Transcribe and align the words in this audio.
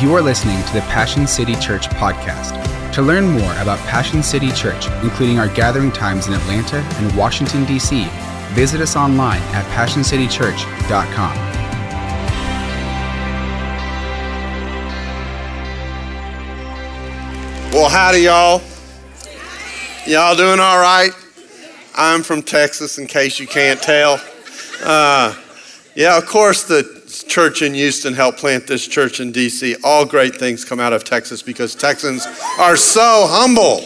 You 0.00 0.12
are 0.16 0.20
listening 0.20 0.60
to 0.64 0.72
the 0.72 0.80
Passion 0.80 1.24
City 1.24 1.54
Church 1.54 1.88
podcast. 1.90 2.92
To 2.94 3.00
learn 3.00 3.28
more 3.28 3.52
about 3.58 3.78
Passion 3.86 4.24
City 4.24 4.50
Church, 4.50 4.88
including 5.04 5.38
our 5.38 5.46
gathering 5.48 5.92
times 5.92 6.26
in 6.26 6.32
Atlanta 6.32 6.78
and 6.78 7.16
Washington, 7.16 7.64
D.C., 7.64 8.08
visit 8.54 8.80
us 8.80 8.96
online 8.96 9.40
at 9.52 9.64
PassionCityChurch.com. 9.66 11.36
Well, 17.72 17.88
howdy, 17.88 18.22
y'all. 18.22 18.62
Y'all 20.06 20.34
doing 20.34 20.58
all 20.58 20.80
right? 20.80 21.12
I'm 21.94 22.24
from 22.24 22.42
Texas, 22.42 22.98
in 22.98 23.06
case 23.06 23.38
you 23.38 23.46
can't 23.46 23.80
tell. 23.80 24.20
Uh, 24.82 25.36
yeah, 25.94 26.18
of 26.18 26.26
course, 26.26 26.64
the 26.64 27.03
church 27.22 27.62
in 27.62 27.74
Houston 27.74 28.14
helped 28.14 28.38
plant 28.38 28.66
this 28.66 28.86
church 28.86 29.20
in 29.20 29.30
D.C. 29.30 29.76
All 29.84 30.04
great 30.04 30.36
things 30.36 30.64
come 30.64 30.80
out 30.80 30.92
of 30.92 31.04
Texas 31.04 31.42
because 31.42 31.74
Texans 31.74 32.26
are 32.58 32.76
so 32.76 33.26
humble. 33.28 33.80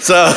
So 0.00 0.34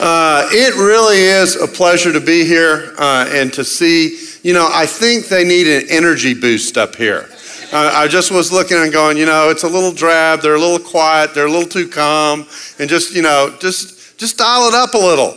uh, 0.00 0.48
it 0.50 0.74
really 0.74 1.18
is 1.18 1.56
a 1.56 1.66
pleasure 1.66 2.12
to 2.12 2.20
be 2.20 2.44
here 2.44 2.94
uh, 2.98 3.26
and 3.30 3.52
to 3.54 3.64
see. 3.64 4.18
You 4.42 4.54
know, 4.54 4.68
I 4.72 4.86
think 4.86 5.26
they 5.26 5.44
need 5.44 5.66
an 5.66 5.88
energy 5.90 6.34
boost 6.34 6.78
up 6.78 6.94
here. 6.94 7.28
Uh, 7.70 7.90
I 7.92 8.08
just 8.08 8.30
was 8.30 8.50
looking 8.50 8.78
and 8.78 8.92
going, 8.92 9.18
you 9.18 9.26
know, 9.26 9.50
it's 9.50 9.62
a 9.62 9.68
little 9.68 9.92
drab. 9.92 10.40
They're 10.40 10.54
a 10.54 10.60
little 10.60 10.78
quiet. 10.78 11.34
They're 11.34 11.46
a 11.46 11.50
little 11.50 11.68
too 11.68 11.88
calm, 11.88 12.46
and 12.78 12.88
just 12.88 13.14
you 13.14 13.22
know, 13.22 13.54
just 13.60 14.18
just 14.18 14.38
dial 14.38 14.68
it 14.68 14.74
up 14.74 14.94
a 14.94 14.98
little. 14.98 15.36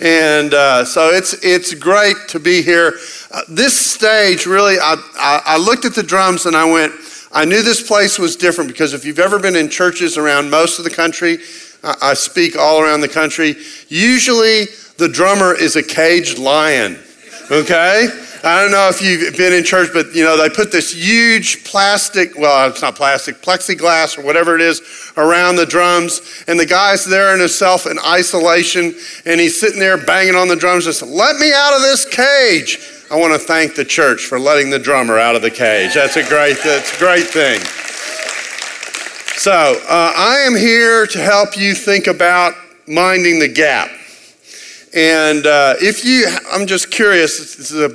And 0.00 0.54
uh, 0.54 0.84
so 0.84 1.10
it's 1.10 1.34
it's 1.44 1.74
great 1.74 2.16
to 2.28 2.38
be 2.38 2.62
here. 2.62 2.98
Uh, 3.32 3.40
this 3.48 3.78
stage 3.78 4.44
really, 4.44 4.78
I, 4.78 4.94
I 5.16 5.42
I 5.46 5.56
looked 5.56 5.86
at 5.86 5.94
the 5.94 6.02
drums 6.02 6.44
and 6.44 6.54
I 6.54 6.70
went. 6.70 6.92
I 7.32 7.46
knew 7.46 7.62
this 7.62 7.86
place 7.86 8.18
was 8.18 8.36
different 8.36 8.68
because 8.68 8.92
if 8.92 9.06
you've 9.06 9.18
ever 9.18 9.38
been 9.38 9.56
in 9.56 9.70
churches 9.70 10.18
around 10.18 10.50
most 10.50 10.78
of 10.78 10.84
the 10.84 10.90
country, 10.90 11.38
I, 11.82 11.94
I 12.02 12.14
speak 12.14 12.56
all 12.58 12.82
around 12.82 13.00
the 13.00 13.08
country. 13.08 13.56
Usually, 13.88 14.66
the 14.98 15.08
drummer 15.08 15.54
is 15.54 15.76
a 15.76 15.82
caged 15.82 16.38
lion. 16.38 16.98
Okay. 17.50 18.08
I 18.44 18.60
don't 18.60 18.72
know 18.72 18.88
if 18.88 19.00
you've 19.00 19.36
been 19.36 19.52
in 19.52 19.62
church, 19.62 19.90
but 19.92 20.14
you 20.14 20.24
know, 20.24 20.36
they 20.36 20.50
put 20.50 20.72
this 20.72 20.92
huge 20.92 21.62
plastic, 21.62 22.36
well, 22.36 22.68
it's 22.68 22.82
not 22.82 22.96
plastic, 22.96 23.36
plexiglass 23.36 24.18
or 24.18 24.22
whatever 24.22 24.56
it 24.56 24.60
is 24.60 25.12
around 25.16 25.56
the 25.56 25.66
drums. 25.66 26.44
And 26.48 26.58
the 26.58 26.66
guy's 26.66 27.04
there 27.04 27.34
in 27.34 27.40
himself 27.40 27.86
in 27.86 27.98
isolation, 28.04 28.94
and 29.24 29.40
he's 29.40 29.60
sitting 29.60 29.78
there 29.78 29.96
banging 29.96 30.34
on 30.34 30.48
the 30.48 30.56
drums, 30.56 30.86
just 30.86 31.02
let 31.02 31.36
me 31.36 31.52
out 31.52 31.76
of 31.76 31.82
this 31.82 32.04
cage. 32.04 32.80
I 33.12 33.16
want 33.16 33.34
to 33.34 33.38
thank 33.38 33.74
the 33.74 33.84
church 33.84 34.24
for 34.24 34.40
letting 34.40 34.70
the 34.70 34.78
drummer 34.78 35.18
out 35.18 35.36
of 35.36 35.42
the 35.42 35.50
cage. 35.50 35.92
That's 35.92 36.16
a 36.16 36.26
great, 36.26 36.56
that's 36.64 36.96
a 36.96 36.98
great 36.98 37.26
thing. 37.26 37.60
So, 39.36 39.52
uh, 39.52 40.12
I 40.16 40.38
am 40.46 40.56
here 40.56 41.06
to 41.08 41.18
help 41.18 41.54
you 41.54 41.74
think 41.74 42.06
about 42.06 42.54
minding 42.88 43.38
the 43.38 43.48
gap. 43.48 43.90
And 44.94 45.46
uh, 45.46 45.74
if 45.78 46.06
you, 46.06 46.26
I'm 46.50 46.66
just 46.66 46.90
curious, 46.90 47.36
this 47.38 47.70
is 47.70 47.82
a 47.82 47.90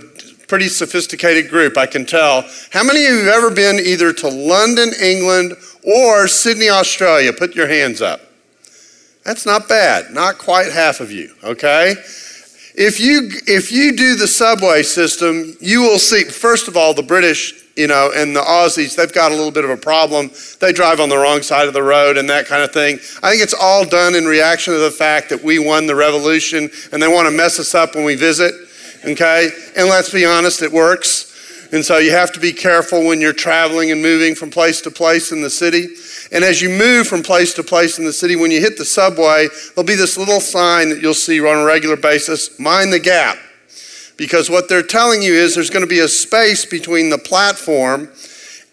pretty 0.46 0.68
sophisticated 0.68 1.50
group, 1.50 1.80
I 1.80 1.88
can 1.88 2.06
tell. 2.06 2.44
How 2.72 2.84
many 2.84 3.04
of 3.06 3.14
you 3.14 3.18
have 3.26 3.44
ever 3.44 3.50
been 3.50 3.80
either 3.80 4.14
to 4.14 4.28
London, 4.28 4.92
England, 5.02 5.56
or 5.84 6.28
Sydney, 6.28 6.70
Australia? 6.70 7.34
Put 7.34 7.56
your 7.56 7.68
hands 7.68 8.04
up. 8.04 8.22
That's 9.24 9.48
not 9.48 9.68
bad. 9.68 10.14
Not 10.14 10.38
quite 10.38 10.72
half 10.72 11.00
of 11.00 11.12
you, 11.12 11.34
okay? 11.44 11.96
If 12.80 13.00
you 13.00 13.30
if 13.48 13.72
you 13.72 13.96
do 13.96 14.16
the 14.16 14.28
subway 14.28 14.84
system, 14.84 15.58
you 15.60 15.82
will 15.82 16.00
see 16.00 16.24
first 16.24 16.68
of 16.68 16.78
all 16.78 16.94
the 16.94 17.04
British, 17.04 17.54
you 17.76 17.88
know, 17.88 18.12
and 18.16 18.36
the 18.36 18.42
Aussies, 18.42 18.96
they've 18.96 19.12
got 19.12 19.32
a 19.32 19.36
little 19.36 19.52
bit 19.52 19.66
of 19.66 19.72
a 19.72 19.78
problem. 19.78 20.32
They 20.60 20.72
drive 20.72 21.00
on 21.00 21.10
the 21.10 21.18
wrong 21.18 21.42
side 21.42 21.68
of 21.68 21.74
the 21.74 21.84
road 21.84 22.18
and 22.18 22.30
that 22.30 22.46
kind 22.46 22.64
of 22.64 22.72
thing. 22.72 23.00
I 23.24 23.32
think 23.32 23.42
it's 23.44 23.56
all 23.60 23.84
done 23.84 24.16
in 24.16 24.26
reaction 24.26 24.74
to 24.74 24.80
the 24.80 24.92
fact 24.92 25.30
that 25.30 25.44
we 25.44 25.60
won 25.60 25.88
the 25.88 25.96
revolution 25.96 26.70
and 26.92 27.02
they 27.02 27.08
want 27.08 27.28
to 27.28 27.32
mess 27.36 27.60
us 27.60 27.74
up 27.76 27.96
when 27.96 28.06
we 28.06 28.16
visit 28.16 28.54
okay? 29.06 29.50
And 29.76 29.88
let's 29.88 30.12
be 30.12 30.26
honest, 30.26 30.62
it 30.62 30.72
works. 30.72 31.70
And 31.74 31.84
so 31.84 31.98
you 31.98 32.12
have 32.12 32.32
to 32.34 32.40
be 32.40 32.54
careful 32.54 33.06
when 33.06 33.20
you're 33.20 33.34
traveling 33.34 33.92
and 33.92 34.02
moving 34.02 34.36
from 34.36 34.50
place 34.50 34.82
to 34.82 34.92
place 34.92 35.32
in 35.32 35.42
the 35.42 35.50
city. 35.50 35.88
And 36.32 36.44
as 36.44 36.62
you 36.62 36.70
move 36.70 37.08
from 37.08 37.24
place 37.24 37.54
to 37.54 37.64
place 37.64 38.00
in 38.00 38.06
the 38.06 38.14
city, 38.14 38.36
when 38.36 38.52
you 38.52 38.60
hit 38.60 38.78
the 38.78 38.86
subway, 38.86 39.48
there'll 39.76 39.88
be 39.88 39.96
this 39.96 40.18
little 40.18 40.40
sign 40.40 40.90
that 40.90 41.02
you'll 41.02 41.14
see 41.14 41.40
on 41.40 41.58
a 41.58 41.66
regular 41.66 41.96
basis 41.96 42.60
mind 42.60 42.92
the 42.92 43.00
gap. 43.00 43.38
Because 44.18 44.50
what 44.50 44.68
they're 44.68 44.84
telling 44.84 45.22
you 45.22 45.34
is 45.34 45.56
there's 45.56 45.70
going 45.70 45.86
to 45.86 45.90
be 45.90 46.00
a 46.00 46.08
space 46.08 46.66
between 46.66 47.10
the 47.10 47.18
platform 47.18 48.10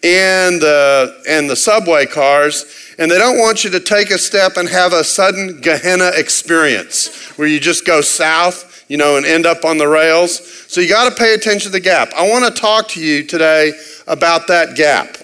and 0.02 0.60
the, 0.60 1.22
and 1.28 1.48
the 1.48 1.56
subway 1.56 2.06
cars, 2.06 2.94
and 2.98 3.10
they 3.10 3.18
don't 3.18 3.38
want 3.38 3.64
you 3.64 3.70
to 3.70 3.80
take 3.80 4.10
a 4.10 4.18
step 4.18 4.56
and 4.56 4.68
have 4.68 4.92
a 4.92 5.04
sudden 5.04 5.60
Gehenna 5.60 6.10
experience 6.14 7.30
where 7.38 7.48
you 7.48 7.60
just 7.60 7.86
go 7.86 8.00
south 8.00 8.74
you 8.88 8.96
know, 8.96 9.16
and 9.16 9.24
end 9.24 9.46
up 9.46 9.64
on 9.64 9.78
the 9.78 9.88
rails. 9.88 10.46
So 10.70 10.80
you 10.80 10.88
got 10.88 11.08
to 11.08 11.16
pay 11.16 11.34
attention 11.34 11.70
to 11.70 11.72
the 11.72 11.80
gap. 11.80 12.12
I 12.14 12.28
want 12.28 12.44
to 12.44 12.60
talk 12.60 12.88
to 12.88 13.00
you 13.00 13.24
today 13.24 13.72
about 14.06 14.46
that 14.48 14.76
gap. 14.76 15.16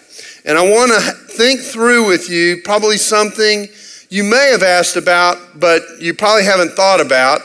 And 0.45 0.57
I 0.57 0.63
want 0.63 0.93
to 0.93 1.01
think 1.35 1.61
through 1.61 2.07
with 2.07 2.31
you 2.31 2.63
probably 2.65 2.97
something 2.97 3.69
you 4.09 4.25
may 4.25 4.51
have 4.51 4.63
asked 4.63 4.97
about, 4.97 5.39
but 5.61 5.83
you 6.01 6.15
probably 6.15 6.45
haven't 6.45 6.73
thought 6.73 7.01
about. 7.01 7.43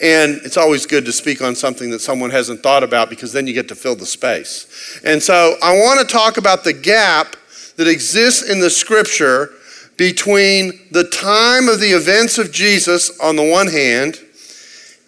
And 0.00 0.40
it's 0.44 0.56
always 0.56 0.86
good 0.86 1.04
to 1.06 1.12
speak 1.12 1.40
on 1.40 1.54
something 1.54 1.90
that 1.90 2.00
someone 2.00 2.30
hasn't 2.30 2.62
thought 2.62 2.82
about 2.82 3.08
because 3.10 3.32
then 3.32 3.46
you 3.46 3.54
get 3.54 3.68
to 3.68 3.74
fill 3.74 3.96
the 3.96 4.06
space. 4.06 5.00
And 5.04 5.22
so 5.22 5.56
I 5.62 5.72
want 5.72 6.00
to 6.00 6.06
talk 6.06 6.36
about 6.36 6.64
the 6.64 6.72
gap 6.72 7.36
that 7.76 7.88
exists 7.88 8.48
in 8.48 8.60
the 8.60 8.70
scripture 8.70 9.50
between 9.96 10.72
the 10.90 11.04
time 11.04 11.68
of 11.68 11.80
the 11.80 11.88
events 11.88 12.38
of 12.38 12.52
Jesus 12.52 13.18
on 13.20 13.36
the 13.36 13.50
one 13.50 13.68
hand 13.68 14.20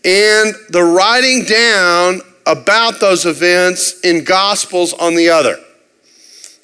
and 0.04 0.54
the 0.70 0.82
writing 0.82 1.44
down 1.44 2.20
about 2.46 2.98
those 2.98 3.26
events 3.26 4.00
in 4.00 4.24
Gospels 4.24 4.94
on 4.94 5.14
the 5.14 5.28
other. 5.28 5.58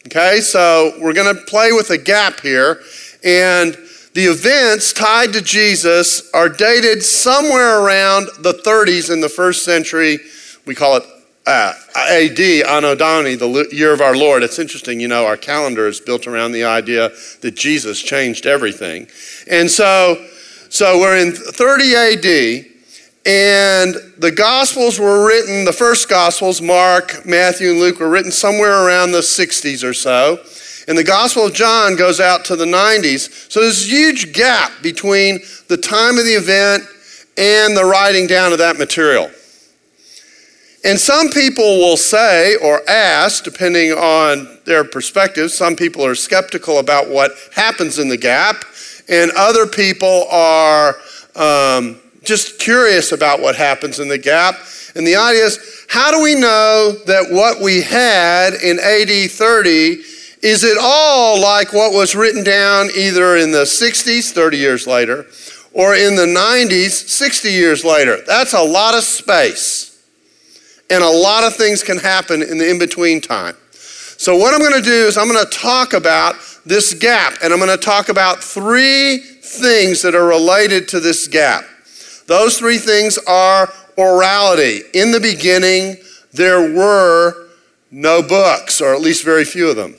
Okay, 0.09 0.41
so 0.42 0.92
we're 1.00 1.15
going 1.15 1.34
to 1.34 1.42
play 1.44 1.72
with 1.72 1.88
a 1.88 1.97
gap 1.97 2.41
here, 2.41 2.82
and 3.25 3.72
the 4.12 4.26
events 4.26 4.92
tied 4.92 5.32
to 5.32 5.41
Jesus 5.41 6.31
are 6.34 6.50
dated 6.50 7.03
somewhere 7.03 7.81
around 7.81 8.28
the 8.41 8.53
30s 8.53 9.10
in 9.10 9.22
the 9.22 9.31
first 9.31 9.65
century. 9.65 10.19
We 10.66 10.75
call 10.75 10.98
it 10.98 11.04
uh, 11.47 11.72
AD, 11.97 12.38
Anno 12.38 12.94
Domini, 12.94 13.34
the 13.34 13.66
year 13.72 13.94
of 13.94 14.03
our 14.03 14.15
Lord. 14.15 14.42
It's 14.42 14.59
interesting, 14.59 15.00
you 15.00 15.09
know, 15.09 15.25
our 15.25 15.38
calendar 15.38 15.88
is 15.88 16.00
built 16.00 16.26
around 16.26 16.53
the 16.53 16.65
idea 16.65 17.10
that 17.41 17.54
Jesus 17.56 18.03
changed 18.03 18.44
everything. 18.44 19.06
And 19.50 19.71
so, 19.71 20.22
so 20.69 20.98
we're 20.98 21.16
in 21.16 21.32
30 21.32 21.94
AD, 21.94 22.73
and 23.26 23.94
the 24.18 24.30
Gospels 24.30 24.98
were 24.98 25.26
written, 25.26 25.64
the 25.64 25.72
first 25.72 26.10
Gospels, 26.10 26.60
Mark, 26.60 27.24
Matthew, 27.24 27.70
and 27.70 27.80
Luke, 27.80 27.98
were 27.98 28.10
written 28.10 28.30
somewhere 28.30 28.86
around 28.86 29.12
the 29.12 29.20
60s 29.20 29.82
or 29.82 29.94
so. 29.94 30.40
And 30.86 30.98
the 30.98 31.04
Gospel 31.04 31.46
of 31.46 31.54
John 31.54 31.96
goes 31.96 32.20
out 32.20 32.44
to 32.46 32.56
the 32.56 32.66
90s. 32.66 33.50
So 33.50 33.62
there's 33.62 33.86
a 33.86 33.88
huge 33.88 34.34
gap 34.34 34.72
between 34.82 35.40
the 35.68 35.78
time 35.78 36.18
of 36.18 36.26
the 36.26 36.34
event 36.34 36.84
and 37.38 37.74
the 37.74 37.84
writing 37.86 38.26
down 38.26 38.52
of 38.52 38.58
that 38.58 38.76
material. 38.76 39.30
And 40.84 41.00
some 41.00 41.30
people 41.30 41.78
will 41.78 41.96
say 41.96 42.56
or 42.56 42.82
ask, 42.86 43.42
depending 43.42 43.92
on 43.92 44.58
their 44.66 44.84
perspective, 44.84 45.50
some 45.50 45.76
people 45.76 46.04
are 46.04 46.14
skeptical 46.14 46.78
about 46.78 47.08
what 47.08 47.32
happens 47.54 47.98
in 47.98 48.10
the 48.10 48.18
gap, 48.18 48.66
and 49.08 49.30
other 49.34 49.66
people 49.66 50.26
are. 50.30 50.96
Um, 51.34 52.00
just 52.24 52.58
curious 52.58 53.12
about 53.12 53.40
what 53.40 53.56
happens 53.56 54.00
in 54.00 54.08
the 54.08 54.18
gap. 54.18 54.56
And 54.94 55.06
the 55.06 55.16
idea 55.16 55.44
is 55.44 55.86
how 55.88 56.10
do 56.10 56.22
we 56.22 56.34
know 56.34 56.92
that 57.06 57.30
what 57.30 57.60
we 57.60 57.82
had 57.82 58.54
in 58.54 58.78
AD 58.78 59.30
30 59.30 60.02
is 60.44 60.62
it 60.62 60.76
all 60.78 61.40
like 61.40 61.72
what 61.72 61.94
was 61.94 62.15
written 62.15 62.44
down 62.44 62.91
either 62.94 63.36
in 63.38 63.50
the 63.50 63.62
60s, 63.62 64.30
30 64.30 64.59
years 64.59 64.86
later, 64.86 65.26
or 65.72 65.94
in 65.94 66.16
the 66.16 66.26
90s, 66.26 66.91
60 66.91 67.50
years 67.50 67.82
later? 67.82 68.18
That's 68.27 68.53
a 68.53 68.62
lot 68.62 68.94
of 68.94 69.04
space. 69.04 70.04
And 70.91 71.03
a 71.03 71.09
lot 71.09 71.44
of 71.44 71.56
things 71.56 71.82
can 71.82 71.97
happen 71.97 72.42
in 72.42 72.59
the 72.59 72.70
in 72.70 72.78
between 72.78 73.22
time. 73.22 73.56
So, 73.72 74.36
what 74.36 74.53
I'm 74.53 74.60
going 74.60 74.80
to 74.80 74.82
do 74.82 75.06
is 75.06 75.16
I'm 75.16 75.28
going 75.28 75.42
to 75.42 75.50
talk 75.50 75.94
about 75.94 76.36
this 76.66 76.92
gap, 76.92 77.38
and 77.42 77.50
I'm 77.50 77.59
going 77.59 77.70
to 77.70 77.82
talk 77.82 78.10
about 78.10 78.44
three 78.44 79.16
things 79.16 80.03
that 80.03 80.15
are 80.15 80.27
related 80.27 80.88
to 80.88 81.00
this 81.00 81.27
gap. 81.27 81.65
Those 82.26 82.59
three 82.59 82.78
things 82.78 83.18
are 83.26 83.68
orality. 83.97 84.82
In 84.94 85.10
the 85.10 85.21
beginning, 85.21 85.97
there 86.32 86.74
were 86.74 87.48
no 87.91 88.22
books, 88.22 88.80
or 88.80 88.94
at 88.94 89.00
least 89.00 89.24
very 89.24 89.44
few 89.44 89.68
of 89.71 89.76
them. 89.76 89.94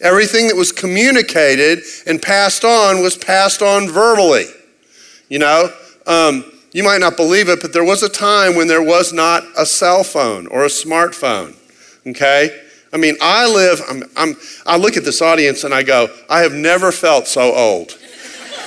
Everything 0.00 0.48
that 0.48 0.56
was 0.56 0.72
communicated 0.72 1.80
and 2.06 2.20
passed 2.20 2.64
on 2.64 3.00
was 3.00 3.16
passed 3.16 3.62
on 3.62 3.88
verbally. 3.88 4.46
You 5.28 5.38
know, 5.38 5.72
um, 6.06 6.44
you 6.72 6.84
might 6.84 7.00
not 7.00 7.16
believe 7.16 7.48
it, 7.48 7.62
but 7.62 7.72
there 7.72 7.84
was 7.84 8.02
a 8.02 8.08
time 8.08 8.54
when 8.54 8.68
there 8.68 8.82
was 8.82 9.12
not 9.12 9.44
a 9.56 9.64
cell 9.64 10.04
phone 10.04 10.46
or 10.48 10.64
a 10.64 10.68
smartphone. 10.68 11.56
Okay? 12.06 12.62
I 12.92 12.98
mean, 12.98 13.16
I 13.20 13.46
live, 13.46 13.80
I'm, 13.88 14.02
I'm, 14.16 14.36
I 14.66 14.76
look 14.76 14.96
at 14.96 15.04
this 15.04 15.22
audience 15.22 15.64
and 15.64 15.72
I 15.72 15.82
go, 15.82 16.14
I 16.28 16.40
have 16.40 16.52
never 16.52 16.92
felt 16.92 17.26
so 17.26 17.54
old. 17.54 17.98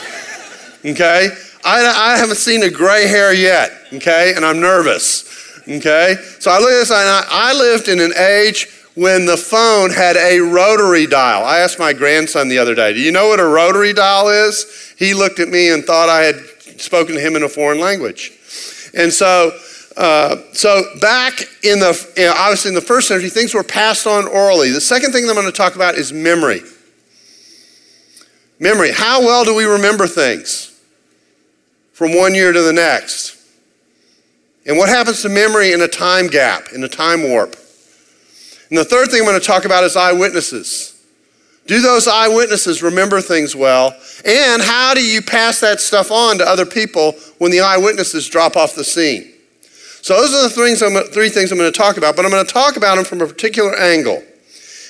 okay? 0.86 1.30
I, 1.70 2.14
I 2.14 2.18
haven't 2.18 2.38
seen 2.38 2.64
a 2.64 2.70
gray 2.70 3.08
hair 3.08 3.32
yet, 3.32 3.72
okay? 3.94 4.34
And 4.36 4.44
I'm 4.44 4.60
nervous, 4.60 5.62
okay? 5.68 6.16
So 6.40 6.50
I 6.50 6.58
look 6.58 6.72
at 6.72 6.80
this 6.80 6.90
and 6.90 6.98
I, 6.98 7.28
I 7.30 7.54
lived 7.54 7.88
in 7.88 8.00
an 8.00 8.12
age 8.18 8.68
when 8.96 9.28
the 9.28 9.38
phone 9.38 9.92
had 9.92 10.18
a 10.18 10.40
rotary 10.40 11.06
dial. 11.06 11.46
I 11.46 11.60
asked 11.60 11.78
my 11.78 11.94
grandson 11.94 12.48
the 12.48 12.58
other 12.58 12.74
day, 12.74 12.94
Do 12.94 13.00
you 13.00 13.12
know 13.12 13.28
what 13.28 13.40
a 13.40 13.46
rotary 13.46 13.94
dial 13.94 14.30
is? 14.30 14.96
He 14.98 15.14
looked 15.14 15.40
at 15.40 15.48
me 15.48 15.70
and 15.72 15.86
thought 15.86 16.10
I 16.10 16.24
had 16.24 16.38
spoken 16.82 17.14
to 17.14 17.22
him 17.22 17.36
in 17.36 17.44
a 17.44 17.50
foreign 17.50 17.80
language. 17.80 18.32
And 18.96 19.14
so, 19.14 19.56
uh, 19.96 20.38
so 20.54 20.82
back 21.00 21.42
in 21.64 21.80
the, 21.80 22.14
you 22.18 22.26
know, 22.26 22.34
obviously 22.36 22.70
in 22.70 22.76
the 22.76 22.82
first 22.82 23.08
century, 23.08 23.30
things 23.30 23.54
were 23.54 23.64
passed 23.64 24.08
on 24.08 24.28
orally. 24.28 24.72
The 24.72 24.82
second 24.82 25.12
thing 25.12 25.28
that 25.28 25.30
I'm 25.30 25.36
going 25.36 25.46
to 25.46 25.52
talk 25.52 25.76
about 25.76 25.94
is 25.94 26.12
memory. 26.12 26.62
Memory. 28.60 28.92
How 28.92 29.22
well 29.22 29.46
do 29.46 29.54
we 29.54 29.66
remember 29.66 30.08
things 30.08 30.69
from 32.00 32.16
one 32.16 32.34
year 32.34 32.54
to 32.54 32.62
the 32.62 32.72
next? 32.72 33.36
And 34.66 34.78
what 34.78 34.88
happens 34.88 35.22
to 35.24 35.28
memory 35.28 35.74
in 35.74 35.82
a 35.82 35.88
time 35.90 36.28
gap, 36.28 36.70
in 36.74 36.82
a 36.82 36.88
time 36.88 37.24
warp? 37.24 37.58
And 38.70 38.78
the 38.78 38.86
third 38.86 39.10
thing 39.12 39.20
I'm 39.20 39.28
going 39.28 39.38
to 39.38 39.46
talk 39.46 39.66
about 39.66 39.84
is 39.84 39.98
eyewitnesses. 39.98 40.96
Do 41.68 41.82
those 41.82 42.08
eyewitnesses 42.08 42.82
remember 42.82 43.20
things 43.20 43.54
well? 43.54 43.94
And 44.24 44.62
how 44.62 44.94
do 44.94 45.06
you 45.06 45.22
pass 45.22 45.60
that 45.60 45.82
stuff 45.82 46.10
on 46.10 46.38
to 46.38 46.46
other 46.48 46.66
people 46.66 47.16
when 47.38 47.52
the 47.52 47.60
eyewitnesses 47.60 48.30
drop 48.30 48.56
off 48.56 48.76
the 48.76 48.86
scene? 48.86 49.34
So 50.02 50.22
those 50.22 50.34
are 50.34 50.44
the 50.44 50.56
things 50.56 50.82
I'm, 50.82 50.96
three 51.12 51.28
things 51.28 51.52
I'm 51.52 51.58
going 51.58 51.70
to 51.70 51.78
talk 51.78 51.98
about, 51.98 52.16
but 52.16 52.24
I'm 52.24 52.32
going 52.32 52.46
to 52.46 52.54
talk 52.54 52.78
about 52.78 52.96
them 52.96 53.04
from 53.04 53.20
a 53.20 53.28
particular 53.28 53.78
angle. 53.78 54.24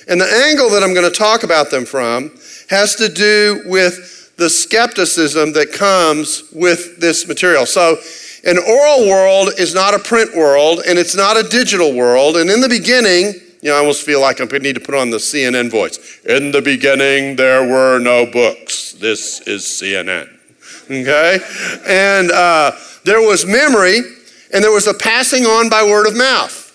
And 0.07 0.21
the 0.21 0.31
angle 0.31 0.69
that 0.69 0.83
I'm 0.83 0.93
going 0.93 1.11
to 1.11 1.17
talk 1.17 1.41
about 1.41 1.71
them 1.71 1.85
from 1.85 2.37
has 2.69 2.95
to 2.97 3.09
do 3.09 3.63
with 3.65 4.18
the 4.39 4.49
skepticism 4.49 5.53
that 5.53 5.71
comes 5.71 6.43
with 6.51 6.99
this 6.99 7.27
material. 7.27 7.65
So 7.65 7.97
an 8.45 8.57
oral 8.57 9.07
world 9.07 9.49
is 9.57 9.75
not 9.75 9.93
a 9.93 9.99
print 9.99 10.35
world, 10.35 10.81
and 10.87 10.97
it's 10.97 11.15
not 11.15 11.37
a 11.37 11.43
digital 11.43 11.93
world. 11.93 12.37
And 12.37 12.49
in 12.49 12.61
the 12.61 12.69
beginning, 12.69 13.33
you 13.61 13.69
know, 13.69 13.75
I 13.75 13.79
almost 13.79 14.05
feel 14.05 14.21
like 14.21 14.39
I 14.39 14.45
need 14.57 14.75
to 14.75 14.79
put 14.79 14.95
on 14.95 15.09
the 15.09 15.17
CNN 15.17 15.69
voice. 15.69 16.19
In 16.25 16.51
the 16.51 16.61
beginning, 16.61 17.35
there 17.35 17.67
were 17.67 17.99
no 17.99 18.25
books. 18.25 18.93
This 18.93 19.41
is 19.41 19.63
CNN. 19.63 20.29
Okay? 20.85 21.39
And 21.85 22.31
uh, 22.31 22.71
there 23.03 23.19
was 23.19 23.45
memory, 23.45 23.99
and 24.53 24.63
there 24.63 24.71
was 24.71 24.87
a 24.87 24.93
passing 24.93 25.45
on 25.45 25.69
by 25.69 25.83
word 25.83 26.07
of 26.07 26.15
mouth. 26.15 26.67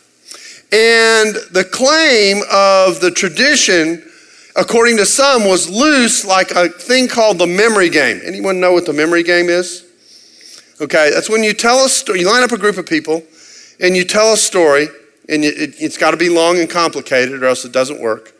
And 0.70 1.36
the 1.52 1.64
claim 1.64 2.42
of 2.52 3.00
the 3.00 3.10
tradition, 3.10 4.02
according 4.56 4.96
to 4.98 5.06
some, 5.06 5.44
was 5.44 5.68
loose 5.68 6.24
like 6.24 6.50
a 6.52 6.68
thing 6.68 7.08
called 7.08 7.38
the 7.38 7.46
memory 7.46 7.90
game. 7.90 8.20
Anyone 8.24 8.60
know 8.60 8.72
what 8.72 8.86
the 8.86 8.92
memory 8.92 9.22
game 9.22 9.48
is? 9.48 9.84
Okay, 10.80 11.10
that's 11.12 11.30
when 11.30 11.42
you 11.42 11.52
tell 11.52 11.84
a 11.84 11.88
story, 11.88 12.20
you 12.20 12.30
line 12.30 12.42
up 12.42 12.52
a 12.52 12.58
group 12.58 12.76
of 12.76 12.86
people, 12.86 13.22
and 13.80 13.96
you 13.96 14.04
tell 14.04 14.32
a 14.32 14.36
story 14.36 14.88
and 15.28 15.44
it, 15.44 15.76
has 15.76 15.96
got 15.96 16.10
to 16.10 16.16
be 16.16 16.28
long 16.28 16.58
and 16.58 16.68
complicated 16.68 17.42
or 17.42 17.46
else 17.46 17.64
it 17.64 17.72
doesn't 17.72 18.00
work. 18.00 18.32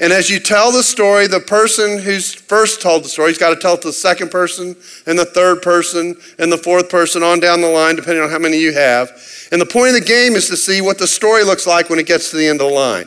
And 0.00 0.12
as 0.12 0.30
you 0.30 0.40
tell 0.40 0.72
the 0.72 0.82
story, 0.82 1.26
the 1.26 1.38
person 1.38 1.98
who's 1.98 2.34
first 2.34 2.80
told 2.80 3.04
the 3.04 3.08
story, 3.08 3.28
he's 3.28 3.38
got 3.38 3.50
to 3.50 3.56
tell 3.56 3.74
it 3.74 3.82
to 3.82 3.88
the 3.88 3.92
second 3.92 4.30
person 4.30 4.74
and 5.06 5.18
the 5.18 5.24
third 5.24 5.62
person 5.62 6.16
and 6.38 6.50
the 6.50 6.58
fourth 6.58 6.88
person 6.88 7.22
on 7.22 7.40
down 7.40 7.60
the 7.60 7.68
line, 7.68 7.94
depending 7.94 8.22
on 8.22 8.30
how 8.30 8.38
many 8.38 8.58
you 8.58 8.72
have. 8.72 9.10
And 9.52 9.60
the 9.60 9.66
point 9.66 9.88
of 9.88 9.94
the 9.94 10.00
game 10.00 10.32
is 10.32 10.48
to 10.48 10.56
see 10.56 10.80
what 10.80 10.98
the 10.98 11.06
story 11.06 11.44
looks 11.44 11.66
like 11.66 11.90
when 11.90 11.98
it 11.98 12.06
gets 12.06 12.30
to 12.30 12.36
the 12.36 12.48
end 12.48 12.60
of 12.60 12.68
the 12.68 12.74
line. 12.74 13.06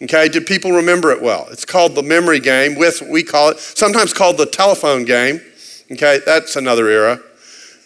Okay, 0.00 0.28
did 0.28 0.46
people 0.46 0.70
remember 0.70 1.10
it 1.10 1.20
well? 1.20 1.48
It's 1.50 1.64
called 1.64 1.96
the 1.96 2.02
memory 2.02 2.38
game, 2.38 2.78
with 2.78 3.02
we 3.02 3.24
call 3.24 3.50
it, 3.50 3.58
sometimes 3.58 4.12
called 4.12 4.38
the 4.38 4.46
telephone 4.46 5.04
game. 5.04 5.40
Okay, 5.90 6.20
that's 6.24 6.54
another 6.54 6.88
era. 6.88 7.20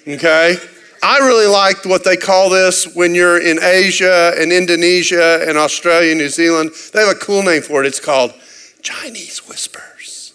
Okay, 0.06 0.56
I 1.02 1.18
really 1.18 1.46
like 1.46 1.84
what 1.86 2.04
they 2.04 2.16
call 2.16 2.50
this 2.50 2.94
when 2.94 3.14
you're 3.14 3.40
in 3.40 3.62
Asia 3.62 4.34
and 4.36 4.52
Indonesia 4.52 5.42
and 5.48 5.56
Australia, 5.56 6.14
New 6.14 6.28
Zealand. 6.28 6.72
They 6.92 7.00
have 7.00 7.16
a 7.16 7.18
cool 7.18 7.42
name 7.42 7.62
for 7.62 7.82
it. 7.82 7.86
It's 7.86 8.00
called 8.00 8.34
Chinese 8.82 9.48
Whispers. 9.48 10.34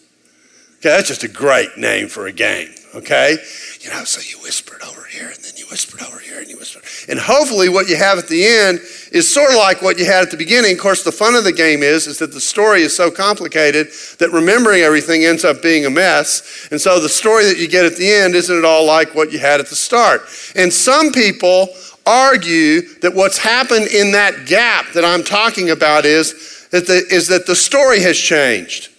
Okay, 0.80 0.90
that's 0.90 1.08
just 1.08 1.24
a 1.24 1.28
great 1.28 1.78
name 1.78 2.08
for 2.08 2.28
a 2.28 2.32
game, 2.32 2.70
okay? 2.96 3.38
You 3.82 3.90
know, 3.92 4.04
so 4.04 4.22
you 4.22 4.42
whispered 4.44 4.82
over 4.84 5.04
here 5.04 5.28
and 5.28 5.38
then 5.44 5.54
you 5.58 5.66
whispered 5.72 6.02
over 6.02 6.20
here 6.20 6.40
and 6.40 6.48
you 6.48 6.58
whispered. 6.58 6.84
And 7.10 7.20
hopefully 7.20 7.70
what 7.70 7.88
you 7.88 7.98
have 7.98 8.18
at 8.18 8.28
the 8.28 8.46
end 8.46 8.80
is 9.12 9.32
sort 9.32 9.50
of 9.50 9.58
like 9.58 9.82
what 9.82 9.98
you 9.98 10.06
had 10.06 10.24
at 10.24 10.32
the 10.32 10.38
beginning. 10.38 10.74
Of 10.74 10.80
course, 10.80 11.04
the 11.04 11.12
fun 11.12 11.36
of 11.36 11.44
the 11.44 11.52
game 11.52 11.84
is, 11.84 12.08
is 12.08 12.20
that 12.20 12.32
the 12.32 12.42
story 12.42 12.82
is 12.82 12.96
so 12.96 13.10
complicated 13.10 13.88
that 14.20 14.32
remembering 14.32 14.82
everything 14.82 15.26
ends 15.26 15.46
up 15.46 15.62
being 15.62 15.86
a 15.86 15.90
mess. 15.90 16.68
And 16.72 16.80
so 16.80 17.00
the 17.00 17.10
story 17.10 17.46
that 17.46 17.58
you 17.58 17.68
get 17.68 17.86
at 17.86 17.96
the 17.96 18.10
end 18.10 18.36
isn't 18.36 18.58
at 18.58 18.66
all 18.66 18.86
like 18.86 19.16
what 19.16 19.32
you 19.32 19.40
had 19.40 19.60
at 19.60 19.68
the 19.68 19.76
start. 19.76 20.22
And 20.56 20.72
some 20.72 21.12
people 21.12 21.70
argue 22.06 22.82
that 23.00 23.14
what's 23.14 23.38
happened 23.38 23.88
in 23.88 24.12
that 24.14 24.48
gap 24.48 24.94
that 24.94 25.04
I'm 25.04 25.24
talking 25.24 25.70
about 25.70 26.06
is 26.06 26.68
that 26.72 26.88
the, 26.88 27.06
is 27.10 27.28
that 27.28 27.46
the 27.46 27.56
story 27.56 28.02
has 28.02 28.18
changed 28.18 28.90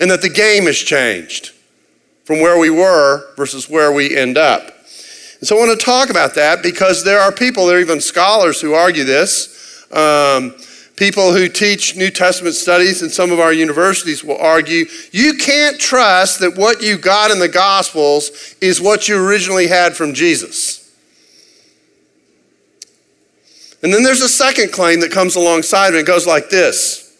and 0.00 0.10
that 0.10 0.22
the 0.22 0.28
game 0.28 0.64
has 0.64 0.78
changed 0.78 1.52
from 2.24 2.40
where 2.40 2.58
we 2.58 2.70
were 2.70 3.34
versus 3.36 3.68
where 3.68 3.92
we 3.92 4.16
end 4.16 4.38
up. 4.38 4.73
And 5.44 5.48
so 5.50 5.58
I 5.58 5.66
want 5.66 5.78
to 5.78 5.84
talk 5.84 6.08
about 6.08 6.36
that 6.36 6.62
because 6.62 7.04
there 7.04 7.20
are 7.20 7.30
people, 7.30 7.66
there 7.66 7.76
are 7.76 7.80
even 7.82 8.00
scholars 8.00 8.62
who 8.62 8.72
argue 8.72 9.04
this. 9.04 9.86
Um, 9.92 10.54
people 10.96 11.34
who 11.34 11.50
teach 11.50 11.96
New 11.96 12.08
Testament 12.08 12.54
studies 12.54 13.02
in 13.02 13.10
some 13.10 13.30
of 13.30 13.38
our 13.38 13.52
universities 13.52 14.24
will 14.24 14.38
argue 14.38 14.86
you 15.12 15.34
can't 15.34 15.78
trust 15.78 16.40
that 16.40 16.56
what 16.56 16.82
you 16.82 16.96
got 16.96 17.30
in 17.30 17.40
the 17.40 17.48
Gospels 17.50 18.54
is 18.62 18.80
what 18.80 19.06
you 19.06 19.22
originally 19.22 19.66
had 19.66 19.94
from 19.94 20.14
Jesus. 20.14 20.90
And 23.82 23.92
then 23.92 24.02
there's 24.02 24.22
a 24.22 24.30
second 24.30 24.72
claim 24.72 25.00
that 25.00 25.10
comes 25.10 25.36
alongside 25.36 25.88
and 25.88 25.96
it 25.96 26.06
goes 26.06 26.26
like 26.26 26.48
this 26.48 27.18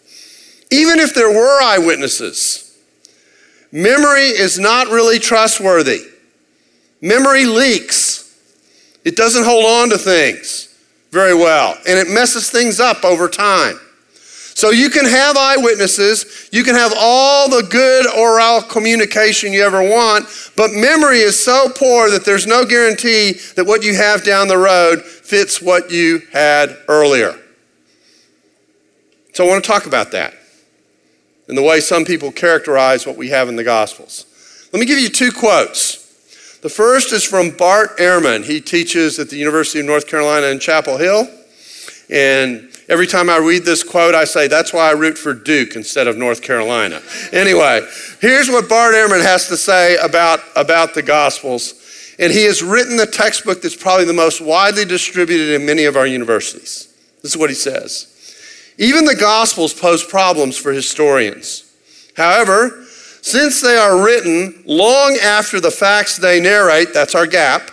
Even 0.71 0.99
if 0.99 1.15
there 1.15 1.29
were 1.29 1.61
eyewitnesses, 1.61 2.75
memory 3.71 4.29
is 4.29 4.59
not 4.59 4.87
really 4.87 5.19
trustworthy. 5.19 6.14
Memory 7.05 7.45
leaks. 7.45 8.35
It 9.05 9.15
doesn't 9.15 9.45
hold 9.45 9.67
on 9.67 9.91
to 9.91 9.99
things 9.99 10.75
very 11.11 11.35
well, 11.35 11.77
and 11.87 11.99
it 11.99 12.09
messes 12.09 12.51
things 12.51 12.81
up 12.81 13.05
over 13.05 13.29
time. 13.29 13.79
So 14.55 14.71
you 14.71 14.89
can 14.89 15.05
have 15.05 15.37
eyewitnesses, 15.37 16.49
you 16.51 16.65
can 16.65 16.75
have 16.75 16.95
all 16.97 17.51
the 17.51 17.63
good 17.65 18.07
oral 18.17 18.63
communication 18.63 19.53
you 19.53 19.63
ever 19.63 19.83
want, 19.83 20.25
but 20.57 20.71
memory 20.71 21.19
is 21.19 21.45
so 21.45 21.69
poor 21.69 22.09
that 22.09 22.25
there's 22.25 22.47
no 22.47 22.65
guarantee 22.65 23.33
that 23.55 23.67
what 23.67 23.85
you 23.85 23.95
have 23.95 24.25
down 24.25 24.49
the 24.49 24.57
road 24.57 25.03
fits 25.03 25.61
what 25.61 25.91
you 25.91 26.23
had 26.33 26.75
earlier. 26.89 27.39
So 29.35 29.45
I 29.45 29.49
want 29.51 29.63
to 29.63 29.71
talk 29.71 29.85
about 29.85 30.11
that 30.13 30.33
and 31.49 31.59
the 31.59 31.63
way 31.63 31.81
some 31.81 32.07
people 32.07 32.33
characterize 32.33 33.07
what 33.07 33.19
we 33.19 33.29
have 33.29 33.51
in 33.51 33.57
the 33.57 33.65
Gospels. 33.65 34.25
Let 34.73 34.81
me 34.81 34.87
give 34.87 34.99
you 34.99 35.11
two 35.11 35.33
quotes. 35.33 36.04
The 36.65 36.71
first 36.71 37.13
is 37.13 37.23
from 37.23 37.51
Bart 37.51 37.99
Ehrman. 37.99 38.43
He 38.43 38.59
teaches 38.59 39.19
at 39.19 39.29
the 39.29 39.37
University 39.37 39.81
of 39.81 39.85
North 39.85 40.07
Carolina 40.07 40.47
in 40.47 40.59
Chapel 40.59 40.97
Hill. 40.97 41.29
And 42.09 42.71
every 42.89 43.07
time 43.07 43.29
I 43.29 43.37
read 43.37 43.65
this 43.65 43.83
quote, 43.83 44.15
I 44.15 44.25
say, 44.25 44.49
that's 44.49 44.73
why 44.73 44.89
I 44.89 44.93
root 44.93 45.19
for 45.19 45.35
Duke 45.35 45.77
instead 45.77 46.09
of 46.09 46.17
North 46.17 46.41
Carolina. 46.41 47.03
Anyway, 47.33 47.87
here's 48.23 48.49
what 48.49 48.67
Bart 48.67 48.95
Ehrman 48.95 49.21
has 49.21 49.47
to 49.49 49.59
say 49.59 49.99
about, 49.99 50.41
about 50.57 50.95
the 50.95 51.03
Gospels. 51.03 51.75
And 52.19 52.33
he 52.33 52.45
has 52.45 52.63
written 52.63 52.97
the 52.97 53.05
textbook 53.05 53.61
that's 53.61 53.77
probably 53.77 54.07
the 54.07 54.15
most 54.15 54.41
widely 54.41 54.87
distributed 54.87 55.51
in 55.51 55.67
many 55.67 55.85
of 55.85 55.99
our 55.99 56.07
universities. 56.07 56.97
This 57.21 57.33
is 57.33 57.37
what 57.37 57.51
he 57.51 57.57
says 57.57 58.11
Even 58.79 59.05
the 59.05 59.17
Gospels 59.17 59.75
pose 59.75 60.03
problems 60.03 60.57
for 60.57 60.73
historians. 60.73 61.71
However, 62.17 62.84
since 63.25 63.63
they 63.63 63.75
are 63.75 64.05
written 64.05 64.63
long 64.67 65.17
after 65.17 65.59
the 65.59 65.71
facts 65.71 66.19
they 66.19 66.41
narrate, 66.41 66.93
that's 66.93 67.15
our 67.15 67.27
gap, 67.27 67.71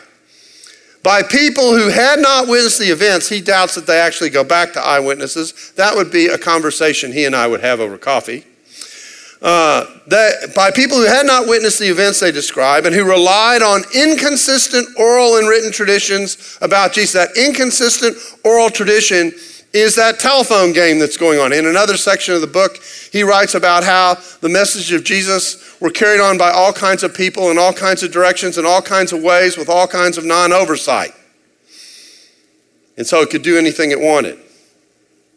by 1.04 1.24
people 1.24 1.76
who 1.76 1.90
had 1.90 2.20
not 2.20 2.48
witnessed 2.48 2.80
the 2.80 2.86
events, 2.86 3.28
he 3.28 3.42
doubts 3.42 3.76
that 3.76 3.86
they 3.86 4.00
actually 4.00 4.30
go 4.30 4.46
back 4.46 4.72
to 4.74 4.80
eyewitnesses. 4.80 5.74
That 5.76 5.94
would 5.94 6.10
be 6.10 6.28
a 6.28 6.38
conversation 6.38 7.12
he 7.12 7.26
and 7.26 7.36
I 7.36 7.48
would 7.48 7.60
have 7.60 7.82
over 7.82 7.98
coffee. 7.98 8.46
Uh, 9.42 9.88
that, 10.08 10.56
by 10.56 10.72
people 10.72 10.96
who 10.96 11.06
had 11.06 11.26
not 11.26 11.50
witnessed 11.50 11.80
the 11.80 11.90
events 11.90 12.22
they 12.22 12.32
describe 12.32 12.86
and 12.86 12.96
who 12.96 13.04
relied 13.04 13.62
on 13.62 13.84
inconsistent 13.94 14.88
oral 14.98 15.36
and 15.36 15.50
written 15.50 15.74
traditions 15.74 16.58
about 16.62 16.94
Jesus. 16.94 17.12
That 17.12 17.36
inconsistent 17.36 18.16
oral 18.46 18.70
tradition 18.70 19.34
is 19.74 19.96
that 19.96 20.20
telephone 20.20 20.74
game 20.74 21.00
that's 21.00 21.18
going 21.18 21.40
on. 21.40 21.54
In 21.54 21.66
another 21.66 21.96
section 21.96 22.36
of 22.36 22.42
the 22.42 22.48
book, 22.48 22.78
he 23.12 23.24
writes 23.24 23.56
about 23.56 23.84
how 23.84 24.18
the 24.42 24.50
message 24.50 24.92
of 24.92 25.04
Jesus 25.04 25.80
were 25.80 25.90
carried 25.90 26.20
on 26.20 26.38
by 26.38 26.52
all 26.52 26.74
kinds 26.74 27.04
of 27.04 27.14
people 27.14 27.52
in 27.52 27.58
all 27.58 27.74
kinds 27.74 28.04
of 28.04 28.12
directions 28.12 28.58
in 28.58 28.66
all 28.66 28.82
kinds 28.82 29.14
of 29.14 29.22
ways 29.22 29.58
with 29.58 29.70
all 29.70 29.88
kinds 29.88 30.18
of 30.18 30.26
non 30.26 30.52
oversight. 30.52 31.12
And 32.98 33.08
so 33.08 33.22
it 33.22 33.30
could 33.30 33.42
do 33.42 33.58
anything 33.58 33.92
it 33.92 34.00
wanted. 34.00 34.38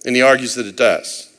And 0.05 0.15
he 0.17 0.23
argues 0.23 0.55
that 0.57 0.67
it 0.67 0.77
does. 0.77 1.31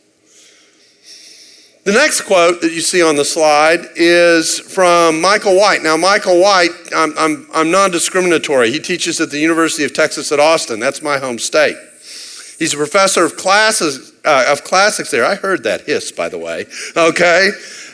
The 1.83 1.91
next 1.91 2.21
quote 2.21 2.61
that 2.61 2.71
you 2.71 2.81
see 2.81 3.03
on 3.03 3.15
the 3.15 3.23
slide 3.23 3.85
is 3.95 4.59
from 4.59 5.21
Michael 5.21 5.55
White. 5.55 5.83
Now, 5.83 5.95
Michael 5.95 6.41
White, 6.41 6.71
I'm, 6.95 7.15
I'm, 7.15 7.47
I'm 7.53 7.69
non 7.69 7.91
discriminatory. 7.91 8.71
He 8.71 8.79
teaches 8.79 9.21
at 9.21 9.29
the 9.29 9.37
University 9.37 9.83
of 9.83 9.93
Texas 9.93 10.31
at 10.31 10.39
Austin. 10.39 10.79
That's 10.79 11.03
my 11.03 11.19
home 11.19 11.37
state. 11.37 11.77
He's 12.57 12.73
a 12.73 12.77
professor 12.77 13.25
of 13.25 13.35
classes 13.37 14.13
uh, 14.23 14.45
of 14.47 14.63
classics 14.63 15.11
there. 15.11 15.25
I 15.25 15.35
heard 15.35 15.63
that 15.63 15.81
hiss, 15.81 16.11
by 16.11 16.29
the 16.29 16.37
way. 16.37 16.65
Okay, 16.95 17.51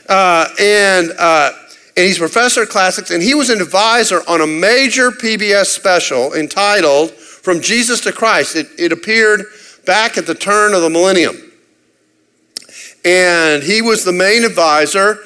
uh, 0.08 0.48
and 0.60 1.12
uh, 1.18 1.51
and 1.98 2.06
he's 2.06 2.18
a 2.18 2.22
professor 2.22 2.63
of 2.63 2.70
classics, 2.70 3.12
and 3.12 3.22
he 3.22 3.34
was 3.34 3.50
an 3.50 3.62
advisor 3.62 4.22
on 4.27 4.41
a 4.41 4.48
major 4.48 5.12
PBS 5.12 5.65
special 5.65 6.34
entitled 6.34 7.12
"From 7.12 7.62
Jesus 7.62 8.01
to 8.01 8.12
Christ." 8.12 8.56
It, 8.56 8.68
it 8.77 8.91
appeared 8.91 9.46
back 9.86 10.18
at 10.18 10.27
the 10.27 10.36
turn 10.36 10.74
of 10.74 10.82
the 10.82 10.89
millennium 10.89 11.51
and 13.03 13.63
he 13.63 13.82
was 13.82 14.03
the 14.03 14.12
main 14.12 14.44
advisor. 14.44 15.20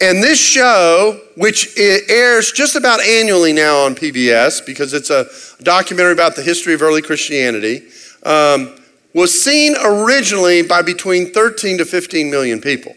And 0.00 0.22
this 0.22 0.38
show, 0.38 1.20
which 1.36 1.76
airs 1.78 2.52
just 2.52 2.76
about 2.76 3.00
annually 3.00 3.52
now 3.52 3.78
on 3.78 3.94
PBS 3.94 4.64
because 4.64 4.92
it's 4.92 5.10
a 5.10 5.26
documentary 5.62 6.12
about 6.12 6.36
the 6.36 6.42
history 6.42 6.74
of 6.74 6.82
early 6.82 7.00
Christianity, 7.00 7.88
um, 8.26 8.74
was 9.14 9.42
seen 9.42 9.74
originally 9.82 10.62
by 10.62 10.82
between 10.82 11.32
13 11.32 11.78
to 11.78 11.84
15 11.84 12.30
million 12.30 12.60
people. 12.60 12.94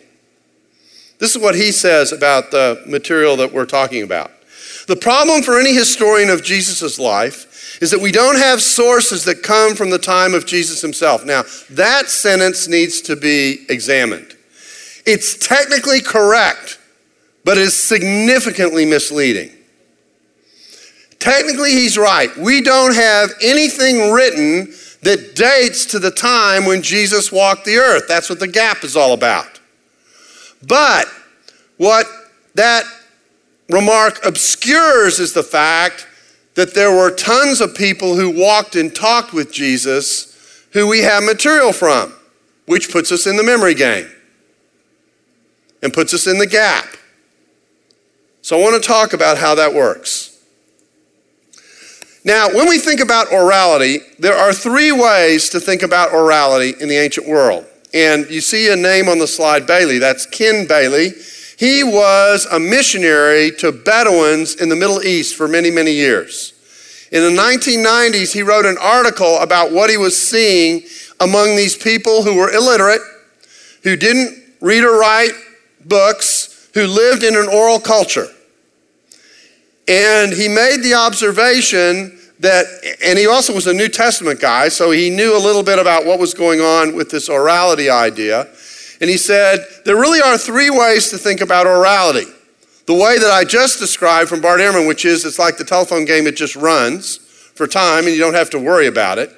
This 1.20 1.36
is 1.36 1.42
what 1.42 1.56
he 1.56 1.72
says 1.72 2.12
about 2.12 2.52
the 2.52 2.84
material 2.88 3.38
that 3.38 3.54
we're 3.54 3.66
talking 3.66 4.04
about. 4.04 4.32
The 4.88 4.96
problem 4.96 5.44
for 5.44 5.60
any 5.60 5.74
historian 5.74 6.30
of 6.30 6.44
Jesus' 6.44 6.98
life 6.98 7.80
is 7.82 7.92
that 7.92 8.02
we 8.02 8.12
don't 8.12 8.38
have 8.38 8.62
sources 8.62 9.24
that 9.26 9.44
come 9.44 9.76
from 9.76 9.90
the 9.90 10.00
time 10.00 10.34
of 10.34 10.46
Jesus 10.46 10.82
himself. 10.82 11.26
Now, 11.26 11.44
that 11.70 12.10
sentence 12.10 12.68
needs 12.68 13.02
to 13.02 13.16
be 13.16 13.66
examined. 13.70 14.36
It's 15.06 15.38
technically 15.38 16.02
correct, 16.02 16.80
but 17.46 17.58
is 17.58 17.76
significantly 17.76 18.86
misleading. 18.86 19.52
Technically, 21.20 21.72
he's 21.72 21.98
right. 21.98 22.36
We 22.38 22.62
don't 22.62 22.96
have 22.96 23.32
anything 23.42 24.12
written 24.12 24.74
that 25.02 25.36
dates 25.36 25.86
to 25.86 26.00
the 26.00 26.12
time 26.12 26.66
when 26.66 26.82
Jesus 26.82 27.32
walked 27.32 27.66
the 27.66 27.78
earth. 27.78 28.06
That's 28.08 28.30
what 28.30 28.40
the 28.40 28.48
gap 28.48 28.84
is 28.84 28.96
all 28.96 29.14
about. 29.14 29.60
But 30.68 31.08
what 31.78 32.06
that 32.56 32.84
remark 33.70 34.26
obscures 34.26 35.20
is 35.20 35.34
the 35.34 35.44
fact 35.44 36.08
that 36.56 36.74
there 36.74 36.92
were 36.92 37.12
tons 37.12 37.62
of 37.62 37.74
people 37.76 38.16
who 38.16 38.30
walked 38.30 38.76
and 38.76 38.94
talked 38.94 39.32
with 39.32 39.52
Jesus 39.52 40.30
who 40.74 40.88
we 40.88 41.00
have 41.00 41.24
material 41.24 41.72
from, 41.72 42.14
which 42.66 42.92
puts 42.92 43.12
us 43.12 43.26
in 43.26 43.38
the 43.38 43.44
memory 43.44 43.74
game 43.74 44.10
and 45.82 45.94
puts 45.94 46.14
us 46.14 46.28
in 46.28 46.38
the 46.38 46.48
gap. 46.48 46.86
So 48.42 48.58
I 48.58 48.62
want 48.62 48.82
to 48.82 48.88
talk 48.88 49.14
about 49.14 49.38
how 49.38 49.56
that 49.56 49.74
works. 49.74 50.29
Now, 52.30 52.48
when 52.48 52.70
we 52.70 52.78
think 52.78 53.00
about 53.00 53.30
orality, 53.30 54.16
there 54.20 54.36
are 54.36 54.54
three 54.54 54.92
ways 54.92 55.50
to 55.50 55.60
think 55.60 55.82
about 55.82 56.12
orality 56.12 56.80
in 56.80 56.88
the 56.88 56.96
ancient 56.96 57.28
world. 57.28 57.66
And 57.92 58.30
you 58.30 58.40
see 58.40 58.72
a 58.72 58.76
name 58.76 59.10
on 59.10 59.18
the 59.18 59.26
slide, 59.26 59.66
Bailey. 59.66 59.98
That's 59.98 60.28
Ken 60.28 60.68
Bailey. 60.68 61.14
He 61.58 61.84
was 61.84 62.46
a 62.46 62.60
missionary 62.60 63.50
to 63.58 63.72
Bedouins 63.72 64.54
in 64.54 64.70
the 64.70 64.76
Middle 64.76 65.02
East 65.02 65.36
for 65.36 65.48
many, 65.48 65.72
many 65.72 65.92
years. 65.92 66.54
In 67.12 67.24
the 67.24 67.42
1990s, 67.42 68.32
he 68.32 68.44
wrote 68.44 68.68
an 68.68 68.78
article 68.80 69.40
about 69.40 69.72
what 69.72 69.90
he 69.90 69.98
was 69.98 70.16
seeing 70.16 70.84
among 71.20 71.56
these 71.56 71.76
people 71.76 72.22
who 72.22 72.36
were 72.36 72.52
illiterate, 72.52 73.02
who 73.82 73.96
didn't 73.96 74.40
read 74.62 74.84
or 74.84 75.00
write 75.00 75.34
books, 75.84 76.70
who 76.76 76.86
lived 76.86 77.24
in 77.24 77.36
an 77.36 77.48
oral 77.48 77.80
culture. 77.80 78.28
And 79.88 80.32
he 80.32 80.48
made 80.48 80.84
the 80.84 80.94
observation 80.94 82.18
that, 82.40 82.66
and 83.04 83.20
he 83.20 83.28
also 83.28 83.54
was 83.54 83.68
a 83.68 83.74
New 83.74 83.90
Testament 83.90 84.40
guy, 84.40 84.70
so 84.70 84.92
he 84.92 85.10
knew 85.10 85.36
a 85.36 85.40
little 85.40 85.64
bit 85.64 85.78
about 85.78 86.06
what 86.06 86.20
was 86.20 86.34
going 86.34 86.62
on 86.62 86.96
with 86.96 87.10
this 87.10 87.28
orality 87.28 87.92
idea. 87.92 88.48
And 89.02 89.10
he 89.10 89.18
said, 89.18 89.66
there 89.86 89.96
really 89.96 90.22
are 90.22 90.38
three 90.38 90.70
ways 90.70 91.10
to 91.10 91.18
think 91.18 91.42
about 91.42 91.68
orality. 91.68 92.34
The 92.86 92.94
way 92.94 93.20
that 93.20 93.32
I 93.32 93.44
just 93.44 93.80
described 93.80 94.30
from 94.30 94.42
Bart 94.42 94.60
Ehrman, 94.60 94.88
which 94.88 95.06
is 95.06 95.26
it's 95.26 95.38
like 95.38 95.58
the 95.58 95.64
telephone 95.64 96.06
game, 96.06 96.28
it 96.28 96.36
just 96.36 96.56
runs 96.56 97.18
for 97.18 97.68
time 97.68 98.06
and 98.06 98.14
you 98.14 98.20
don't 98.20 98.34
have 98.34 98.50
to 98.52 98.60
worry 98.60 98.88
about 98.88 99.20
it. 99.20 99.30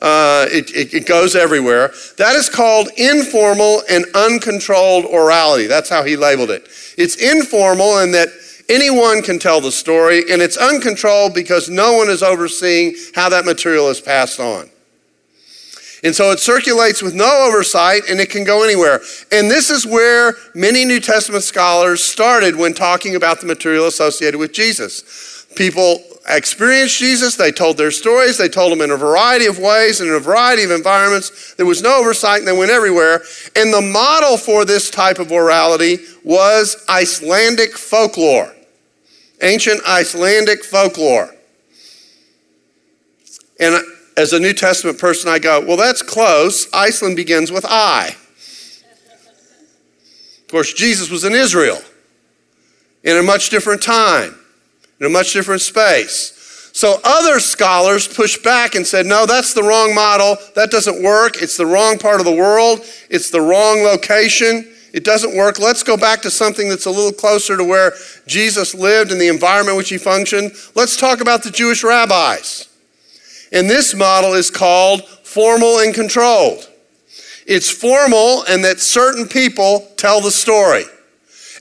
Uh, 0.00 0.46
it, 0.50 0.70
it, 0.74 0.94
it, 0.94 1.06
goes 1.06 1.36
everywhere. 1.36 1.92
That 2.18 2.34
is 2.34 2.50
called 2.50 2.88
informal 2.96 3.82
and 3.88 4.04
uncontrolled 4.14 5.04
orality. 5.06 5.68
That's 5.68 5.88
how 5.88 6.02
he 6.02 6.16
labeled 6.16 6.50
it. 6.50 6.68
It's 6.98 7.16
informal 7.16 7.98
in 7.98 8.10
that 8.12 8.28
anyone 8.68 9.22
can 9.22 9.38
tell 9.38 9.60
the 9.60 9.72
story, 9.72 10.30
and 10.30 10.40
it's 10.42 10.56
uncontrolled 10.56 11.34
because 11.34 11.68
no 11.68 11.96
one 11.96 12.08
is 12.08 12.22
overseeing 12.22 12.94
how 13.14 13.28
that 13.28 13.44
material 13.44 13.88
is 13.88 14.00
passed 14.00 14.40
on. 14.40 14.70
And 16.04 16.14
so 16.14 16.30
it 16.32 16.38
circulates 16.38 17.02
with 17.02 17.14
no 17.14 17.46
oversight 17.48 18.02
and 18.10 18.20
it 18.20 18.28
can 18.28 18.44
go 18.44 18.62
anywhere. 18.62 19.00
And 19.32 19.50
this 19.50 19.70
is 19.70 19.86
where 19.86 20.34
many 20.54 20.84
New 20.84 21.00
Testament 21.00 21.44
scholars 21.44 22.04
started 22.04 22.56
when 22.56 22.74
talking 22.74 23.16
about 23.16 23.40
the 23.40 23.46
material 23.46 23.86
associated 23.86 24.38
with 24.38 24.52
Jesus. 24.52 25.46
People 25.56 26.02
experienced 26.28 26.98
Jesus. 26.98 27.36
They 27.36 27.52
told 27.52 27.76
their 27.76 27.90
stories. 27.90 28.38
They 28.38 28.48
told 28.48 28.72
them 28.72 28.80
in 28.80 28.90
a 28.90 28.96
variety 28.96 29.46
of 29.46 29.58
ways 29.58 30.00
and 30.00 30.08
in 30.08 30.16
a 30.16 30.20
variety 30.20 30.62
of 30.62 30.70
environments. 30.70 31.54
There 31.54 31.66
was 31.66 31.82
no 31.82 31.98
oversight 31.98 32.38
and 32.38 32.48
they 32.48 32.56
went 32.56 32.70
everywhere. 32.70 33.22
And 33.56 33.72
the 33.72 33.80
model 33.80 34.36
for 34.36 34.64
this 34.64 34.90
type 34.90 35.18
of 35.18 35.28
orality 35.28 36.00
was 36.24 36.84
Icelandic 36.88 37.76
folklore, 37.76 38.54
ancient 39.42 39.82
Icelandic 39.86 40.64
folklore. 40.64 41.34
And 43.60 43.84
as 44.16 44.32
a 44.32 44.40
New 44.40 44.52
Testament 44.52 44.98
person, 44.98 45.28
I 45.30 45.38
go, 45.38 45.60
well, 45.60 45.76
that's 45.76 46.02
close. 46.02 46.68
Iceland 46.72 47.16
begins 47.16 47.52
with 47.52 47.64
I. 47.68 48.16
Of 50.40 50.48
course, 50.48 50.72
Jesus 50.72 51.10
was 51.10 51.24
in 51.24 51.34
Israel 51.34 51.80
in 53.02 53.16
a 53.16 53.22
much 53.22 53.50
different 53.50 53.82
time 53.82 54.38
in 55.00 55.06
a 55.06 55.10
much 55.10 55.32
different 55.32 55.60
space. 55.60 56.70
So 56.72 57.00
other 57.04 57.38
scholars 57.38 58.08
pushed 58.08 58.42
back 58.42 58.74
and 58.74 58.84
said, 58.84 59.06
no, 59.06 59.26
that's 59.26 59.54
the 59.54 59.62
wrong 59.62 59.94
model. 59.94 60.36
That 60.56 60.72
doesn't 60.72 61.04
work. 61.04 61.40
It's 61.40 61.56
the 61.56 61.66
wrong 61.66 61.98
part 61.98 62.18
of 62.18 62.26
the 62.26 62.34
world. 62.34 62.80
It's 63.08 63.30
the 63.30 63.40
wrong 63.40 63.84
location. 63.84 64.74
It 64.92 65.04
doesn't 65.04 65.36
work. 65.36 65.60
Let's 65.60 65.84
go 65.84 65.96
back 65.96 66.20
to 66.22 66.30
something 66.30 66.68
that's 66.68 66.86
a 66.86 66.90
little 66.90 67.12
closer 67.12 67.56
to 67.56 67.64
where 67.64 67.92
Jesus 68.26 68.74
lived 68.74 69.12
and 69.12 69.20
the 69.20 69.28
environment 69.28 69.74
in 69.74 69.76
which 69.76 69.88
he 69.88 69.98
functioned. 69.98 70.52
Let's 70.74 70.96
talk 70.96 71.20
about 71.20 71.44
the 71.44 71.50
Jewish 71.50 71.84
rabbis. 71.84 72.68
And 73.52 73.70
this 73.70 73.94
model 73.94 74.34
is 74.34 74.50
called 74.50 75.04
formal 75.22 75.78
and 75.78 75.94
controlled. 75.94 76.68
It's 77.46 77.70
formal 77.70 78.42
and 78.48 78.64
that 78.64 78.80
certain 78.80 79.28
people 79.28 79.92
tell 79.96 80.20
the 80.20 80.30
story 80.30 80.84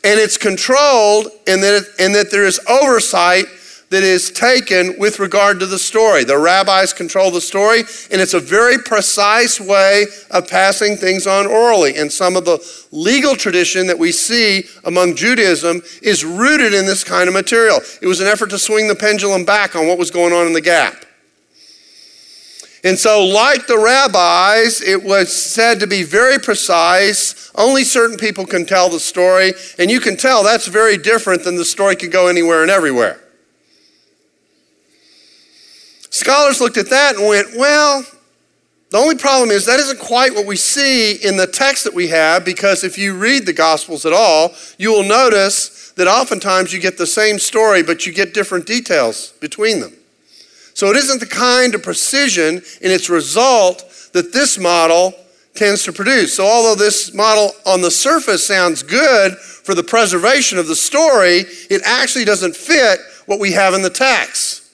and 0.04 0.20
it's 0.20 0.38
controlled 0.38 1.28
and 1.48 1.64
that, 1.64 1.84
it, 1.84 2.00
and 2.00 2.14
that 2.16 2.32
there 2.32 2.46
is 2.46 2.60
oversight 2.70 3.46
that 3.94 4.02
is 4.04 4.32
taken 4.32 4.98
with 4.98 5.20
regard 5.20 5.60
to 5.60 5.68
the 5.68 5.78
story. 5.78 6.24
The 6.24 6.38
rabbis 6.38 6.94
control 6.94 7.30
the 7.30 7.40
story, 7.40 7.82
and 8.12 8.20
it's 8.20 8.34
a 8.34 8.40
very 8.40 8.80
precise 8.80 9.62
way 9.62 10.08
of 10.32 10.50
passing 10.50 10.96
things 10.96 11.28
on 11.28 11.46
orally. 11.46 11.96
And 11.96 12.12
some 12.12 12.36
of 12.36 12.44
the 12.44 12.58
legal 12.92 13.36
tradition 13.36 13.86
that 13.88 14.00
we 14.00 14.12
see 14.12 14.64
among 14.84 15.16
Judaism 15.16 15.84
is 16.02 16.26
rooted 16.26 16.74
in 16.74 16.88
this 16.88 17.04
kind 17.04 17.28
of 17.28 17.36
material. 17.36 17.82
It 18.02 18.08
was 18.08 18.20
an 18.20 18.26
effort 18.26 18.50
to 18.50 18.58
swing 18.58 18.88
the 18.88 18.96
pendulum 18.96 19.46
back 19.46 19.76
on 19.76 19.88
what 19.88 20.00
was 20.00 20.10
going 20.10 20.34
on 20.34 20.48
in 20.48 20.54
the 20.54 20.62
gap. 20.62 21.06
And 22.86 23.00
so, 23.00 23.24
like 23.24 23.66
the 23.66 23.78
rabbis, 23.78 24.82
it 24.82 25.02
was 25.02 25.34
said 25.34 25.80
to 25.80 25.88
be 25.88 26.04
very 26.04 26.38
precise. 26.38 27.50
Only 27.56 27.86
certain 27.86 28.18
people 28.18 28.46
can 28.46 28.66
tell 28.66 28.90
the 28.90 29.00
story. 29.00 29.54
And 29.80 29.90
you 29.90 30.02
can 30.02 30.18
tell 30.18 30.44
that's 30.44 30.68
very 30.68 30.98
different 30.98 31.44
than 31.44 31.56
the 31.56 31.64
story 31.64 31.96
could 31.96 32.12
go 32.12 32.28
anywhere 32.28 32.62
and 32.62 32.70
everywhere. 32.70 33.22
Scholars 36.10 36.60
looked 36.60 36.78
at 36.78 36.90
that 36.90 37.16
and 37.16 37.26
went, 37.26 37.56
well, 37.56 38.06
the 38.92 38.98
only 38.98 39.16
problem 39.16 39.50
is 39.50 39.66
that 39.66 39.80
isn't 39.80 40.00
quite 40.00 40.36
what 40.36 40.46
we 40.46 40.58
see 40.58 41.14
in 41.14 41.38
the 41.38 41.48
text 41.48 41.86
that 41.86 41.94
we 41.94 42.10
have, 42.10 42.46
because 42.46 42.84
if 42.84 42.98
you 42.98 43.16
read 43.16 43.46
the 43.46 43.54
Gospels 43.54 44.06
at 44.06 44.14
all, 44.14 44.54
you 44.78 44.92
will 44.92 45.04
notice 45.04 45.92
that 45.96 46.08
oftentimes 46.08 46.74
you 46.74 46.80
get 46.80 46.98
the 46.98 47.08
same 47.08 47.40
story, 47.40 47.82
but 47.82 48.06
you 48.06 48.14
get 48.14 48.34
different 48.34 48.68
details 48.68 49.34
between 49.40 49.80
them. 49.80 49.94
So 50.84 50.90
it 50.90 50.98
isn't 50.98 51.22
the 51.22 51.26
kind 51.26 51.74
of 51.76 51.82
precision 51.82 52.56
in 52.82 52.92
its 52.92 53.10
result 53.10 54.10
that 54.12 54.34
this 54.34 54.60
model 54.60 55.14
tends 55.56 55.84
to 55.84 55.94
produce. 55.94 56.36
So 56.36 56.46
although 56.46 56.76
this 56.76 57.14
model 57.14 57.54
on 57.66 57.80
the 57.80 57.90
surface 57.90 58.46
sounds 58.46 58.84
good 58.84 59.38
for 59.38 59.76
the 59.76 59.82
preservation 59.82 60.58
of 60.58 60.68
the 60.68 60.76
story, 60.76 61.46
it 61.70 61.82
actually 61.86 62.26
doesn't 62.26 62.58
fit 62.58 63.00
what 63.28 63.40
we 63.40 63.54
have 63.54 63.74
in 63.74 63.82
the 63.82 63.90
text. 63.90 64.74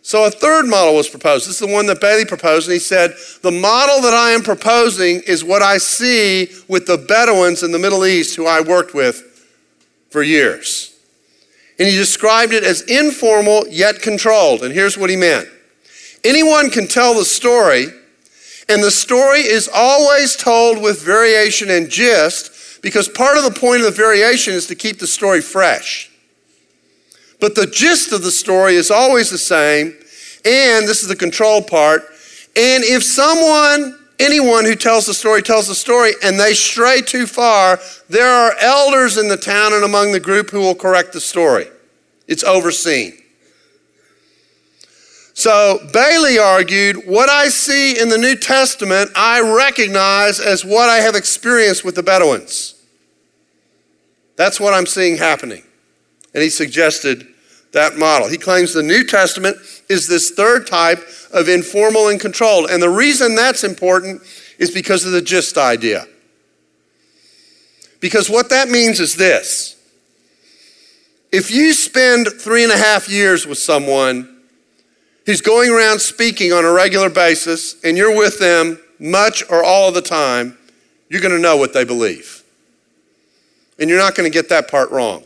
So 0.00 0.24
a 0.24 0.30
third 0.30 0.66
model 0.66 0.94
was 0.94 1.06
proposed. 1.06 1.46
This 1.46 1.60
is 1.60 1.68
the 1.68 1.74
one 1.74 1.84
that 1.84 2.00
Bailey 2.00 2.24
proposed, 2.24 2.66
and 2.66 2.72
he 2.72 2.78
said, 2.78 3.14
The 3.42 3.50
model 3.50 4.00
that 4.00 4.14
I 4.14 4.30
am 4.30 4.40
proposing 4.40 5.20
is 5.26 5.44
what 5.44 5.60
I 5.60 5.76
see 5.76 6.48
with 6.66 6.86
the 6.86 6.96
Bedouins 6.96 7.62
in 7.62 7.72
the 7.72 7.78
Middle 7.78 8.06
East 8.06 8.36
who 8.36 8.46
I 8.46 8.62
worked 8.62 8.94
with 8.94 9.46
for 10.08 10.22
years. 10.22 10.91
And 11.82 11.90
he 11.90 11.96
described 11.96 12.52
it 12.52 12.62
as 12.62 12.82
informal 12.82 13.66
yet 13.68 14.02
controlled. 14.02 14.62
And 14.62 14.72
here's 14.72 14.96
what 14.96 15.10
he 15.10 15.16
meant 15.16 15.48
anyone 16.22 16.70
can 16.70 16.86
tell 16.86 17.12
the 17.12 17.24
story, 17.24 17.86
and 18.68 18.84
the 18.84 18.90
story 18.92 19.40
is 19.40 19.68
always 19.74 20.36
told 20.36 20.80
with 20.80 21.02
variation 21.02 21.70
and 21.70 21.90
gist 21.90 22.82
because 22.82 23.08
part 23.08 23.36
of 23.36 23.42
the 23.42 23.58
point 23.58 23.80
of 23.80 23.86
the 23.86 24.00
variation 24.00 24.54
is 24.54 24.68
to 24.68 24.76
keep 24.76 25.00
the 25.00 25.08
story 25.08 25.40
fresh. 25.40 26.08
But 27.40 27.56
the 27.56 27.66
gist 27.66 28.12
of 28.12 28.22
the 28.22 28.30
story 28.30 28.76
is 28.76 28.92
always 28.92 29.28
the 29.28 29.36
same, 29.36 29.88
and 30.44 30.86
this 30.86 31.02
is 31.02 31.08
the 31.08 31.16
control 31.16 31.62
part. 31.62 32.02
And 32.54 32.84
if 32.84 33.02
someone, 33.02 33.98
anyone 34.20 34.66
who 34.66 34.76
tells 34.76 35.06
the 35.06 35.14
story 35.14 35.42
tells 35.42 35.66
the 35.66 35.74
story 35.74 36.12
and 36.22 36.38
they 36.38 36.54
stray 36.54 37.00
too 37.00 37.26
far, 37.26 37.80
there 38.08 38.32
are 38.32 38.54
elders 38.60 39.18
in 39.18 39.26
the 39.26 39.36
town 39.36 39.72
and 39.72 39.82
among 39.82 40.12
the 40.12 40.20
group 40.20 40.50
who 40.50 40.60
will 40.60 40.76
correct 40.76 41.12
the 41.12 41.20
story. 41.20 41.66
It's 42.32 42.42
overseen. 42.42 43.12
So 45.34 45.86
Bailey 45.92 46.38
argued, 46.38 47.06
what 47.06 47.28
I 47.28 47.48
see 47.48 48.00
in 48.00 48.08
the 48.08 48.16
New 48.16 48.36
Testament, 48.36 49.10
I 49.14 49.40
recognize 49.40 50.40
as 50.40 50.64
what 50.64 50.88
I 50.88 50.96
have 50.98 51.14
experienced 51.14 51.84
with 51.84 51.94
the 51.94 52.02
Bedouins. 52.02 52.74
That's 54.36 54.58
what 54.58 54.72
I'm 54.72 54.86
seeing 54.86 55.18
happening. 55.18 55.62
And 56.32 56.42
he 56.42 56.48
suggested 56.48 57.26
that 57.72 57.98
model. 57.98 58.28
He 58.28 58.38
claims 58.38 58.72
the 58.72 58.82
New 58.82 59.04
Testament 59.04 59.58
is 59.90 60.08
this 60.08 60.30
third 60.30 60.66
type 60.66 61.06
of 61.34 61.50
informal 61.50 62.08
and 62.08 62.18
controlled. 62.18 62.70
And 62.70 62.82
the 62.82 62.88
reason 62.88 63.34
that's 63.34 63.62
important 63.62 64.22
is 64.58 64.70
because 64.70 65.04
of 65.04 65.12
the 65.12 65.20
gist 65.20 65.58
idea. 65.58 66.06
Because 68.00 68.30
what 68.30 68.48
that 68.48 68.70
means 68.70 69.00
is 69.00 69.16
this 69.16 69.71
if 71.32 71.50
you 71.50 71.72
spend 71.72 72.28
three 72.28 72.62
and 72.62 72.70
a 72.70 72.76
half 72.76 73.08
years 73.08 73.46
with 73.46 73.58
someone 73.58 74.42
who's 75.24 75.40
going 75.40 75.70
around 75.70 76.00
speaking 76.00 76.52
on 76.52 76.64
a 76.64 76.70
regular 76.70 77.08
basis 77.08 77.82
and 77.82 77.96
you're 77.96 78.14
with 78.14 78.38
them 78.38 78.78
much 79.00 79.42
or 79.50 79.64
all 79.64 79.88
of 79.88 79.94
the 79.94 80.02
time, 80.02 80.58
you're 81.08 81.22
going 81.22 81.34
to 81.34 81.40
know 81.40 81.56
what 81.56 81.72
they 81.72 81.84
believe. 81.84 82.44
And 83.78 83.88
you're 83.88 83.98
not 83.98 84.14
going 84.14 84.30
to 84.30 84.32
get 84.32 84.50
that 84.50 84.70
part 84.70 84.90
wrong. 84.90 85.24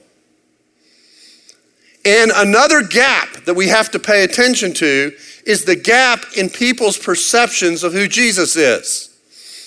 And 2.04 2.30
another 2.36 2.82
gap 2.82 3.44
that 3.44 3.54
we 3.54 3.66
have 3.66 3.90
to 3.90 3.98
pay 3.98 4.22
attention 4.22 4.72
to 4.74 5.12
is 5.44 5.64
the 5.64 5.74
gap 5.74 6.24
in 6.36 6.48
people's 6.48 6.96
perceptions 6.96 7.82
of 7.82 7.92
who 7.92 8.06
Jesus 8.06 8.54
is. 8.54 9.12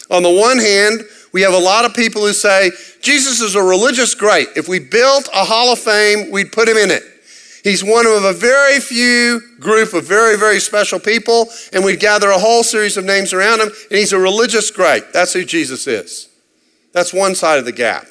On 0.09 0.23
the 0.23 0.29
one 0.29 0.57
hand, 0.57 1.01
we 1.31 1.41
have 1.41 1.53
a 1.53 1.59
lot 1.59 1.85
of 1.85 1.93
people 1.93 2.21
who 2.21 2.33
say, 2.33 2.71
Jesus 3.01 3.41
is 3.41 3.55
a 3.55 3.63
religious 3.63 4.15
great. 4.15 4.47
If 4.55 4.67
we 4.67 4.79
built 4.79 5.29
a 5.33 5.45
hall 5.45 5.71
of 5.71 5.79
fame, 5.79 6.31
we'd 6.31 6.51
put 6.51 6.67
him 6.67 6.77
in 6.77 6.91
it. 6.91 7.03
He's 7.63 7.83
one 7.83 8.05
of 8.05 8.23
a 8.23 8.33
very 8.33 8.79
few 8.79 9.41
group 9.59 9.93
of 9.93 10.05
very, 10.05 10.37
very 10.37 10.59
special 10.59 10.99
people, 10.99 11.49
and 11.73 11.83
we'd 11.83 11.99
gather 11.99 12.29
a 12.29 12.39
whole 12.39 12.63
series 12.63 12.97
of 12.97 13.05
names 13.05 13.33
around 13.33 13.59
him, 13.59 13.67
and 13.67 13.99
he's 13.99 14.13
a 14.13 14.19
religious 14.19 14.71
great. 14.71 15.11
That's 15.13 15.33
who 15.33 15.43
Jesus 15.43 15.85
is. 15.85 16.29
That's 16.93 17.13
one 17.13 17.35
side 17.35 17.59
of 17.59 17.65
the 17.65 17.71
gap. 17.71 18.07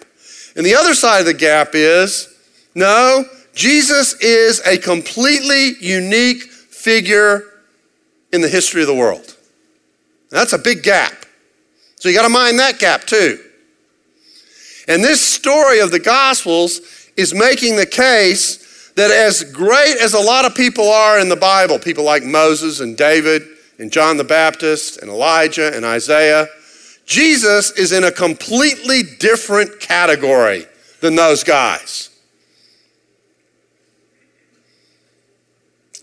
And 0.54 0.64
the 0.66 0.74
other 0.74 0.94
side 0.94 1.20
of 1.20 1.26
the 1.26 1.34
gap 1.34 1.70
is 1.72 2.34
no, 2.74 3.24
Jesus 3.54 4.14
is 4.20 4.60
a 4.66 4.78
completely 4.78 5.74
unique 5.80 6.42
figure 6.42 7.44
in 8.32 8.40
the 8.40 8.48
history 8.48 8.82
of 8.82 8.86
the 8.86 8.94
world. 8.94 9.36
That's 10.30 10.52
a 10.52 10.58
big 10.58 10.82
gap. 10.82 11.24
So 11.98 12.08
you 12.08 12.14
got 12.14 12.22
to 12.22 12.28
mind 12.28 12.58
that 12.60 12.78
gap 12.78 13.04
too. 13.04 13.38
And 14.86 15.02
this 15.02 15.20
story 15.20 15.80
of 15.80 15.90
the 15.90 15.98
Gospels 15.98 16.80
is 17.16 17.34
making 17.34 17.76
the 17.76 17.86
case 17.86 18.92
that 18.92 19.10
as 19.10 19.44
great 19.44 19.96
as 20.00 20.14
a 20.14 20.20
lot 20.20 20.44
of 20.44 20.54
people 20.54 20.88
are 20.88 21.18
in 21.18 21.28
the 21.28 21.36
Bible, 21.36 21.78
people 21.78 22.04
like 22.04 22.22
Moses 22.22 22.80
and 22.80 22.96
David 22.96 23.42
and 23.78 23.92
John 23.92 24.16
the 24.16 24.24
Baptist 24.24 24.98
and 25.02 25.10
Elijah 25.10 25.74
and 25.74 25.84
Isaiah, 25.84 26.46
Jesus 27.04 27.70
is 27.72 27.92
in 27.92 28.04
a 28.04 28.12
completely 28.12 29.02
different 29.18 29.80
category 29.80 30.66
than 31.00 31.16
those 31.16 31.42
guys. 31.42 32.10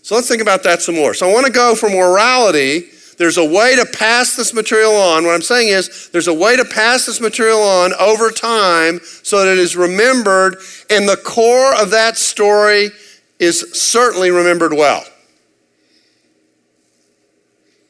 So 0.02 0.14
let's 0.14 0.28
think 0.28 0.42
about 0.42 0.62
that 0.62 0.82
some 0.82 0.94
more. 0.94 1.14
So 1.14 1.28
I 1.28 1.32
want 1.32 1.46
to 1.46 1.52
go 1.52 1.74
from 1.74 1.92
orality. 1.92 2.92
There's 3.18 3.38
a 3.38 3.44
way 3.44 3.76
to 3.76 3.86
pass 3.86 4.36
this 4.36 4.52
material 4.52 4.94
on. 4.94 5.24
What 5.24 5.34
I'm 5.34 5.42
saying 5.42 5.68
is, 5.68 6.10
there's 6.10 6.28
a 6.28 6.34
way 6.34 6.56
to 6.56 6.64
pass 6.64 7.06
this 7.06 7.20
material 7.20 7.62
on 7.62 7.94
over 7.94 8.30
time 8.30 9.00
so 9.22 9.38
that 9.38 9.52
it 9.52 9.58
is 9.58 9.76
remembered, 9.76 10.56
and 10.90 11.08
the 11.08 11.16
core 11.16 11.74
of 11.80 11.90
that 11.90 12.18
story 12.18 12.90
is 13.38 13.72
certainly 13.72 14.30
remembered 14.30 14.72
well. 14.72 15.04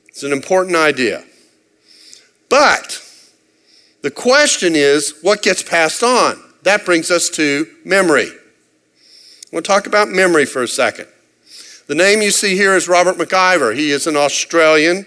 It's 0.08 0.22
an 0.22 0.32
important 0.32 0.76
idea. 0.76 1.24
But 2.48 3.02
the 4.02 4.10
question 4.10 4.76
is, 4.76 5.14
what 5.22 5.42
gets 5.42 5.62
passed 5.62 6.02
on? 6.02 6.40
That 6.62 6.84
brings 6.84 7.10
us 7.10 7.28
to 7.30 7.66
memory. 7.84 8.28
I 8.28 9.48
want 9.52 9.64
to 9.64 9.70
talk 9.70 9.86
about 9.86 10.08
memory 10.08 10.46
for 10.46 10.62
a 10.62 10.68
second. 10.68 11.08
The 11.86 11.94
name 11.94 12.22
you 12.22 12.30
see 12.30 12.56
here 12.56 12.74
is 12.74 12.88
Robert 12.88 13.16
McIver. 13.16 13.76
He 13.76 13.90
is 13.90 14.06
an 14.06 14.16
Australian, 14.16 15.06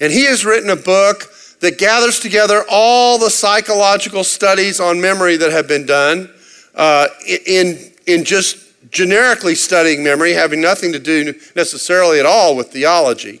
and 0.00 0.12
he 0.12 0.24
has 0.24 0.44
written 0.44 0.70
a 0.70 0.76
book 0.76 1.32
that 1.60 1.78
gathers 1.78 2.20
together 2.20 2.64
all 2.68 3.18
the 3.18 3.30
psychological 3.30 4.24
studies 4.24 4.80
on 4.80 5.00
memory 5.00 5.36
that 5.36 5.50
have 5.50 5.66
been 5.66 5.86
done 5.86 6.30
uh, 6.74 7.08
in, 7.46 7.92
in 8.06 8.24
just 8.24 8.58
generically 8.90 9.54
studying 9.54 10.04
memory, 10.04 10.32
having 10.32 10.60
nothing 10.60 10.92
to 10.92 10.98
do 10.98 11.34
necessarily 11.56 12.20
at 12.20 12.26
all 12.26 12.56
with 12.56 12.68
theology. 12.68 13.40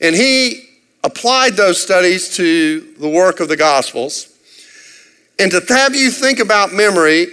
And 0.00 0.14
he 0.14 0.68
applied 1.04 1.54
those 1.54 1.82
studies 1.82 2.36
to 2.36 2.80
the 2.98 3.08
work 3.08 3.40
of 3.40 3.48
the 3.48 3.56
Gospels. 3.56 4.28
And 5.38 5.50
to 5.50 5.62
have 5.68 5.94
you 5.94 6.10
think 6.10 6.38
about 6.38 6.72
memory, 6.72 7.26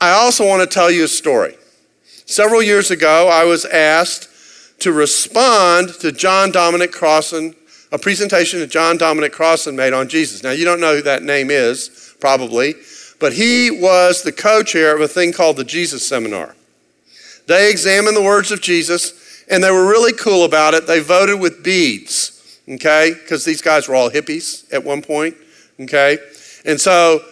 I 0.00 0.10
also 0.10 0.46
want 0.46 0.68
to 0.68 0.72
tell 0.72 0.90
you 0.90 1.04
a 1.04 1.08
story. 1.08 1.56
Several 2.26 2.62
years 2.62 2.90
ago, 2.90 3.28
I 3.28 3.44
was 3.44 3.64
asked 3.64 4.28
to 4.82 4.92
respond 4.92 5.90
to 6.00 6.10
John 6.10 6.50
Dominic 6.50 6.90
Crossan, 6.90 7.54
a 7.92 7.98
presentation 7.98 8.58
that 8.60 8.70
John 8.70 8.98
Dominic 8.98 9.32
Crossan 9.32 9.76
made 9.76 9.92
on 9.92 10.08
Jesus. 10.08 10.42
Now, 10.42 10.50
you 10.50 10.64
don't 10.64 10.80
know 10.80 10.96
who 10.96 11.02
that 11.02 11.22
name 11.22 11.50
is, 11.50 12.14
probably, 12.20 12.74
but 13.20 13.32
he 13.32 13.70
was 13.70 14.22
the 14.22 14.32
co 14.32 14.62
chair 14.62 14.94
of 14.94 15.00
a 15.00 15.06
thing 15.06 15.32
called 15.32 15.56
the 15.56 15.64
Jesus 15.64 16.06
Seminar. 16.06 16.56
They 17.46 17.70
examined 17.70 18.16
the 18.16 18.22
words 18.22 18.50
of 18.50 18.60
Jesus, 18.60 19.44
and 19.48 19.62
they 19.62 19.70
were 19.70 19.88
really 19.88 20.12
cool 20.12 20.44
about 20.44 20.74
it. 20.74 20.86
They 20.88 21.00
voted 21.00 21.40
with 21.40 21.62
beads, 21.62 22.60
okay, 22.68 23.12
because 23.14 23.44
these 23.44 23.62
guys 23.62 23.86
were 23.86 23.94
all 23.94 24.10
hippies 24.10 24.72
at 24.72 24.82
one 24.82 25.02
point, 25.02 25.36
okay? 25.78 26.18
And 26.64 26.80
so 26.80 27.24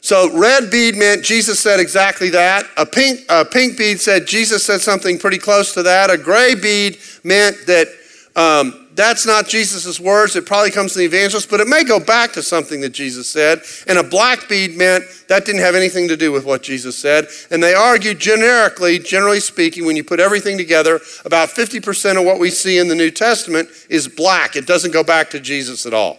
so 0.00 0.36
red 0.38 0.70
bead 0.70 0.96
meant 0.96 1.24
Jesus 1.24 1.58
said 1.58 1.80
exactly 1.80 2.30
that. 2.30 2.64
A 2.76 2.86
pink, 2.86 3.20
a 3.28 3.44
pink 3.44 3.76
bead 3.76 4.00
said 4.00 4.26
Jesus 4.26 4.64
said 4.64 4.80
something 4.80 5.18
pretty 5.18 5.38
close 5.38 5.74
to 5.74 5.82
that. 5.82 6.10
A 6.10 6.16
gray 6.16 6.54
bead 6.54 6.98
meant 7.24 7.56
that 7.66 7.88
um, 8.36 8.88
that's 8.94 9.26
not 9.26 9.48
Jesus' 9.48 9.98
words. 9.98 10.36
It 10.36 10.46
probably 10.46 10.70
comes 10.70 10.92
from 10.92 11.00
the 11.00 11.06
evangelist, 11.06 11.50
but 11.50 11.60
it 11.60 11.66
may 11.66 11.82
go 11.82 11.98
back 11.98 12.32
to 12.32 12.42
something 12.42 12.80
that 12.82 12.90
Jesus 12.90 13.28
said. 13.28 13.62
And 13.88 13.98
a 13.98 14.02
black 14.02 14.48
bead 14.48 14.76
meant 14.76 15.04
that 15.28 15.44
didn't 15.44 15.60
have 15.60 15.74
anything 15.74 16.06
to 16.08 16.16
do 16.16 16.30
with 16.30 16.44
what 16.44 16.62
Jesus 16.62 16.96
said. 16.96 17.26
And 17.50 17.62
they 17.62 17.74
argued 17.74 18.20
generically, 18.20 19.00
generally 19.00 19.40
speaking, 19.40 19.86
when 19.86 19.96
you 19.96 20.04
put 20.04 20.20
everything 20.20 20.56
together, 20.56 21.00
about 21.24 21.48
50% 21.48 22.18
of 22.18 22.24
what 22.24 22.38
we 22.38 22.50
see 22.50 22.78
in 22.78 22.86
the 22.86 22.94
New 22.94 23.10
Testament 23.10 23.68
is 23.88 24.06
black. 24.06 24.54
It 24.54 24.66
doesn't 24.66 24.92
go 24.92 25.02
back 25.02 25.30
to 25.30 25.40
Jesus 25.40 25.86
at 25.86 25.94
all. 25.94 26.18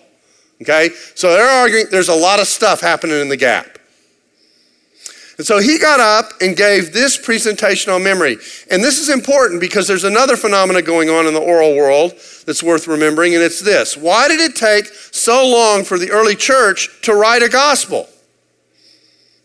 Okay? 0.61 0.89
So 1.15 1.31
they're 1.31 1.47
arguing 1.47 1.85
there's 1.91 2.09
a 2.09 2.15
lot 2.15 2.39
of 2.39 2.47
stuff 2.47 2.81
happening 2.81 3.19
in 3.19 3.29
the 3.29 3.37
gap. 3.37 3.79
And 5.39 5.47
so 5.47 5.59
he 5.59 5.79
got 5.79 6.01
up 6.01 6.33
and 6.41 6.53
gave 6.53 6.91
this 6.91 7.15
presentation 7.15 7.93
on 7.93 8.03
memory. 8.03 8.35
And 8.69 8.83
this 8.83 8.99
is 8.99 9.07
important 9.07 9.61
because 9.61 9.87
there's 9.87 10.03
another 10.03 10.35
phenomena 10.35 10.81
going 10.81 11.09
on 11.09 11.27
in 11.27 11.33
the 11.33 11.39
oral 11.39 11.77
world 11.77 12.11
that's 12.45 12.61
worth 12.61 12.87
remembering, 12.89 13.35
and 13.35 13.41
it's 13.41 13.61
this. 13.61 13.95
Why 13.95 14.27
did 14.27 14.41
it 14.41 14.57
take 14.57 14.87
so 14.87 15.47
long 15.47 15.85
for 15.85 15.97
the 15.97 16.11
early 16.11 16.35
church 16.35 16.89
to 17.03 17.13
write 17.13 17.41
a 17.41 17.47
gospel? 17.47 18.09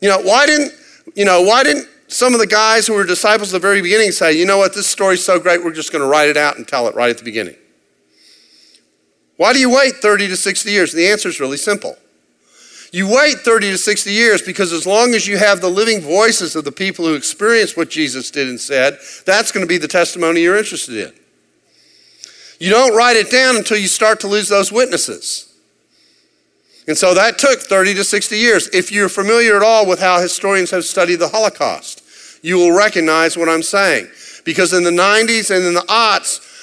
You 0.00 0.08
know, 0.08 0.18
why 0.18 0.46
didn't, 0.46 0.72
you 1.14 1.24
know, 1.24 1.42
why 1.42 1.62
didn't 1.62 1.88
some 2.08 2.34
of 2.34 2.40
the 2.40 2.46
guys 2.48 2.88
who 2.88 2.94
were 2.94 3.04
disciples 3.04 3.54
at 3.54 3.62
the 3.62 3.64
very 3.64 3.80
beginning 3.80 4.10
say, 4.10 4.32
you 4.32 4.46
know 4.46 4.58
what, 4.58 4.74
this 4.74 4.88
story's 4.88 5.24
so 5.24 5.38
great, 5.38 5.62
we're 5.62 5.72
just 5.72 5.92
going 5.92 6.02
to 6.02 6.08
write 6.08 6.28
it 6.28 6.36
out 6.36 6.56
and 6.56 6.66
tell 6.66 6.88
it 6.88 6.96
right 6.96 7.10
at 7.10 7.18
the 7.18 7.24
beginning? 7.24 7.54
Why 9.36 9.52
do 9.52 9.58
you 9.58 9.70
wait 9.70 9.96
30 9.96 10.28
to 10.28 10.36
60 10.36 10.70
years? 10.70 10.92
The 10.92 11.08
answer 11.08 11.28
is 11.28 11.40
really 11.40 11.56
simple. 11.56 11.96
You 12.92 13.08
wait 13.12 13.40
30 13.40 13.72
to 13.72 13.78
60 13.78 14.12
years 14.12 14.40
because 14.40 14.72
as 14.72 14.86
long 14.86 15.14
as 15.14 15.26
you 15.26 15.36
have 15.36 15.60
the 15.60 15.68
living 15.68 16.00
voices 16.00 16.54
of 16.54 16.64
the 16.64 16.70
people 16.70 17.04
who 17.04 17.14
experienced 17.14 17.76
what 17.76 17.90
Jesus 17.90 18.30
did 18.30 18.48
and 18.48 18.60
said, 18.60 18.98
that's 19.26 19.50
going 19.50 19.66
to 19.66 19.68
be 19.68 19.78
the 19.78 19.88
testimony 19.88 20.42
you're 20.42 20.56
interested 20.56 21.08
in. 21.08 21.12
You 22.60 22.70
don't 22.70 22.96
write 22.96 23.16
it 23.16 23.32
down 23.32 23.56
until 23.56 23.78
you 23.78 23.88
start 23.88 24.20
to 24.20 24.28
lose 24.28 24.48
those 24.48 24.70
witnesses. 24.70 25.52
And 26.86 26.96
so 26.96 27.14
that 27.14 27.36
took 27.38 27.62
30 27.62 27.94
to 27.94 28.04
60 28.04 28.38
years. 28.38 28.68
If 28.68 28.92
you're 28.92 29.08
familiar 29.08 29.56
at 29.56 29.62
all 29.62 29.86
with 29.86 29.98
how 29.98 30.20
historians 30.20 30.70
have 30.70 30.84
studied 30.84 31.16
the 31.16 31.28
Holocaust, 31.28 32.02
you 32.42 32.58
will 32.58 32.76
recognize 32.76 33.36
what 33.36 33.48
I'm 33.48 33.62
saying. 33.62 34.08
Because 34.44 34.72
in 34.72 34.84
the 34.84 34.90
90s 34.90 35.54
and 35.54 35.64
in 35.64 35.74
the 35.74 35.80
aughts, 35.88 36.53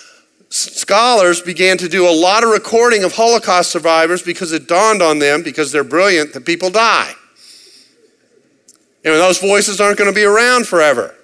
scholars 0.51 1.41
began 1.41 1.77
to 1.77 1.89
do 1.89 2.07
a 2.07 2.11
lot 2.11 2.43
of 2.43 2.49
recording 2.49 3.03
of 3.03 3.13
Holocaust 3.13 3.71
survivors 3.71 4.21
because 4.21 4.51
it 4.51 4.67
dawned 4.67 5.01
on 5.01 5.17
them, 5.17 5.41
because 5.43 5.71
they're 5.71 5.83
brilliant, 5.83 6.33
that 6.33 6.45
people 6.45 6.69
die. 6.69 7.13
And 9.03 9.15
those 9.15 9.39
voices 9.39 9.81
aren't 9.81 9.97
going 9.97 10.11
to 10.11 10.15
be 10.15 10.25
around 10.25 10.67
forever. 10.67 11.15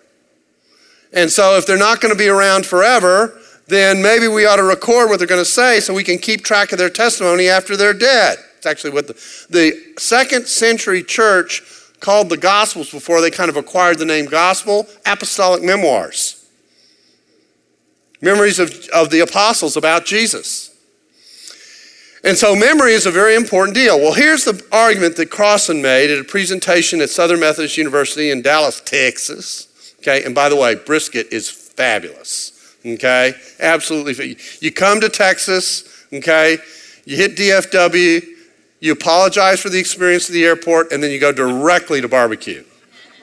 And 1.13 1.29
so, 1.29 1.57
if 1.57 1.67
they're 1.67 1.77
not 1.77 2.01
going 2.01 2.13
to 2.13 2.17
be 2.17 2.27
around 2.27 2.65
forever, 2.65 3.39
then 3.67 4.01
maybe 4.01 4.27
we 4.27 4.45
ought 4.45 4.55
to 4.55 4.63
record 4.63 5.09
what 5.09 5.19
they're 5.19 5.27
going 5.27 5.41
to 5.41 5.45
say 5.45 5.79
so 5.79 5.93
we 5.93 6.03
can 6.03 6.17
keep 6.17 6.43
track 6.43 6.71
of 6.71 6.77
their 6.77 6.89
testimony 6.89 7.49
after 7.49 7.77
they're 7.77 7.93
dead. 7.93 8.39
It's 8.57 8.65
actually 8.65 8.91
what 8.91 9.07
the, 9.07 9.13
the 9.49 9.93
second 9.99 10.47
century 10.47 11.03
church 11.03 11.61
called 11.99 12.29
the 12.29 12.37
Gospels 12.37 12.91
before 12.91 13.21
they 13.21 13.31
kind 13.31 13.49
of 13.49 13.57
acquired 13.57 13.99
the 13.99 14.05
name 14.05 14.25
Gospel 14.25 14.87
apostolic 15.05 15.63
memoirs. 15.63 16.36
Memories 18.21 18.59
of, 18.59 18.71
of 18.93 19.09
the 19.09 19.19
apostles 19.19 19.77
about 19.77 20.05
Jesus. 20.05 20.67
And 22.23 22.37
so 22.37 22.55
memory 22.55 22.93
is 22.93 23.05
a 23.05 23.11
very 23.11 23.35
important 23.35 23.75
deal. 23.75 23.99
Well, 23.99 24.13
here's 24.13 24.43
the 24.43 24.61
argument 24.71 25.15
that 25.17 25.29
Crossan 25.29 25.81
made 25.81 26.09
at 26.09 26.19
a 26.19 26.23
presentation 26.23 26.99
at 26.99 27.09
Southern 27.09 27.39
Methodist 27.39 27.77
University 27.77 28.31
in 28.31 28.41
Dallas, 28.41 28.81
Texas. 28.81 29.93
Okay, 29.99 30.23
and 30.23 30.33
by 30.33 30.49
the 30.49 30.55
way, 30.55 30.75
brisket 30.75 31.27
is 31.31 31.49
fabulous. 31.49 32.75
Okay, 32.85 33.33
absolutely. 33.59 34.37
You 34.61 34.71
come 34.71 34.99
to 35.01 35.09
Texas, 35.09 36.05
okay, 36.13 36.57
you 37.05 37.17
hit 37.17 37.35
DFW, 37.35 38.25
you 38.79 38.91
apologize 38.91 39.59
for 39.59 39.69
the 39.69 39.79
experience 39.79 40.29
at 40.29 40.33
the 40.33 40.45
airport, 40.45 40.91
and 40.91 41.01
then 41.01 41.11
you 41.11 41.19
go 41.19 41.31
directly 41.31 42.01
to 42.01 42.07
barbecue. 42.07 42.63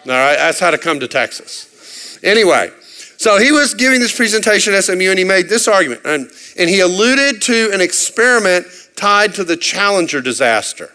All 0.06 0.12
right, 0.12 0.36
that's 0.36 0.60
how 0.60 0.70
to 0.70 0.78
come 0.78 1.00
to 1.00 1.08
Texas. 1.08 2.18
Anyway, 2.22 2.70
so 3.16 3.38
he 3.38 3.52
was 3.52 3.74
giving 3.74 4.00
this 4.00 4.14
presentation 4.14 4.74
at 4.74 4.84
SMU 4.84 5.10
and 5.10 5.18
he 5.18 5.24
made 5.24 5.48
this 5.48 5.68
argument, 5.68 6.02
and, 6.04 6.30
and 6.58 6.68
he 6.68 6.80
alluded 6.80 7.42
to 7.42 7.70
an 7.72 7.80
experiment 7.80 8.66
tied 8.96 9.34
to 9.34 9.44
the 9.44 9.56
Challenger 9.56 10.20
disaster. 10.20 10.90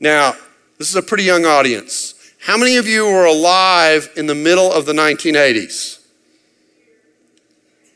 Now, 0.00 0.34
this 0.78 0.88
is 0.90 0.96
a 0.96 1.02
pretty 1.02 1.24
young 1.24 1.44
audience. 1.44 2.14
How 2.40 2.56
many 2.56 2.76
of 2.76 2.86
you 2.86 3.04
were 3.06 3.24
alive 3.24 4.10
in 4.16 4.26
the 4.26 4.34
middle 4.34 4.70
of 4.72 4.86
the 4.86 4.92
1980s? 4.92 6.00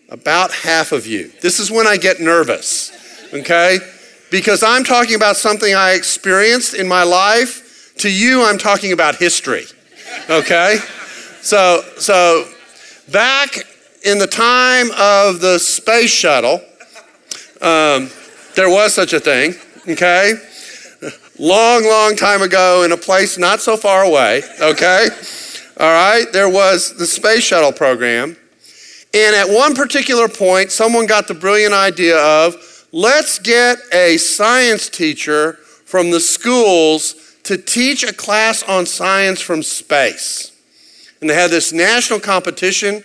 About 0.09 0.51
half 0.51 0.93
of 0.93 1.07
you. 1.07 1.31
This 1.41 1.61
is 1.61 1.71
when 1.71 1.87
I 1.87 1.97
get 1.97 2.21
nervous, 2.21 2.91
okay? 3.33 3.79
Because 4.31 4.63
I'm 4.63 4.83
talking 4.83 5.15
about 5.15 5.37
something 5.37 5.75
I 5.75 5.93
experienced 5.93 6.75
in 6.75 6.89
my 6.89 7.05
life. 7.05 7.95
To 7.99 8.11
you, 8.11 8.43
I'm 8.43 8.59
talking 8.59 8.93
about 8.93 9.17
history, 9.17 9.67
okay? 10.29 10.79
So, 11.43 11.83
so 11.97 12.47
back 13.11 13.57
in 14.05 14.19
the 14.19 14.27
time 14.27 14.91
of 14.93 15.41
the 15.41 15.59
space 15.59 16.11
shuttle, 16.11 16.61
um, 17.63 18.11
there 18.55 18.69
was 18.69 18.95
such 18.95 19.15
a 19.15 19.21
thing, 19.21 19.55
okay? 19.89 20.35
Long, 21.39 21.85
long 21.85 22.15
time 22.15 22.43
ago 22.43 22.83
in 22.83 22.93
a 22.93 22.97
place 22.97 23.39
not 23.39 23.61
so 23.61 23.77
far 23.79 24.05
away, 24.05 24.43
okay? 24.61 25.09
All 25.79 25.91
right, 25.91 26.27
there 26.31 26.51
was 26.51 26.95
the 26.99 27.07
space 27.07 27.43
shuttle 27.43 27.73
program. 27.73 28.37
And 29.15 29.35
at 29.35 29.49
one 29.49 29.75
particular 29.75 30.29
point, 30.29 30.71
someone 30.71 31.07
got 31.07 31.27
the 31.27 31.35
brilliant 31.35 31.73
idea 31.73 32.19
of 32.19 32.87
let's 32.93 33.39
get 33.39 33.79
a 33.93 34.19
science 34.19 34.91
teacher 34.91 35.55
from 35.87 36.11
the 36.11 36.21
schools 36.21 37.39
to 37.45 37.57
teach 37.57 38.05
a 38.05 38.13
class 38.13 38.63
on 38.63 38.85
science 38.85 39.41
from 39.41 39.63
space. 39.63 40.50
And 41.21 41.29
they 41.29 41.35
had 41.35 41.51
this 41.51 41.73
national 41.73 42.21
competition, 42.21 43.05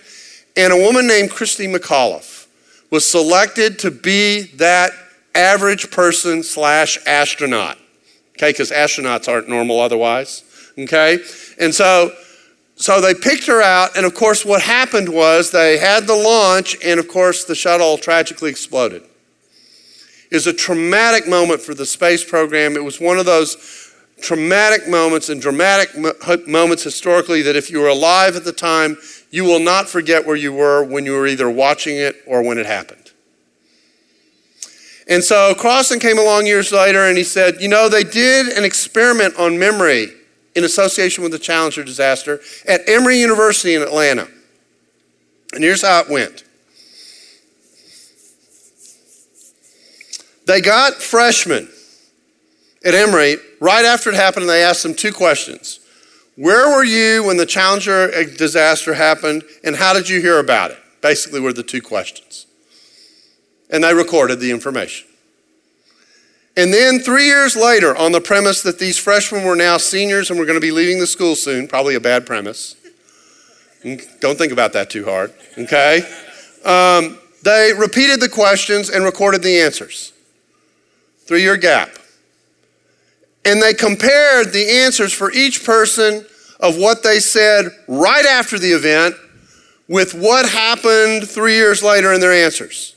and 0.56 0.72
a 0.72 0.78
woman 0.78 1.08
named 1.08 1.32
Christa 1.32 1.74
McAuliffe 1.74 2.48
was 2.90 3.06
selected 3.06 3.80
to 3.80 3.92
be 3.92 4.44
that 4.56 4.92
average 5.34 5.92
person 5.92 6.44
slash 6.44 6.98
astronaut. 7.06 7.78
Okay, 8.38 8.52
because 8.52 8.72
astronauts 8.72 9.28
aren't 9.28 9.50
normal 9.50 9.80
otherwise. 9.80 10.44
Okay? 10.78 11.20
And 11.60 11.74
so 11.74 12.12
so 12.78 13.00
they 13.00 13.14
picked 13.14 13.46
her 13.48 13.62
out, 13.62 13.96
and 13.96 14.06
of 14.06 14.14
course, 14.14 14.44
what 14.44 14.62
happened 14.62 15.08
was 15.08 15.50
they 15.50 15.78
had 15.78 16.08
the 16.08 16.16
launch, 16.16 16.76
and 16.84 17.00
of 17.00 17.08
course, 17.08 17.46
the 17.46 17.56
shuttle 17.56 17.98
tragically 17.98 18.50
exploded. 18.50 19.04
It 20.30 20.36
was 20.36 20.48
a 20.48 20.54
traumatic 20.54 21.26
moment 21.26 21.62
for 21.62 21.74
the 21.74 21.86
space 21.86 22.30
program. 22.30 22.76
It 22.76 22.84
was 22.84 23.00
one 23.00 23.18
of 23.18 23.26
those 23.26 23.56
traumatic 24.26 24.88
moments 24.88 25.30
and 25.30 25.40
dramatic 25.40 25.92
moments 26.48 26.84
historically 26.84 27.44
that 27.44 27.56
if 27.56 27.70
you 27.70 27.80
were 27.80 27.90
alive 27.90 28.36
at 28.36 28.44
the 28.44 28.52
time, 28.52 28.98
you 29.30 29.44
will 29.44 29.60
not 29.60 29.88
forget 29.88 30.26
where 30.26 30.36
you 30.36 30.52
were 30.52 30.84
when 30.84 31.06
you 31.06 31.14
were 31.14 31.28
either 31.28 31.50
watching 31.50 31.98
it 31.98 32.16
or 32.26 32.42
when 32.42 32.58
it 32.58 32.66
happened. 32.66 33.12
And 35.08 35.24
so 35.24 35.54
Crossan 35.54 36.00
came 36.00 36.18
along 36.18 36.48
years 36.48 36.72
later 36.72 37.06
and 37.06 37.18
he 37.18 37.24
said, 37.24 37.62
You 37.62 37.68
know, 37.68 37.88
they 37.88 38.04
did 38.04 38.48
an 38.58 38.64
experiment 38.64 39.36
on 39.38 39.60
memory 39.60 40.12
in 40.56 40.64
association 40.64 41.22
with 41.22 41.32
the 41.32 41.40
Challenger 41.40 41.84
disaster 41.84 42.40
at 42.68 42.82
Emory 42.90 43.20
University 43.20 43.76
in 43.76 43.84
Atlanta. 43.84 44.28
And 45.54 45.64
here's 45.64 45.84
how 45.84 46.02
it 46.02 46.10
went 46.10 46.44
they 50.48 50.62
got 50.62 50.94
freshmen 50.96 51.70
at 52.86 52.94
Emory 52.94 53.38
right 53.60 53.84
after 53.84 54.10
it 54.10 54.16
happened, 54.16 54.48
they 54.48 54.64
asked 54.64 54.84
them 54.84 54.94
two 54.94 55.12
questions 55.12 55.80
Where 56.36 56.70
were 56.70 56.86
you 56.86 57.24
when 57.24 57.38
the 57.38 57.46
Challenger 57.46 58.10
disaster 58.38 58.94
happened, 58.94 59.44
and 59.64 59.76
how 59.76 59.94
did 59.94 60.08
you 60.08 60.22
hear 60.22 60.40
about 60.40 60.72
it? 60.72 60.78
Basically, 61.02 61.40
were 61.40 61.54
the 61.54 61.64
two 61.64 61.82
questions 61.82 62.46
and 63.70 63.84
they 63.84 63.94
recorded 63.94 64.40
the 64.40 64.52
information. 64.52 65.08
And 66.58 66.74
then 66.74 67.00
three 67.00 67.26
years 67.26 67.56
later, 67.56 67.96
on 67.96 68.14
the 68.14 68.22
premise 68.22 68.62
that 68.62 68.80
these 68.80 68.98
freshmen 68.98 69.44
were 69.44 69.56
now 69.56 69.78
seniors 69.78 70.30
and 70.30 70.40
were 70.40 70.46
going 70.46 70.56
to 70.56 70.62
be 70.62 70.72
leaving 70.72 71.00
the 71.00 71.08
school 71.08 71.36
soon, 71.36 71.68
probably 71.68 71.96
a 71.96 72.00
bad 72.00 72.26
premise. 72.26 72.76
Don't 74.22 74.38
think 74.38 74.54
about 74.54 74.74
that 74.74 74.90
too 74.90 75.04
hard, 75.04 75.34
okay? 75.58 76.02
Um, 76.64 77.20
they 77.44 77.74
repeated 77.78 78.22
the 78.22 78.30
questions 78.30 78.90
and 78.90 79.04
recorded 79.04 79.44
the 79.44 79.60
answers. 79.60 80.14
Three 81.26 81.42
year 81.42 81.58
gap. 81.58 81.95
And 83.46 83.62
they 83.62 83.74
compared 83.74 84.52
the 84.52 84.68
answers 84.84 85.14
for 85.14 85.32
each 85.32 85.64
person 85.64 86.26
of 86.60 86.78
what 86.78 87.04
they 87.04 87.20
said 87.20 87.68
right 87.88 88.26
after 88.26 88.58
the 88.58 88.72
event 88.72 89.16
with 89.88 90.14
what 90.14 90.50
happened 90.50 91.30
three 91.30 91.54
years 91.54 91.84
later 91.84 92.12
in 92.12 92.20
their 92.20 92.34
answers. 92.34 92.96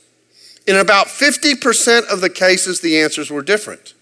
In 0.65 0.77
about 0.77 1.07
50% 1.07 2.11
of 2.11 2.21
the 2.21 2.29
cases, 2.29 2.81
the 2.81 2.99
answers 2.99 3.29
were 3.29 3.41
different. 3.41 3.93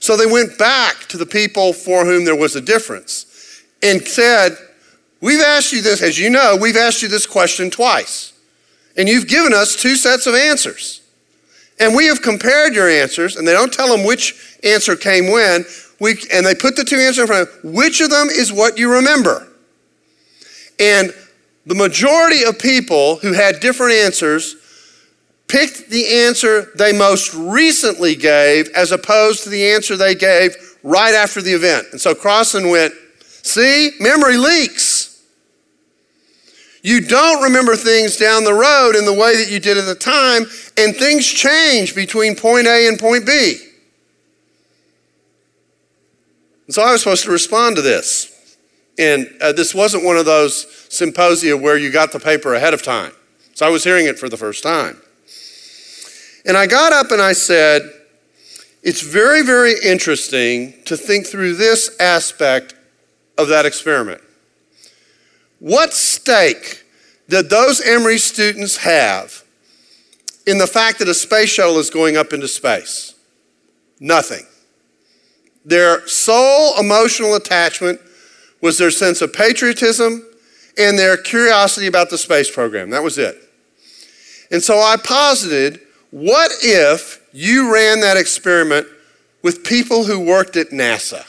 So 0.00 0.16
they 0.16 0.26
went 0.26 0.58
back 0.58 1.06
to 1.08 1.16
the 1.16 1.26
people 1.26 1.72
for 1.72 2.04
whom 2.04 2.24
there 2.24 2.36
was 2.36 2.56
a 2.56 2.60
difference 2.60 3.62
and 3.82 4.02
said, 4.02 4.56
We've 5.20 5.40
asked 5.40 5.72
you 5.72 5.82
this, 5.82 6.02
as 6.02 6.18
you 6.18 6.30
know, 6.30 6.58
we've 6.60 6.76
asked 6.76 7.00
you 7.00 7.08
this 7.08 7.26
question 7.26 7.70
twice. 7.70 8.32
And 8.96 9.08
you've 9.08 9.28
given 9.28 9.54
us 9.54 9.76
two 9.76 9.94
sets 9.94 10.26
of 10.26 10.34
answers. 10.34 11.01
And 11.82 11.96
we 11.96 12.06
have 12.06 12.22
compared 12.22 12.76
your 12.76 12.88
answers, 12.88 13.34
and 13.34 13.46
they 13.46 13.52
don't 13.52 13.72
tell 13.72 13.88
them 13.88 14.06
which 14.06 14.56
answer 14.62 14.94
came 14.94 15.32
when. 15.32 15.64
We, 15.98 16.16
and 16.32 16.46
they 16.46 16.54
put 16.54 16.76
the 16.76 16.84
two 16.84 16.96
answers 16.96 17.18
in 17.18 17.26
front 17.26 17.48
of 17.48 17.62
them. 17.62 17.72
Which 17.72 18.00
of 18.00 18.08
them 18.08 18.28
is 18.28 18.52
what 18.52 18.78
you 18.78 18.94
remember? 18.94 19.48
And 20.78 21.12
the 21.66 21.74
majority 21.74 22.44
of 22.44 22.56
people 22.60 23.16
who 23.16 23.32
had 23.32 23.58
different 23.58 23.94
answers 23.94 24.54
picked 25.48 25.90
the 25.90 26.06
answer 26.06 26.68
they 26.76 26.92
most 26.96 27.34
recently 27.34 28.14
gave 28.14 28.68
as 28.76 28.92
opposed 28.92 29.42
to 29.42 29.48
the 29.48 29.72
answer 29.72 29.96
they 29.96 30.14
gave 30.14 30.54
right 30.84 31.14
after 31.14 31.42
the 31.42 31.52
event. 31.52 31.88
And 31.90 32.00
so 32.00 32.14
Crossan 32.14 32.70
went, 32.70 32.94
See, 33.18 33.90
memory 33.98 34.36
leaks. 34.36 34.91
You 36.82 37.00
don't 37.00 37.44
remember 37.44 37.76
things 37.76 38.16
down 38.16 38.42
the 38.42 38.52
road 38.52 38.96
in 38.96 39.04
the 39.04 39.12
way 39.12 39.36
that 39.36 39.50
you 39.50 39.60
did 39.60 39.78
at 39.78 39.86
the 39.86 39.94
time, 39.94 40.46
and 40.76 40.96
things 40.96 41.26
change 41.26 41.94
between 41.94 42.34
point 42.34 42.66
A 42.66 42.88
and 42.88 42.98
point 42.98 43.24
B. 43.24 43.56
And 46.66 46.74
so 46.74 46.82
I 46.82 46.92
was 46.92 47.02
supposed 47.02 47.24
to 47.24 47.30
respond 47.30 47.76
to 47.76 47.82
this. 47.82 48.56
And 48.98 49.30
uh, 49.40 49.52
this 49.52 49.74
wasn't 49.74 50.04
one 50.04 50.16
of 50.16 50.26
those 50.26 50.66
symposia 50.88 51.56
where 51.56 51.76
you 51.76 51.90
got 51.90 52.12
the 52.12 52.20
paper 52.20 52.54
ahead 52.54 52.74
of 52.74 52.82
time. 52.82 53.12
So 53.54 53.64
I 53.64 53.70
was 53.70 53.84
hearing 53.84 54.06
it 54.06 54.18
for 54.18 54.28
the 54.28 54.36
first 54.36 54.62
time. 54.62 55.00
And 56.44 56.56
I 56.56 56.66
got 56.66 56.92
up 56.92 57.10
and 57.10 57.22
I 57.22 57.32
said, 57.32 57.82
It's 58.82 59.02
very, 59.02 59.42
very 59.42 59.74
interesting 59.84 60.74
to 60.86 60.96
think 60.96 61.26
through 61.26 61.54
this 61.54 61.96
aspect 62.00 62.74
of 63.38 63.48
that 63.48 63.66
experiment. 63.66 64.20
What 65.62 65.94
stake 65.94 66.82
did 67.28 67.48
those 67.48 67.80
Emory 67.80 68.18
students 68.18 68.78
have 68.78 69.44
in 70.44 70.58
the 70.58 70.66
fact 70.66 70.98
that 70.98 71.06
a 71.06 71.14
space 71.14 71.50
shuttle 71.50 71.78
is 71.78 71.88
going 71.88 72.16
up 72.16 72.32
into 72.32 72.48
space? 72.48 73.14
Nothing. 74.00 74.44
Their 75.64 76.04
sole 76.08 76.76
emotional 76.80 77.36
attachment 77.36 78.00
was 78.60 78.76
their 78.76 78.90
sense 78.90 79.22
of 79.22 79.32
patriotism 79.32 80.26
and 80.76 80.98
their 80.98 81.16
curiosity 81.16 81.86
about 81.86 82.10
the 82.10 82.18
space 82.18 82.50
program. 82.50 82.90
That 82.90 83.04
was 83.04 83.16
it. 83.16 83.36
And 84.50 84.60
so 84.60 84.80
I 84.80 84.96
posited 84.96 85.78
what 86.10 86.50
if 86.60 87.24
you 87.32 87.72
ran 87.72 88.00
that 88.00 88.16
experiment 88.16 88.88
with 89.42 89.62
people 89.62 90.02
who 90.06 90.18
worked 90.18 90.56
at 90.56 90.70
NASA? 90.70 91.24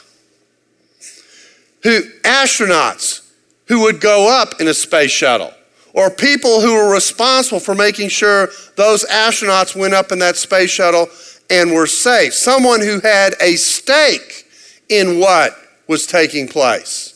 Who 1.84 2.02
astronauts 2.22 3.23
who 3.66 3.82
would 3.82 4.00
go 4.00 4.28
up 4.28 4.60
in 4.60 4.68
a 4.68 4.74
space 4.74 5.10
shuttle 5.10 5.52
or 5.94 6.10
people 6.10 6.60
who 6.60 6.74
were 6.74 6.92
responsible 6.92 7.60
for 7.60 7.74
making 7.74 8.08
sure 8.08 8.48
those 8.76 9.04
astronauts 9.06 9.76
went 9.76 9.94
up 9.94 10.12
in 10.12 10.18
that 10.18 10.36
space 10.36 10.70
shuttle 10.70 11.08
and 11.50 11.72
were 11.72 11.86
safe. 11.86 12.34
Someone 12.34 12.80
who 12.80 13.00
had 13.00 13.34
a 13.40 13.54
stake 13.56 14.46
in 14.88 15.20
what 15.20 15.56
was 15.86 16.06
taking 16.06 16.48
place. 16.48 17.12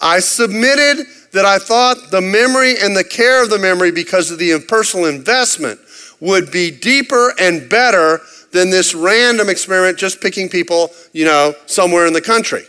I 0.00 0.20
submitted 0.20 1.06
that 1.32 1.44
I 1.44 1.58
thought 1.58 2.10
the 2.10 2.20
memory 2.20 2.74
and 2.80 2.96
the 2.96 3.04
care 3.04 3.42
of 3.42 3.50
the 3.50 3.58
memory, 3.58 3.90
because 3.90 4.30
of 4.30 4.38
the 4.38 4.58
personal 4.66 5.06
investment, 5.06 5.78
would 6.20 6.50
be 6.50 6.70
deeper 6.70 7.34
and 7.38 7.68
better 7.68 8.20
than 8.52 8.70
this 8.70 8.94
random 8.94 9.48
experiment 9.48 9.98
just 9.98 10.20
picking 10.20 10.48
people, 10.48 10.90
you 11.12 11.24
know, 11.24 11.54
somewhere 11.66 12.06
in 12.06 12.12
the 12.12 12.20
country. 12.20 12.64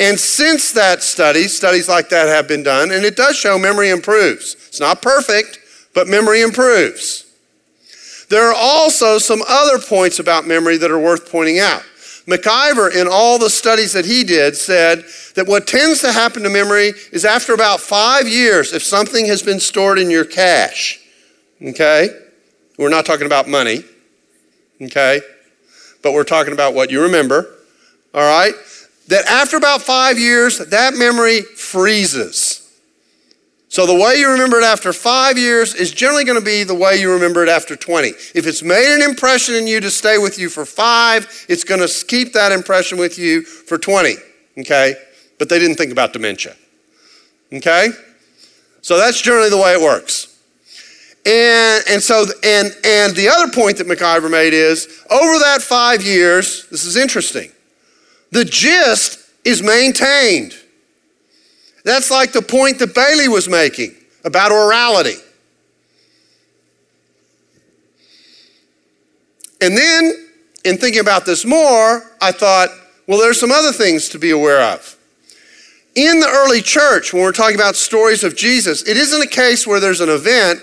And 0.00 0.18
since 0.18 0.72
that 0.72 1.02
study, 1.02 1.46
studies 1.46 1.86
like 1.86 2.08
that 2.08 2.26
have 2.26 2.48
been 2.48 2.62
done, 2.62 2.90
and 2.90 3.04
it 3.04 3.16
does 3.16 3.36
show 3.36 3.58
memory 3.58 3.90
improves. 3.90 4.54
It's 4.68 4.80
not 4.80 5.02
perfect, 5.02 5.58
but 5.94 6.08
memory 6.08 6.40
improves. 6.40 7.26
There 8.30 8.48
are 8.48 8.54
also 8.56 9.18
some 9.18 9.42
other 9.46 9.78
points 9.78 10.18
about 10.18 10.46
memory 10.46 10.78
that 10.78 10.90
are 10.90 10.98
worth 10.98 11.30
pointing 11.30 11.58
out. 11.58 11.82
McIver, 12.26 12.94
in 12.94 13.08
all 13.10 13.38
the 13.38 13.50
studies 13.50 13.92
that 13.92 14.06
he 14.06 14.24
did, 14.24 14.56
said 14.56 15.04
that 15.34 15.46
what 15.46 15.66
tends 15.66 16.00
to 16.00 16.12
happen 16.12 16.44
to 16.44 16.48
memory 16.48 16.92
is 17.12 17.26
after 17.26 17.52
about 17.52 17.80
five 17.80 18.26
years, 18.26 18.72
if 18.72 18.82
something 18.82 19.26
has 19.26 19.42
been 19.42 19.60
stored 19.60 19.98
in 19.98 20.10
your 20.10 20.24
cache, 20.24 20.98
okay? 21.60 22.08
We're 22.78 22.88
not 22.88 23.04
talking 23.04 23.26
about 23.26 23.48
money, 23.48 23.84
okay? 24.80 25.20
But 26.02 26.14
we're 26.14 26.24
talking 26.24 26.54
about 26.54 26.72
what 26.72 26.90
you 26.90 27.02
remember, 27.02 27.54
all 28.14 28.22
right? 28.22 28.54
That 29.10 29.26
after 29.26 29.56
about 29.56 29.82
five 29.82 30.18
years, 30.18 30.58
that 30.58 30.94
memory 30.94 31.42
freezes. 31.42 32.56
So 33.68 33.84
the 33.84 33.94
way 33.94 34.16
you 34.16 34.30
remember 34.30 34.58
it 34.58 34.64
after 34.64 34.92
five 34.92 35.36
years 35.36 35.74
is 35.74 35.90
generally 35.90 36.24
going 36.24 36.38
to 36.38 36.44
be 36.44 36.64
the 36.64 36.74
way 36.74 37.00
you 37.00 37.12
remember 37.12 37.42
it 37.42 37.48
after 37.48 37.76
20. 37.76 38.08
If 38.08 38.46
it's 38.46 38.62
made 38.62 38.94
an 38.94 39.02
impression 39.02 39.56
in 39.56 39.66
you 39.66 39.80
to 39.80 39.90
stay 39.90 40.18
with 40.18 40.38
you 40.38 40.48
for 40.48 40.64
five, 40.64 41.46
it's 41.48 41.64
going 41.64 41.86
to 41.86 42.06
keep 42.06 42.32
that 42.32 42.52
impression 42.52 42.98
with 42.98 43.18
you 43.18 43.42
for 43.42 43.78
20. 43.78 44.14
Okay? 44.58 44.94
But 45.38 45.48
they 45.48 45.58
didn't 45.58 45.76
think 45.76 45.92
about 45.92 46.12
dementia. 46.12 46.56
Okay? 47.52 47.90
So 48.80 48.96
that's 48.96 49.20
generally 49.20 49.50
the 49.50 49.58
way 49.58 49.72
it 49.72 49.80
works. 49.80 50.38
And, 51.26 51.84
and 51.88 52.02
so, 52.02 52.26
and, 52.44 52.74
and 52.84 53.14
the 53.14 53.28
other 53.28 53.52
point 53.52 53.76
that 53.78 53.88
McIver 53.88 54.30
made 54.30 54.52
is 54.52 55.04
over 55.10 55.38
that 55.40 55.62
five 55.62 56.02
years, 56.02 56.66
this 56.70 56.84
is 56.84 56.96
interesting. 56.96 57.50
The 58.30 58.44
gist 58.44 59.18
is 59.44 59.62
maintained. 59.62 60.54
That's 61.84 62.10
like 62.10 62.32
the 62.32 62.42
point 62.42 62.78
that 62.78 62.94
Bailey 62.94 63.28
was 63.28 63.48
making 63.48 63.94
about 64.24 64.52
orality. 64.52 65.18
And 69.62 69.76
then, 69.76 70.28
in 70.64 70.78
thinking 70.78 71.00
about 71.00 71.26
this 71.26 71.44
more, 71.44 72.02
I 72.20 72.32
thought, 72.32 72.70
well, 73.06 73.18
there's 73.18 73.40
some 73.40 73.50
other 73.50 73.72
things 73.72 74.08
to 74.10 74.18
be 74.18 74.30
aware 74.30 74.62
of. 74.62 74.96
In 75.94 76.20
the 76.20 76.28
early 76.28 76.62
church, 76.62 77.12
when 77.12 77.22
we're 77.22 77.32
talking 77.32 77.56
about 77.56 77.76
stories 77.76 78.22
of 78.22 78.36
Jesus, 78.36 78.86
it 78.86 78.96
isn't 78.96 79.22
a 79.22 79.26
case 79.26 79.66
where 79.66 79.80
there's 79.80 80.00
an 80.00 80.08
event 80.08 80.60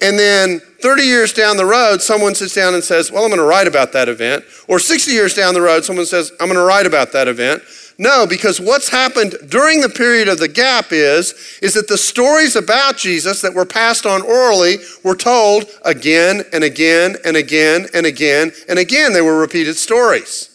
and 0.00 0.18
then 0.18 0.60
30 0.80 1.02
years 1.02 1.32
down 1.32 1.56
the 1.56 1.64
road, 1.64 2.02
someone 2.02 2.34
sits 2.34 2.54
down 2.54 2.74
and 2.74 2.84
says, 2.84 3.10
Well, 3.10 3.24
I'm 3.24 3.30
going 3.30 3.40
to 3.40 3.46
write 3.46 3.66
about 3.66 3.92
that 3.92 4.08
event. 4.08 4.44
Or 4.68 4.78
60 4.78 5.10
years 5.10 5.34
down 5.34 5.54
the 5.54 5.62
road, 5.62 5.84
someone 5.84 6.06
says, 6.06 6.32
I'm 6.38 6.48
going 6.48 6.58
to 6.58 6.64
write 6.64 6.86
about 6.86 7.12
that 7.12 7.28
event. 7.28 7.62
No, 7.98 8.26
because 8.26 8.60
what's 8.60 8.90
happened 8.90 9.36
during 9.48 9.80
the 9.80 9.88
period 9.88 10.28
of 10.28 10.38
the 10.38 10.48
gap 10.48 10.92
is, 10.92 11.58
is 11.62 11.72
that 11.74 11.88
the 11.88 11.96
stories 11.96 12.54
about 12.54 12.98
Jesus 12.98 13.40
that 13.40 13.54
were 13.54 13.64
passed 13.64 14.04
on 14.04 14.20
orally 14.20 14.76
were 15.02 15.16
told 15.16 15.64
again 15.82 16.42
and 16.52 16.62
again 16.62 17.16
and 17.24 17.38
again 17.38 17.86
and 17.94 18.04
again 18.04 18.52
and 18.68 18.78
again. 18.78 19.14
They 19.14 19.22
were 19.22 19.38
repeated 19.38 19.76
stories. 19.76 20.52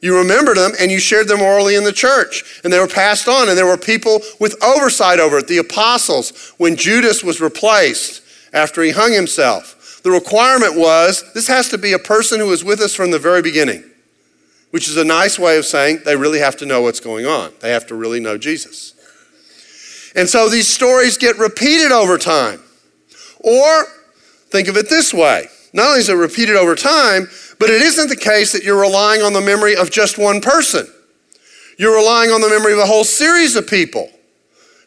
You 0.00 0.16
remembered 0.16 0.56
them 0.56 0.72
and 0.80 0.90
you 0.90 1.00
shared 1.00 1.28
them 1.28 1.42
orally 1.42 1.76
in 1.76 1.84
the 1.84 1.92
church, 1.92 2.60
and 2.64 2.72
they 2.72 2.78
were 2.78 2.86
passed 2.86 3.28
on, 3.28 3.50
and 3.50 3.58
there 3.58 3.66
were 3.66 3.76
people 3.76 4.20
with 4.40 4.62
oversight 4.62 5.20
over 5.20 5.38
it. 5.38 5.48
The 5.48 5.58
apostles, 5.58 6.54
when 6.56 6.76
Judas 6.76 7.22
was 7.22 7.42
replaced, 7.42 8.22
after 8.54 8.82
he 8.82 8.92
hung 8.92 9.12
himself. 9.12 10.00
The 10.02 10.10
requirement 10.10 10.78
was 10.78 11.30
this 11.34 11.48
has 11.48 11.68
to 11.70 11.78
be 11.78 11.92
a 11.92 11.98
person 11.98 12.40
who 12.40 12.46
was 12.46 12.64
with 12.64 12.80
us 12.80 12.94
from 12.94 13.10
the 13.10 13.18
very 13.18 13.42
beginning, 13.42 13.84
which 14.70 14.88
is 14.88 14.96
a 14.96 15.04
nice 15.04 15.38
way 15.38 15.58
of 15.58 15.66
saying 15.66 16.00
they 16.04 16.16
really 16.16 16.38
have 16.38 16.56
to 16.58 16.66
know 16.66 16.80
what's 16.80 17.00
going 17.00 17.26
on. 17.26 17.52
They 17.60 17.72
have 17.72 17.86
to 17.88 17.94
really 17.94 18.20
know 18.20 18.38
Jesus. 18.38 18.92
And 20.16 20.28
so 20.28 20.48
these 20.48 20.68
stories 20.68 21.18
get 21.18 21.36
repeated 21.38 21.90
over 21.90 22.16
time. 22.16 22.60
Or 23.40 23.86
think 24.48 24.68
of 24.68 24.76
it 24.76 24.88
this 24.88 25.12
way 25.12 25.48
not 25.72 25.88
only 25.88 26.00
is 26.00 26.08
it 26.08 26.14
repeated 26.14 26.54
over 26.54 26.76
time, 26.76 27.28
but 27.58 27.68
it 27.68 27.82
isn't 27.82 28.08
the 28.08 28.16
case 28.16 28.52
that 28.52 28.62
you're 28.62 28.80
relying 28.80 29.22
on 29.22 29.32
the 29.32 29.40
memory 29.40 29.74
of 29.74 29.90
just 29.90 30.18
one 30.18 30.40
person. 30.40 30.86
You're 31.76 31.96
relying 31.96 32.30
on 32.30 32.40
the 32.40 32.48
memory 32.48 32.72
of 32.72 32.78
a 32.78 32.86
whole 32.86 33.02
series 33.02 33.56
of 33.56 33.66
people 33.66 34.08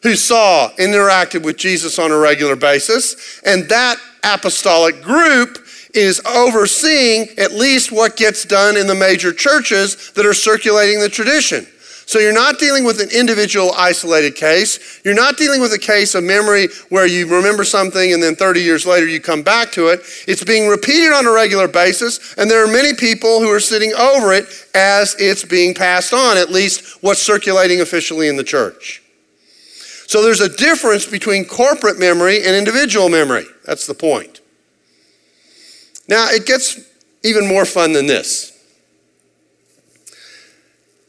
who 0.02 0.14
saw, 0.14 0.70
interacted 0.78 1.42
with 1.42 1.56
Jesus 1.56 1.98
on 1.98 2.10
a 2.10 2.18
regular 2.18 2.56
basis, 2.56 3.40
and 3.44 3.68
that 3.68 3.96
apostolic 4.24 5.02
group 5.02 5.58
is 5.94 6.20
overseeing 6.26 7.28
at 7.38 7.52
least 7.52 7.90
what 7.90 8.16
gets 8.16 8.44
done 8.44 8.76
in 8.76 8.86
the 8.86 8.94
major 8.94 9.32
churches 9.32 10.12
that 10.12 10.26
are 10.26 10.34
circulating 10.34 11.00
the 11.00 11.08
tradition. 11.08 11.66
So 12.08 12.18
you're 12.18 12.32
not 12.32 12.58
dealing 12.58 12.84
with 12.84 13.02
an 13.02 13.10
individual 13.10 13.72
isolated 13.76 14.34
case. 14.34 15.02
You're 15.04 15.12
not 15.12 15.36
dealing 15.36 15.60
with 15.60 15.74
a 15.74 15.78
case 15.78 16.14
of 16.14 16.24
memory 16.24 16.68
where 16.88 17.06
you 17.06 17.26
remember 17.26 17.64
something 17.64 18.14
and 18.14 18.22
then 18.22 18.34
30 18.34 18.60
years 18.62 18.86
later 18.86 19.06
you 19.06 19.20
come 19.20 19.42
back 19.42 19.70
to 19.72 19.88
it. 19.88 20.00
It's 20.26 20.42
being 20.42 20.68
repeated 20.68 21.12
on 21.12 21.26
a 21.26 21.30
regular 21.30 21.68
basis, 21.68 22.34
and 22.38 22.50
there 22.50 22.64
are 22.64 22.72
many 22.72 22.94
people 22.94 23.40
who 23.40 23.50
are 23.50 23.60
sitting 23.60 23.92
over 23.92 24.32
it 24.32 24.46
as 24.74 25.16
it's 25.18 25.44
being 25.44 25.74
passed 25.74 26.14
on, 26.14 26.38
at 26.38 26.50
least 26.50 27.02
what's 27.02 27.20
circulating 27.20 27.82
officially 27.82 28.28
in 28.28 28.36
the 28.36 28.44
church. 28.44 29.02
So 30.08 30.22
there's 30.22 30.40
a 30.40 30.48
difference 30.48 31.04
between 31.04 31.44
corporate 31.44 31.98
memory 31.98 32.38
and 32.38 32.56
individual 32.56 33.10
memory. 33.10 33.44
That's 33.66 33.86
the 33.86 33.92
point. 33.92 34.40
Now, 36.08 36.28
it 36.30 36.46
gets 36.46 36.80
even 37.22 37.46
more 37.46 37.66
fun 37.66 37.92
than 37.92 38.06
this. 38.06 38.58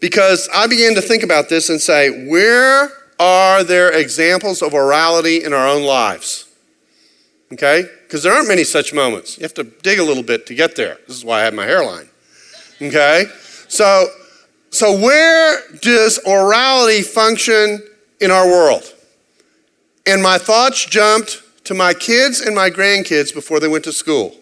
Because 0.01 0.49
I 0.53 0.67
began 0.67 0.95
to 0.95 1.01
think 1.01 1.23
about 1.23 1.47
this 1.47 1.69
and 1.69 1.79
say, 1.79 2.27
where 2.27 2.91
are 3.17 3.63
there 3.63 3.89
examples 3.97 4.61
of 4.61 4.73
orality 4.73 5.45
in 5.45 5.53
our 5.53 5.65
own 5.65 5.83
lives? 5.83 6.49
Okay? 7.53 7.85
Because 8.03 8.21
there 8.21 8.33
aren't 8.33 8.49
many 8.49 8.65
such 8.65 8.93
moments. 8.93 9.37
You 9.37 9.43
have 9.43 9.53
to 9.53 9.63
dig 9.63 9.99
a 9.99 10.03
little 10.03 10.23
bit 10.23 10.45
to 10.47 10.53
get 10.53 10.75
there. 10.75 10.97
This 11.07 11.15
is 11.15 11.23
why 11.23 11.39
I 11.39 11.43
have 11.45 11.53
my 11.53 11.65
hairline. 11.65 12.09
Okay? 12.81 13.27
So, 13.69 14.09
so 14.71 14.99
where 14.99 15.61
does 15.79 16.19
orality 16.27 17.05
function 17.05 17.81
in 18.19 18.31
our 18.31 18.47
world. 18.47 18.83
And 20.05 20.21
my 20.21 20.37
thoughts 20.37 20.85
jumped 20.85 21.43
to 21.65 21.73
my 21.73 21.93
kids 21.93 22.41
and 22.41 22.55
my 22.55 22.69
grandkids 22.69 23.33
before 23.33 23.59
they 23.59 23.67
went 23.67 23.83
to 23.83 23.91
school. 23.93 24.35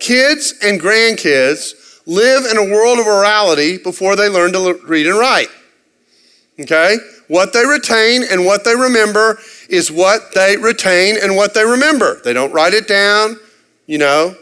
Kids 0.00 0.54
and 0.62 0.80
grandkids 0.80 2.00
live 2.06 2.44
in 2.50 2.56
a 2.56 2.72
world 2.72 2.98
of 2.98 3.06
orality 3.06 3.82
before 3.82 4.16
they 4.16 4.28
learn 4.28 4.52
to 4.52 4.80
read 4.84 5.06
and 5.06 5.18
write. 5.18 5.48
Okay? 6.58 6.96
What 7.28 7.52
they 7.52 7.64
retain 7.64 8.22
and 8.30 8.44
what 8.44 8.64
they 8.64 8.74
remember 8.74 9.38
is 9.68 9.90
what 9.90 10.34
they 10.34 10.56
retain 10.56 11.16
and 11.22 11.36
what 11.36 11.54
they 11.54 11.64
remember. 11.64 12.20
They 12.22 12.32
don't 12.32 12.52
write 12.52 12.74
it 12.74 12.88
down, 12.88 13.38
you 13.86 13.98
know, 13.98 14.36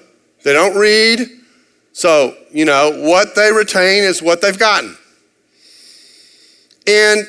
they 0.44 0.52
don't 0.52 0.76
read. 0.78 1.28
So, 1.92 2.36
you 2.50 2.64
know, 2.64 2.92
what 3.02 3.34
they 3.34 3.52
retain 3.52 4.04
is 4.04 4.22
what 4.22 4.40
they've 4.40 4.58
gotten. 4.58 4.96
And 6.86 7.26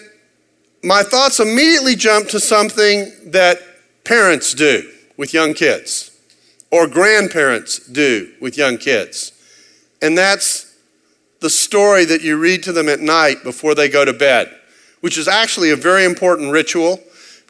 my 0.84 1.04
thoughts 1.04 1.39
immediately 1.39 1.96
jump 1.96 2.28
to 2.30 2.39
something 2.39 3.12
that 3.32 3.60
parents 4.04 4.54
do 4.54 4.91
with 5.17 5.34
young 5.34 5.54
kids 5.54 6.12
or 6.72 6.88
grandparents 6.88 7.80
do 7.88 8.34
with 8.41 8.58
young 8.58 8.78
kids. 8.78 9.32
And 10.02 10.17
that's 10.17 10.76
the 11.39 11.50
story 11.50 12.06
that 12.06 12.22
you 12.22 12.38
read 12.38 12.63
to 12.63 12.72
them 12.72 12.89
at 12.89 13.00
night 13.00 13.44
before 13.44 13.76
they 13.76 13.89
go 13.89 14.06
to 14.06 14.13
bed, 14.13 14.56
which 15.02 15.17
is 15.17 15.28
actually 15.28 15.72
a 15.72 15.76
very 15.76 16.06
important 16.06 16.52
ritual 16.52 17.00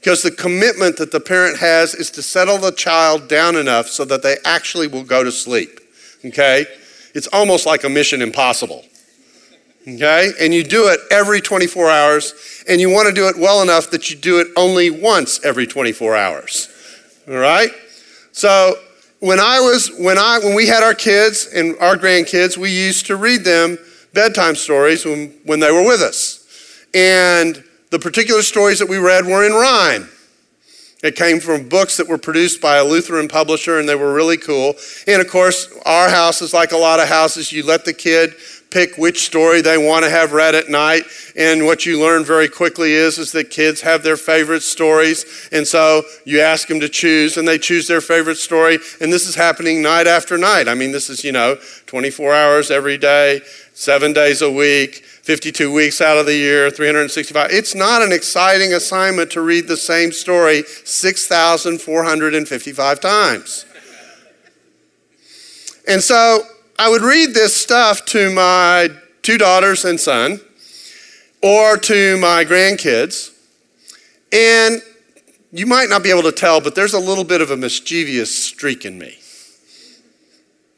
Because 0.01 0.23
the 0.23 0.31
commitment 0.31 0.97
that 0.97 1.11
the 1.11 1.19
parent 1.19 1.59
has 1.59 1.93
is 1.93 2.09
to 2.11 2.23
settle 2.23 2.57
the 2.57 2.71
child 2.71 3.27
down 3.27 3.55
enough 3.55 3.87
so 3.87 4.03
that 4.05 4.23
they 4.23 4.37
actually 4.43 4.87
will 4.87 5.03
go 5.03 5.23
to 5.23 5.31
sleep. 5.31 5.79
Okay? 6.25 6.65
It's 7.13 7.27
almost 7.27 7.67
like 7.67 7.83
a 7.83 7.89
mission 7.89 8.23
impossible. 8.23 8.83
Okay? 9.87 10.31
And 10.39 10.53
you 10.53 10.63
do 10.63 10.87
it 10.87 10.99
every 11.09 11.41
24 11.41 11.89
hours, 11.89 12.63
and 12.67 12.79
you 12.79 12.89
want 12.89 13.07
to 13.07 13.13
do 13.13 13.27
it 13.27 13.37
well 13.37 13.61
enough 13.61 13.89
that 13.91 14.09
you 14.09 14.15
do 14.15 14.39
it 14.39 14.47
only 14.55 14.89
once 14.89 15.43
every 15.43 15.65
24 15.65 16.15
hours. 16.15 16.69
All 17.27 17.35
right? 17.35 17.71
So 18.31 18.75
when 19.19 19.39
I 19.39 19.59
was 19.59 19.91
when 19.99 20.17
I 20.17 20.39
when 20.39 20.55
we 20.55 20.67
had 20.67 20.83
our 20.83 20.93
kids 20.93 21.47
and 21.53 21.75
our 21.79 21.95
grandkids, 21.95 22.57
we 22.57 22.71
used 22.71 23.05
to 23.07 23.15
read 23.15 23.43
them 23.43 23.77
bedtime 24.13 24.55
stories 24.55 25.05
when, 25.05 25.29
when 25.45 25.59
they 25.59 25.71
were 25.71 25.83
with 25.83 26.01
us. 26.01 26.87
And 26.93 27.63
the 27.91 27.99
particular 27.99 28.41
stories 28.41 28.79
that 28.79 28.89
we 28.89 28.97
read 28.97 29.25
were 29.25 29.45
in 29.45 29.53
rhyme. 29.53 30.09
It 31.03 31.15
came 31.15 31.39
from 31.39 31.67
books 31.67 31.97
that 31.97 32.07
were 32.07 32.17
produced 32.17 32.61
by 32.61 32.77
a 32.77 32.83
Lutheran 32.83 33.27
publisher, 33.27 33.79
and 33.79 33.89
they 33.89 33.95
were 33.95 34.13
really 34.13 34.37
cool. 34.37 34.75
And 35.07 35.21
of 35.21 35.27
course, 35.29 35.67
our 35.85 36.09
house 36.09 36.41
is 36.41 36.53
like 36.53 36.73
a 36.73 36.77
lot 36.77 36.99
of 36.99 37.07
houses. 37.07 37.51
You 37.51 37.65
let 37.65 37.85
the 37.85 37.93
kid 37.93 38.35
pick 38.71 38.97
which 38.97 39.25
story 39.25 39.61
they 39.61 39.77
want 39.77 40.03
to 40.03 40.09
have 40.09 40.31
read 40.31 40.55
at 40.55 40.69
night. 40.69 41.03
And 41.35 41.65
what 41.65 41.85
you 41.85 41.99
learn 41.99 42.25
very 42.25 42.47
quickly 42.47 42.93
is, 42.93 43.19
is 43.19 43.31
that 43.33 43.51
kids 43.51 43.81
have 43.81 44.01
their 44.01 44.17
favorite 44.17 44.63
stories. 44.63 45.49
And 45.51 45.67
so 45.67 46.03
you 46.25 46.41
ask 46.41 46.67
them 46.67 46.79
to 46.79 46.89
choose, 46.89 47.37
and 47.37 47.47
they 47.47 47.59
choose 47.59 47.87
their 47.87 48.01
favorite 48.01 48.37
story. 48.37 48.79
And 48.99 49.13
this 49.13 49.27
is 49.27 49.35
happening 49.35 49.81
night 49.81 50.07
after 50.07 50.37
night. 50.37 50.67
I 50.67 50.73
mean, 50.73 50.91
this 50.91 51.09
is, 51.09 51.23
you 51.23 51.31
know, 51.31 51.57
24 51.85 52.33
hours 52.33 52.71
every 52.71 52.97
day, 52.97 53.41
seven 53.73 54.13
days 54.13 54.41
a 54.41 54.51
week. 54.51 55.05
52 55.21 55.71
weeks 55.71 56.01
out 56.01 56.17
of 56.17 56.25
the 56.25 56.33
year, 56.33 56.71
365. 56.71 57.51
It's 57.51 57.75
not 57.75 58.01
an 58.01 58.11
exciting 58.11 58.73
assignment 58.73 59.29
to 59.31 59.41
read 59.41 59.67
the 59.67 59.77
same 59.77 60.11
story 60.11 60.63
6,455 60.63 62.99
times. 62.99 63.65
And 65.87 66.01
so 66.01 66.41
I 66.81 66.89
would 66.89 67.03
read 67.03 67.35
this 67.35 67.55
stuff 67.55 68.05
to 68.05 68.33
my 68.33 68.89
two 69.21 69.37
daughters 69.37 69.85
and 69.85 69.99
son 69.99 70.41
or 71.43 71.77
to 71.77 72.17
my 72.17 72.43
grandkids. 72.43 73.29
And 74.33 74.81
you 75.51 75.67
might 75.67 75.89
not 75.89 76.01
be 76.01 76.09
able 76.09 76.23
to 76.23 76.31
tell, 76.31 76.59
but 76.59 76.73
there's 76.73 76.95
a 76.95 76.99
little 76.99 77.23
bit 77.23 77.39
of 77.39 77.51
a 77.51 77.55
mischievous 77.55 78.35
streak 78.35 78.83
in 78.83 78.97
me. 78.97 79.19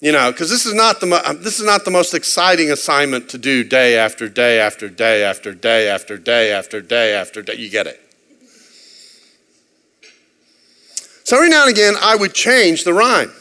You 0.02 0.12
know, 0.12 0.30
because 0.30 0.50
this 0.50 0.66
is 0.66 0.74
not 0.74 1.00
the 1.00 1.24
um, 1.26 1.42
this 1.42 1.62
is 1.62 1.66
not 1.66 1.86
the 1.86 1.92
most 1.92 2.14
exciting 2.14 2.70
assignment 2.70 3.30
to 3.30 3.38
do 3.38 3.64
day 3.64 3.98
after 3.98 4.28
day 4.28 4.60
after 4.60 4.90
day 4.90 5.24
after 5.24 5.54
day 5.54 5.88
after 5.88 6.18
day 6.18 6.52
after 6.52 6.82
day 6.82 7.14
after 7.14 7.42
day. 7.42 7.56
You 7.56 7.70
get 7.70 7.88
it. 7.88 8.02
So 11.24 11.38
every 11.38 11.48
now 11.48 11.62
and 11.62 11.72
again, 11.72 11.94
I 12.02 12.18
would 12.18 12.34
change 12.34 12.84
the 12.84 12.94
rhyme. 12.94 13.32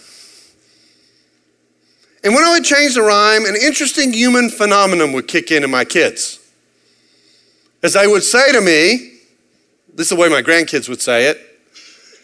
And 2.24 2.34
when 2.34 2.44
I 2.44 2.52
would 2.52 2.64
change 2.64 2.94
the 2.94 3.02
rhyme, 3.02 3.44
an 3.44 3.56
interesting 3.56 4.12
human 4.12 4.48
phenomenon 4.48 5.12
would 5.12 5.26
kick 5.26 5.50
in 5.50 5.64
in 5.64 5.70
my 5.70 5.84
kids. 5.84 6.38
As 7.82 7.94
they 7.94 8.06
would 8.06 8.22
say 8.22 8.52
to 8.52 8.60
me, 8.60 9.18
this 9.94 10.06
is 10.06 10.10
the 10.10 10.16
way 10.16 10.28
my 10.28 10.42
grandkids 10.42 10.88
would 10.88 11.00
say 11.00 11.26
it, 11.26 11.38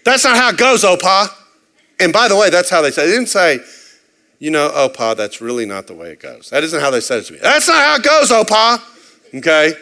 that's 0.04 0.24
not 0.24 0.36
how 0.36 0.50
it 0.50 0.56
goes, 0.56 0.84
Opa. 0.84 1.28
And 2.00 2.12
by 2.12 2.28
the 2.28 2.36
way, 2.36 2.48
that's 2.48 2.70
how 2.70 2.80
they 2.80 2.90
say 2.90 3.04
it. 3.04 3.06
They 3.06 3.12
didn't 3.12 3.28
say, 3.28 3.58
you 4.38 4.50
know, 4.50 4.70
Opa, 4.70 5.16
that's 5.16 5.40
really 5.40 5.66
not 5.66 5.88
the 5.88 5.94
way 5.94 6.12
it 6.12 6.20
goes. 6.20 6.50
That 6.50 6.62
isn't 6.62 6.80
how 6.80 6.90
they 6.90 7.00
said 7.00 7.18
it 7.18 7.24
to 7.26 7.32
me. 7.32 7.40
That's 7.42 7.66
not 7.66 7.82
how 7.82 7.96
it 7.96 8.02
goes, 8.04 8.30
Opa. 8.30 8.80
Okay? 9.34 9.72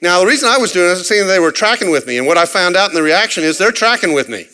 Now, 0.00 0.20
the 0.20 0.26
reason 0.26 0.48
I 0.48 0.56
was 0.56 0.72
doing 0.72 0.86
it, 0.86 0.90
I 0.90 0.94
was 0.94 1.08
seeing 1.08 1.26
they 1.26 1.40
were 1.40 1.52
tracking 1.52 1.90
with 1.90 2.06
me. 2.06 2.18
And 2.18 2.26
what 2.26 2.38
I 2.38 2.46
found 2.46 2.76
out 2.76 2.90
in 2.90 2.94
the 2.94 3.02
reaction 3.02 3.44
is 3.44 3.58
they're 3.58 3.72
tracking 3.72 4.12
with 4.14 4.28
me. 4.28 4.46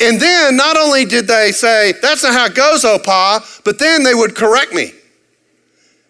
And 0.00 0.20
then 0.20 0.56
not 0.56 0.76
only 0.76 1.04
did 1.04 1.26
they 1.26 1.52
say, 1.52 1.94
that's 2.02 2.22
not 2.22 2.34
how 2.34 2.46
it 2.46 2.54
goes, 2.54 2.84
oh 2.84 2.98
pa, 2.98 3.46
but 3.64 3.78
then 3.78 4.02
they 4.02 4.14
would 4.14 4.34
correct 4.34 4.72
me 4.72 4.92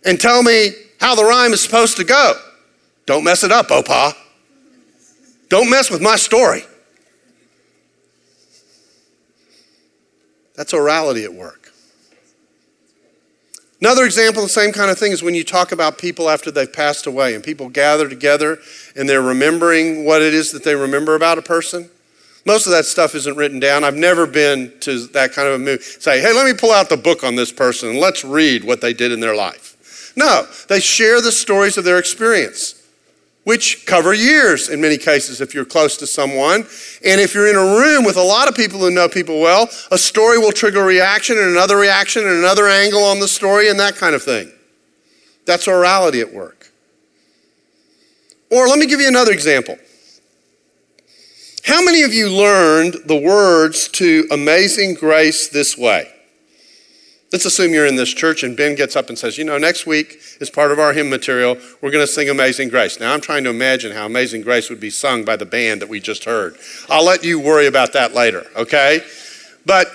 and 0.04 0.20
tell 0.20 0.42
me 0.42 0.70
how 1.00 1.14
the 1.14 1.24
rhyme 1.24 1.52
is 1.52 1.60
supposed 1.60 1.96
to 1.98 2.04
go. 2.04 2.34
Don't 3.06 3.22
mess 3.22 3.44
it 3.44 3.52
up, 3.52 3.66
oh 3.70 3.82
pa. 3.82 4.16
Don't 5.48 5.70
mess 5.70 5.90
with 5.90 6.02
my 6.02 6.16
story. 6.16 6.64
That's 10.56 10.72
orality 10.72 11.22
at 11.22 11.32
work. 11.32 11.72
Another 13.80 14.04
example 14.04 14.42
the 14.42 14.48
same 14.48 14.72
kind 14.72 14.90
of 14.90 14.98
thing 14.98 15.12
is 15.12 15.22
when 15.22 15.34
you 15.34 15.44
talk 15.44 15.70
about 15.70 15.98
people 15.98 16.30
after 16.30 16.50
they've 16.50 16.72
passed 16.72 17.06
away 17.06 17.34
and 17.34 17.44
people 17.44 17.68
gather 17.68 18.08
together 18.08 18.58
and 18.96 19.08
they're 19.08 19.22
remembering 19.22 20.06
what 20.06 20.22
it 20.22 20.32
is 20.32 20.50
that 20.52 20.64
they 20.64 20.74
remember 20.74 21.14
about 21.14 21.36
a 21.36 21.42
person. 21.42 21.90
Most 22.46 22.66
of 22.66 22.72
that 22.72 22.84
stuff 22.84 23.16
isn't 23.16 23.36
written 23.36 23.58
down. 23.58 23.82
I've 23.82 23.96
never 23.96 24.24
been 24.24 24.72
to 24.80 25.08
that 25.08 25.32
kind 25.32 25.48
of 25.48 25.54
a 25.54 25.58
move. 25.58 25.82
Say, 25.82 26.20
hey, 26.20 26.32
let 26.32 26.46
me 26.46 26.54
pull 26.56 26.70
out 26.70 26.88
the 26.88 26.96
book 26.96 27.24
on 27.24 27.34
this 27.34 27.50
person 27.52 27.90
and 27.90 27.98
let's 27.98 28.24
read 28.24 28.62
what 28.62 28.80
they 28.80 28.94
did 28.94 29.10
in 29.10 29.18
their 29.18 29.34
life. 29.34 30.12
No, 30.16 30.46
they 30.68 30.78
share 30.78 31.20
the 31.20 31.32
stories 31.32 31.76
of 31.76 31.84
their 31.84 31.98
experience, 31.98 32.80
which 33.42 33.84
cover 33.84 34.14
years 34.14 34.68
in 34.68 34.80
many 34.80 34.96
cases 34.96 35.40
if 35.40 35.54
you're 35.54 35.64
close 35.64 35.96
to 35.96 36.06
someone. 36.06 36.60
And 37.04 37.20
if 37.20 37.34
you're 37.34 37.48
in 37.48 37.56
a 37.56 37.80
room 37.80 38.04
with 38.04 38.16
a 38.16 38.22
lot 38.22 38.48
of 38.48 38.54
people 38.54 38.78
who 38.78 38.92
know 38.92 39.08
people 39.08 39.40
well, 39.40 39.68
a 39.90 39.98
story 39.98 40.38
will 40.38 40.52
trigger 40.52 40.82
a 40.82 40.86
reaction 40.86 41.36
and 41.36 41.48
another 41.48 41.76
reaction 41.76 42.22
and 42.22 42.38
another 42.38 42.68
angle 42.68 43.02
on 43.02 43.18
the 43.18 43.28
story 43.28 43.70
and 43.70 43.80
that 43.80 43.96
kind 43.96 44.14
of 44.14 44.22
thing. 44.22 44.52
That's 45.46 45.66
orality 45.66 46.20
at 46.20 46.32
work. 46.32 46.70
Or 48.52 48.68
let 48.68 48.78
me 48.78 48.86
give 48.86 49.00
you 49.00 49.08
another 49.08 49.32
example. 49.32 49.76
How 51.66 51.82
many 51.82 52.04
of 52.04 52.14
you 52.14 52.28
learned 52.28 52.94
the 53.06 53.16
words 53.16 53.88
to 53.88 54.28
Amazing 54.30 54.94
Grace 54.94 55.48
this 55.48 55.76
way? 55.76 56.08
Let's 57.32 57.44
assume 57.44 57.72
you're 57.72 57.86
in 57.88 57.96
this 57.96 58.14
church 58.14 58.44
and 58.44 58.56
Ben 58.56 58.76
gets 58.76 58.94
up 58.94 59.08
and 59.08 59.18
says, 59.18 59.36
You 59.36 59.42
know, 59.42 59.58
next 59.58 59.84
week, 59.84 60.20
as 60.40 60.48
part 60.48 60.70
of 60.70 60.78
our 60.78 60.92
hymn 60.92 61.10
material, 61.10 61.56
we're 61.82 61.90
going 61.90 62.06
to 62.06 62.12
sing 62.12 62.30
Amazing 62.30 62.68
Grace. 62.68 63.00
Now, 63.00 63.12
I'm 63.12 63.20
trying 63.20 63.42
to 63.42 63.50
imagine 63.50 63.90
how 63.90 64.06
Amazing 64.06 64.42
Grace 64.42 64.70
would 64.70 64.78
be 64.78 64.90
sung 64.90 65.24
by 65.24 65.34
the 65.34 65.44
band 65.44 65.82
that 65.82 65.88
we 65.88 65.98
just 65.98 66.22
heard. 66.22 66.56
I'll 66.88 67.04
let 67.04 67.24
you 67.24 67.40
worry 67.40 67.66
about 67.66 67.92
that 67.94 68.14
later, 68.14 68.46
okay? 68.54 69.00
But, 69.66 69.88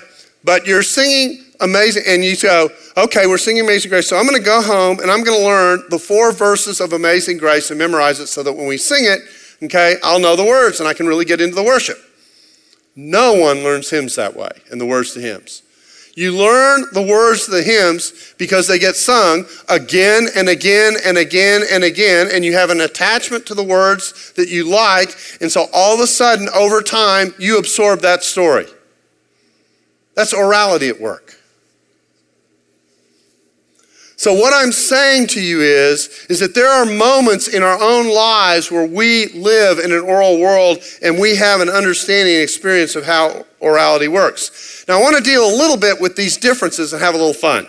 but 0.43 0.67
you're 0.67 0.83
singing 0.83 1.45
Amazing, 1.61 2.03
and 2.05 2.25
you 2.25 2.35
go, 2.35 2.69
Okay, 2.97 3.27
we're 3.27 3.37
singing 3.37 3.63
Amazing 3.63 3.91
Grace, 3.91 4.09
so 4.09 4.17
I'm 4.17 4.27
going 4.27 4.37
to 4.37 4.45
go 4.45 4.61
home 4.61 4.99
and 4.99 5.09
I'm 5.09 5.23
going 5.23 5.39
to 5.39 5.45
learn 5.45 5.83
the 5.89 5.99
four 5.99 6.33
verses 6.33 6.81
of 6.81 6.91
Amazing 6.91 7.37
Grace 7.37 7.69
and 7.69 7.79
memorize 7.79 8.19
it 8.19 8.27
so 8.27 8.43
that 8.43 8.51
when 8.51 8.67
we 8.67 8.75
sing 8.75 9.05
it, 9.05 9.21
okay, 9.63 9.95
I'll 10.03 10.19
know 10.19 10.35
the 10.35 10.43
words 10.43 10.79
and 10.79 10.87
I 10.87 10.93
can 10.93 11.07
really 11.07 11.25
get 11.25 11.41
into 11.41 11.55
the 11.55 11.63
worship. 11.63 11.97
No 12.95 13.33
one 13.33 13.63
learns 13.63 13.89
hymns 13.89 14.15
that 14.15 14.35
way 14.35 14.51
and 14.69 14.79
the 14.79 14.85
words 14.85 15.13
to 15.13 15.21
hymns. 15.21 15.63
You 16.15 16.35
learn 16.35 16.85
the 16.91 17.01
words 17.01 17.45
to 17.45 17.51
the 17.51 17.63
hymns 17.63 18.33
because 18.37 18.67
they 18.67 18.77
get 18.77 18.95
sung 18.95 19.45
again 19.69 20.27
and 20.35 20.49
again 20.49 20.95
and 21.05 21.17
again 21.17 21.61
and 21.71 21.83
again, 21.83 22.27
and 22.31 22.43
you 22.43 22.53
have 22.53 22.69
an 22.69 22.81
attachment 22.81 23.45
to 23.45 23.53
the 23.53 23.63
words 23.63 24.33
that 24.33 24.49
you 24.49 24.69
like, 24.69 25.15
and 25.39 25.49
so 25.49 25.67
all 25.73 25.93
of 25.93 26.01
a 26.01 26.07
sudden, 26.07 26.49
over 26.49 26.81
time, 26.81 27.33
you 27.39 27.57
absorb 27.57 28.01
that 28.01 28.23
story. 28.23 28.65
That's 30.13 30.33
orality 30.33 30.89
at 30.89 30.99
work. 30.99 31.40
So 34.21 34.35
what 34.35 34.53
I'm 34.53 34.71
saying 34.71 35.29
to 35.29 35.41
you 35.41 35.61
is, 35.61 36.27
is 36.29 36.41
that 36.41 36.53
there 36.53 36.69
are 36.69 36.85
moments 36.85 37.47
in 37.47 37.63
our 37.63 37.81
own 37.81 38.07
lives 38.07 38.69
where 38.69 38.85
we 38.85 39.29
live 39.29 39.79
in 39.79 39.91
an 39.91 40.01
oral 40.01 40.39
world 40.39 40.77
and 41.01 41.17
we 41.17 41.35
have 41.37 41.59
an 41.59 41.69
understanding 41.69 42.35
and 42.35 42.43
experience 42.43 42.95
of 42.95 43.03
how 43.03 43.47
orality 43.63 44.07
works. 44.07 44.85
Now 44.87 44.99
I 44.99 45.01
want 45.01 45.17
to 45.17 45.23
deal 45.23 45.43
a 45.43 45.49
little 45.49 45.75
bit 45.75 45.99
with 45.99 46.15
these 46.15 46.37
differences 46.37 46.93
and 46.93 47.01
have 47.01 47.15
a 47.15 47.17
little 47.17 47.33
fun. 47.33 47.67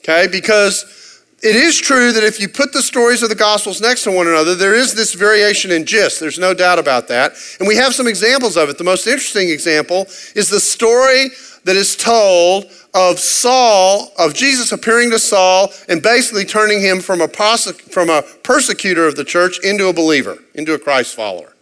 Okay, 0.00 0.26
because 0.26 1.22
it 1.44 1.54
is 1.54 1.78
true 1.78 2.10
that 2.10 2.24
if 2.24 2.40
you 2.40 2.48
put 2.48 2.72
the 2.72 2.82
stories 2.82 3.22
of 3.22 3.28
the 3.28 3.36
Gospels 3.36 3.80
next 3.80 4.02
to 4.02 4.10
one 4.10 4.26
another, 4.26 4.56
there 4.56 4.74
is 4.74 4.94
this 4.94 5.14
variation 5.14 5.70
in 5.70 5.86
gist. 5.86 6.18
There's 6.18 6.40
no 6.40 6.54
doubt 6.54 6.80
about 6.80 7.06
that. 7.06 7.34
And 7.60 7.68
we 7.68 7.76
have 7.76 7.94
some 7.94 8.08
examples 8.08 8.56
of 8.56 8.68
it. 8.68 8.78
The 8.78 8.84
most 8.84 9.06
interesting 9.06 9.48
example 9.48 10.06
is 10.34 10.50
the 10.50 10.58
story 10.58 11.28
that 11.64 11.76
is 11.76 11.94
told 11.94 12.64
of 12.94 13.18
Saul, 13.18 14.12
of 14.18 14.34
Jesus 14.34 14.72
appearing 14.72 15.10
to 15.10 15.18
Saul 15.18 15.68
and 15.88 16.02
basically 16.02 16.44
turning 16.44 16.80
him 16.80 17.00
from 17.00 17.20
a, 17.20 17.28
from 17.28 18.10
a 18.10 18.22
persecutor 18.42 19.06
of 19.06 19.16
the 19.16 19.24
church 19.24 19.60
into 19.64 19.88
a 19.88 19.92
believer, 19.92 20.38
into 20.54 20.74
a 20.74 20.78
Christ 20.78 21.14
follower. 21.14 21.54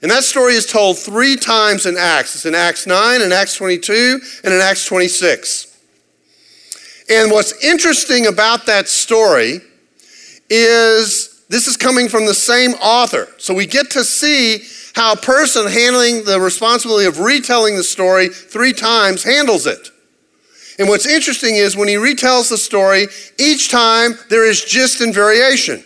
And 0.00 0.10
that 0.10 0.22
story 0.22 0.54
is 0.54 0.64
told 0.64 0.96
three 0.96 1.36
times 1.36 1.84
in 1.84 1.96
Acts. 1.98 2.34
It's 2.36 2.46
in 2.46 2.54
Acts 2.54 2.86
9, 2.86 3.20
in 3.20 3.32
Acts 3.32 3.56
22, 3.56 4.20
and 4.44 4.54
in 4.54 4.60
Acts 4.60 4.86
26. 4.86 5.76
And 7.10 7.30
what's 7.30 7.64
interesting 7.64 8.26
about 8.26 8.66
that 8.66 8.86
story 8.88 9.60
is 10.48 11.44
this 11.48 11.66
is 11.66 11.76
coming 11.76 12.08
from 12.08 12.26
the 12.26 12.34
same 12.34 12.72
author. 12.74 13.28
So 13.38 13.54
we 13.54 13.66
get 13.66 13.90
to 13.92 14.04
see 14.04 14.64
how 14.98 15.12
a 15.12 15.16
person 15.16 15.64
handling 15.68 16.24
the 16.24 16.40
responsibility 16.40 17.06
of 17.06 17.20
retelling 17.20 17.76
the 17.76 17.84
story 17.84 18.28
three 18.28 18.72
times 18.72 19.22
handles 19.22 19.64
it. 19.64 19.90
And 20.76 20.88
what's 20.88 21.06
interesting 21.06 21.54
is 21.54 21.76
when 21.76 21.86
he 21.86 21.94
retells 21.94 22.50
the 22.50 22.58
story, 22.58 23.06
each 23.38 23.70
time 23.70 24.14
there 24.28 24.44
is 24.44 24.64
gist 24.64 25.00
and 25.00 25.14
variation. 25.14 25.84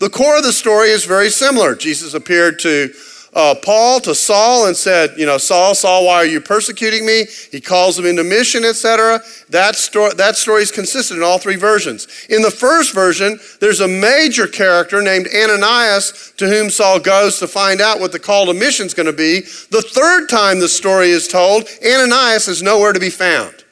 The 0.00 0.10
core 0.10 0.36
of 0.36 0.44
the 0.44 0.52
story 0.52 0.90
is 0.90 1.06
very 1.06 1.30
similar. 1.30 1.74
Jesus 1.74 2.12
appeared 2.12 2.58
to 2.58 2.92
uh, 3.34 3.54
Paul 3.54 4.00
to 4.00 4.14
Saul 4.14 4.66
and 4.66 4.76
said, 4.76 5.14
You 5.16 5.26
know, 5.26 5.38
Saul, 5.38 5.74
Saul, 5.74 6.06
why 6.06 6.16
are 6.16 6.26
you 6.26 6.40
persecuting 6.40 7.04
me? 7.04 7.24
He 7.50 7.60
calls 7.60 7.98
him 7.98 8.06
into 8.06 8.22
mission, 8.22 8.64
etc. 8.64 9.20
That, 9.50 9.74
that 10.16 10.36
story 10.36 10.62
is 10.62 10.70
consistent 10.70 11.18
in 11.18 11.24
all 11.24 11.38
three 11.38 11.56
versions. 11.56 12.06
In 12.30 12.42
the 12.42 12.50
first 12.50 12.94
version, 12.94 13.40
there's 13.60 13.80
a 13.80 13.88
major 13.88 14.46
character 14.46 15.02
named 15.02 15.26
Ananias 15.34 16.32
to 16.36 16.48
whom 16.48 16.70
Saul 16.70 17.00
goes 17.00 17.38
to 17.40 17.48
find 17.48 17.80
out 17.80 17.98
what 17.98 18.12
the 18.12 18.20
call 18.20 18.46
to 18.46 18.54
mission 18.54 18.86
is 18.86 18.94
going 18.94 19.06
to 19.06 19.12
be. 19.12 19.40
The 19.40 19.82
third 19.82 20.28
time 20.28 20.60
the 20.60 20.68
story 20.68 21.10
is 21.10 21.26
told, 21.26 21.68
Ananias 21.84 22.46
is 22.46 22.62
nowhere 22.62 22.92
to 22.92 23.00
be 23.00 23.10
found. 23.10 23.64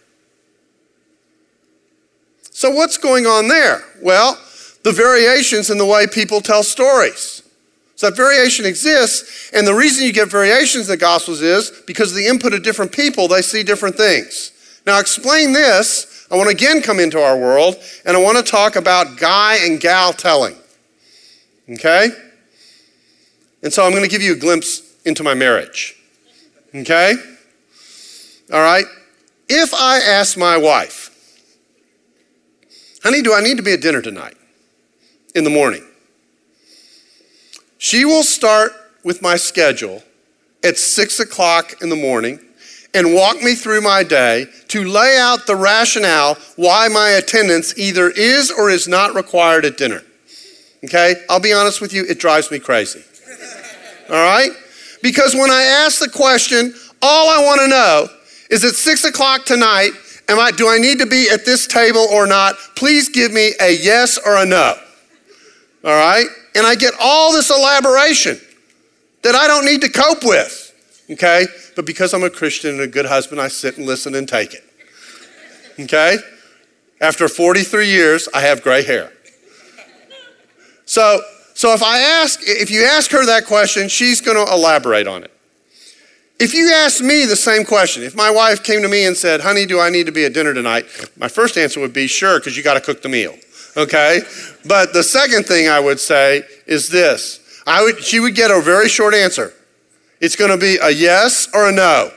So, 2.51 2.71
what's 2.71 2.99
going 2.99 3.27
on 3.27 3.49
there? 3.49 3.83
Well, 4.03 4.39
the 4.83 4.93
variations 4.93 5.71
in 5.71 5.79
the 5.79 5.87
way 5.87 6.07
people 6.07 6.41
tell 6.41 6.63
stories. 6.63 7.43
So 8.03 8.11
that 8.11 8.17
variation 8.17 8.67
exists, 8.67 9.53
and 9.55 9.65
the 9.65 9.73
reason 9.73 10.05
you 10.05 10.13
get 10.13 10.29
variations 10.29 10.89
in 10.89 10.95
the 10.95 10.97
Gospels 10.97 11.41
is 11.41 11.71
because 11.87 12.11
of 12.11 12.17
the 12.17 12.27
input 12.27 12.53
of 12.53 12.65
different 12.65 12.91
people, 12.91 13.29
they 13.29 13.43
see 13.43 13.63
different 13.63 13.95
things. 13.95 14.51
Now, 14.85 14.99
explain 14.99 15.53
this. 15.53 16.27
I 16.29 16.35
want 16.35 16.51
to 16.51 16.57
again 16.57 16.83
come 16.83 16.99
into 16.99 17.23
our 17.23 17.39
world, 17.39 17.77
and 18.05 18.17
I 18.17 18.21
want 18.21 18.39
to 18.39 18.43
talk 18.43 18.75
about 18.75 19.19
guy 19.19 19.59
and 19.63 19.79
gal 19.79 20.13
telling. 20.13 20.57
Okay? 21.71 22.09
And 23.63 23.73
so 23.73 23.85
I'm 23.85 23.93
going 23.93 24.03
to 24.03 24.11
give 24.11 24.21
you 24.21 24.33
a 24.33 24.37
glimpse 24.37 24.83
into 25.05 25.23
my 25.23 25.35
marriage. 25.35 25.95
Okay? 26.75 27.15
All 28.53 28.63
right? 28.63 28.87
If 29.49 29.73
I 29.75 29.99
ask 29.99 30.37
my 30.37 30.57
wife, 30.57 31.09
honey, 33.05 33.23
do 33.23 33.33
I 33.33 33.41
need 33.41 33.59
to 33.59 33.63
be 33.63 33.75
at 33.75 33.81
dinner 33.81 34.03
tonight 34.03 34.35
in 35.37 35.45
the 35.45 35.51
morning? 35.51 35.87
She 37.83 38.05
will 38.05 38.23
start 38.23 38.75
with 39.03 39.23
my 39.23 39.35
schedule 39.35 40.05
at 40.63 40.79
six 40.79 41.19
o'clock 41.19 41.83
in 41.83 41.89
the 41.89 41.97
morning 41.97 42.39
and 42.95 43.13
walk 43.13 43.43
me 43.43 43.57
through 43.57 43.81
my 43.81 44.05
day 44.05 44.47
to 44.69 44.85
lay 44.85 45.19
out 45.19 45.49
the 45.49 45.57
rationale 45.57 46.37
why 46.55 46.87
my 46.87 47.09
attendance 47.09 47.77
either 47.77 48.09
is 48.11 48.53
or 48.53 48.71
is 48.71 48.87
not 48.87 49.17
required 49.17 49.65
at 49.65 49.79
dinner. 49.79 50.01
Okay? 50.85 51.25
I'll 51.29 51.41
be 51.41 51.53
honest 51.53 51.81
with 51.81 51.93
you, 51.93 52.05
it 52.09 52.21
drives 52.21 52.53
me 52.53 52.61
crazy. 52.61 53.03
All 54.09 54.15
right? 54.15 54.53
Because 55.03 55.35
when 55.35 55.51
I 55.51 55.63
ask 55.65 55.99
the 55.99 56.09
question, 56.09 56.75
all 57.03 57.31
I 57.31 57.45
want 57.45 57.63
to 57.63 57.67
know 57.67 58.07
is 58.49 58.65
at 58.65 58.77
six 58.77 59.03
o'clock 59.03 59.45
tonight, 59.45 59.91
am 60.29 60.39
I, 60.39 60.53
do 60.53 60.69
I 60.69 60.79
need 60.79 61.01
to 61.01 61.07
be 61.07 61.29
at 61.29 61.45
this 61.45 61.67
table 61.67 62.07
or 62.13 62.29
not? 62.29 62.55
Please 62.77 63.09
give 63.09 63.33
me 63.33 63.55
a 63.61 63.77
yes 63.77 64.19
or 64.25 64.37
a 64.37 64.47
no. 64.47 64.77
All 65.85 65.97
right? 65.97 66.29
And 66.55 66.67
I 66.67 66.75
get 66.75 66.95
all 67.01 67.33
this 67.33 67.51
elaboration 67.51 68.41
that 69.23 69.35
I 69.35 69.47
don't 69.47 69.65
need 69.65 69.81
to 69.83 69.89
cope 69.89 70.25
with. 70.25 70.73
Okay? 71.11 71.47
But 71.77 71.87
because 71.87 72.13
I'm 72.15 72.25
a 72.25 72.31
Christian 72.31 72.71
and 72.73 72.81
a 72.81 72.87
good 72.87 73.07
husband, 73.07 73.41
I 73.41 73.49
sit 73.49 73.79
and 73.79 73.87
listen 73.87 74.15
and 74.15 74.29
take 74.29 74.55
it. 74.55 74.65
Okay? 75.81 76.19
After 77.01 77.29
43 77.29 77.89
years, 77.89 78.29
I 78.35 78.41
have 78.43 78.63
gray 78.63 78.83
hair. 78.83 79.13
So, 80.85 81.21
so 81.55 81.73
if 81.73 81.83
I 81.83 81.99
ask, 81.99 82.41
if 82.43 82.71
you 82.71 82.85
ask 82.85 83.11
her 83.13 83.25
that 83.27 83.47
question, 83.47 83.89
she's 83.89 84.21
going 84.21 84.37
to 84.45 84.53
elaborate 84.53 85.07
on 85.07 85.25
it. 85.25 85.31
If 86.39 86.55
you 86.55 86.73
ask 86.73 87.03
me 87.03 87.25
the 87.25 87.37
same 87.37 87.65
question, 87.65 88.03
if 88.03 88.17
my 88.17 88.31
wife 88.31 88.65
came 88.65 88.83
to 88.83 88.89
me 88.89 89.07
and 89.07 89.17
said, 89.17 89.41
honey, 89.41 89.65
do 89.65 89.79
I 89.79 89.91
need 89.91 90.07
to 90.07 90.13
be 90.13 90.25
at 90.25 90.35
dinner 90.35 90.53
tonight? 90.53 90.87
My 91.17 91.29
first 91.29 91.57
answer 91.57 91.79
would 91.81 91.93
be, 91.93 92.09
sure, 92.09 92.41
because 92.41 92.57
you 92.57 92.65
got 92.65 92.75
to 92.75 92.81
cook 92.81 93.01
the 93.01 93.09
meal 93.09 93.37
okay? 93.77 94.21
But 94.67 94.93
the 94.93 95.03
second 95.03 95.47
thing 95.47 95.69
I 95.69 95.81
would 95.81 96.01
say 96.01 96.45
is 96.67 96.89
this 96.89 97.41
I 97.67 97.83
would, 97.83 98.03
she 98.03 98.21
would 98.21 98.35
get 98.35 98.51
a 98.51 98.61
very 98.61 98.89
short 98.89 99.15
answer. 99.15 99.53
It's 100.21 100.37
going 100.37 100.51
to 100.51 100.57
be 100.57 100.79
a 100.81 100.91
yes 100.91 101.49
or 101.53 101.69
a 101.69 101.73
no, 101.73 102.11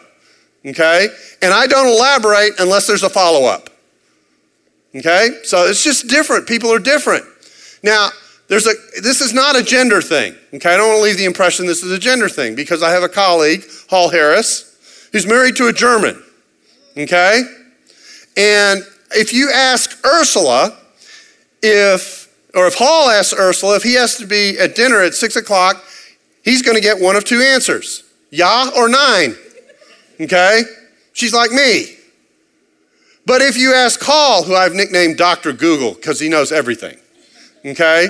okay? 0.65 1.07
And 1.41 1.53
I 1.53 1.67
don't 1.67 1.87
elaborate 1.87 2.59
unless 2.59 2.87
there's 2.87 3.03
a 3.03 3.09
follow 3.09 3.45
up, 3.45 3.69
okay? 4.95 5.39
So 5.43 5.65
it's 5.65 5.83
just 5.83 6.07
different. 6.07 6.47
People 6.47 6.71
are 6.71 6.79
different. 6.79 7.25
Now, 7.81 8.09
there's 8.47 8.67
a, 8.67 8.73
this 9.01 9.21
is 9.21 9.33
not 9.33 9.55
a 9.55 9.63
gender 9.63 10.01
thing, 10.01 10.35
okay? 10.53 10.73
I 10.73 10.77
don't 10.77 10.89
want 10.89 10.99
to 10.99 11.03
leave 11.03 11.17
the 11.17 11.25
impression 11.25 11.65
this 11.65 11.83
is 11.83 11.91
a 11.91 11.99
gender 11.99 12.29
thing 12.29 12.55
because 12.55 12.83
I 12.83 12.91
have 12.91 13.01
a 13.01 13.09
colleague, 13.09 13.65
Hall 13.89 14.09
Harris, 14.09 15.09
who's 15.11 15.25
married 15.25 15.55
to 15.55 15.67
a 15.67 15.73
German, 15.73 16.21
okay? 16.95 17.41
And 18.37 18.83
if 19.11 19.33
you 19.33 19.49
ask 19.51 20.05
Ursula, 20.05 20.77
if, 21.67 22.33
or 22.53 22.67
if 22.67 22.75
Hall 22.75 23.09
asks 23.09 23.37
Ursula 23.37 23.75
if 23.75 23.83
he 23.83 23.93
has 23.95 24.17
to 24.17 24.27
be 24.27 24.57
at 24.59 24.75
dinner 24.75 25.01
at 25.01 25.13
six 25.13 25.35
o'clock, 25.35 25.83
he's 26.43 26.61
going 26.61 26.75
to 26.75 26.81
get 26.81 26.99
one 26.99 27.15
of 27.15 27.23
two 27.23 27.41
answers 27.41 28.03
yeah 28.31 28.69
or 28.75 28.89
nein. 28.89 29.35
Okay? 30.19 30.63
She's 31.13 31.33
like 31.33 31.51
me. 31.51 31.95
But 33.25 33.41
if 33.41 33.57
you 33.57 33.73
ask 33.73 34.01
Hall, 34.01 34.43
who 34.43 34.53
I've 34.53 34.73
nicknamed 34.73 35.17
Dr. 35.17 35.51
Google 35.51 35.93
because 35.93 36.19
he 36.19 36.29
knows 36.29 36.51
everything, 36.51 36.97
okay? 37.65 38.09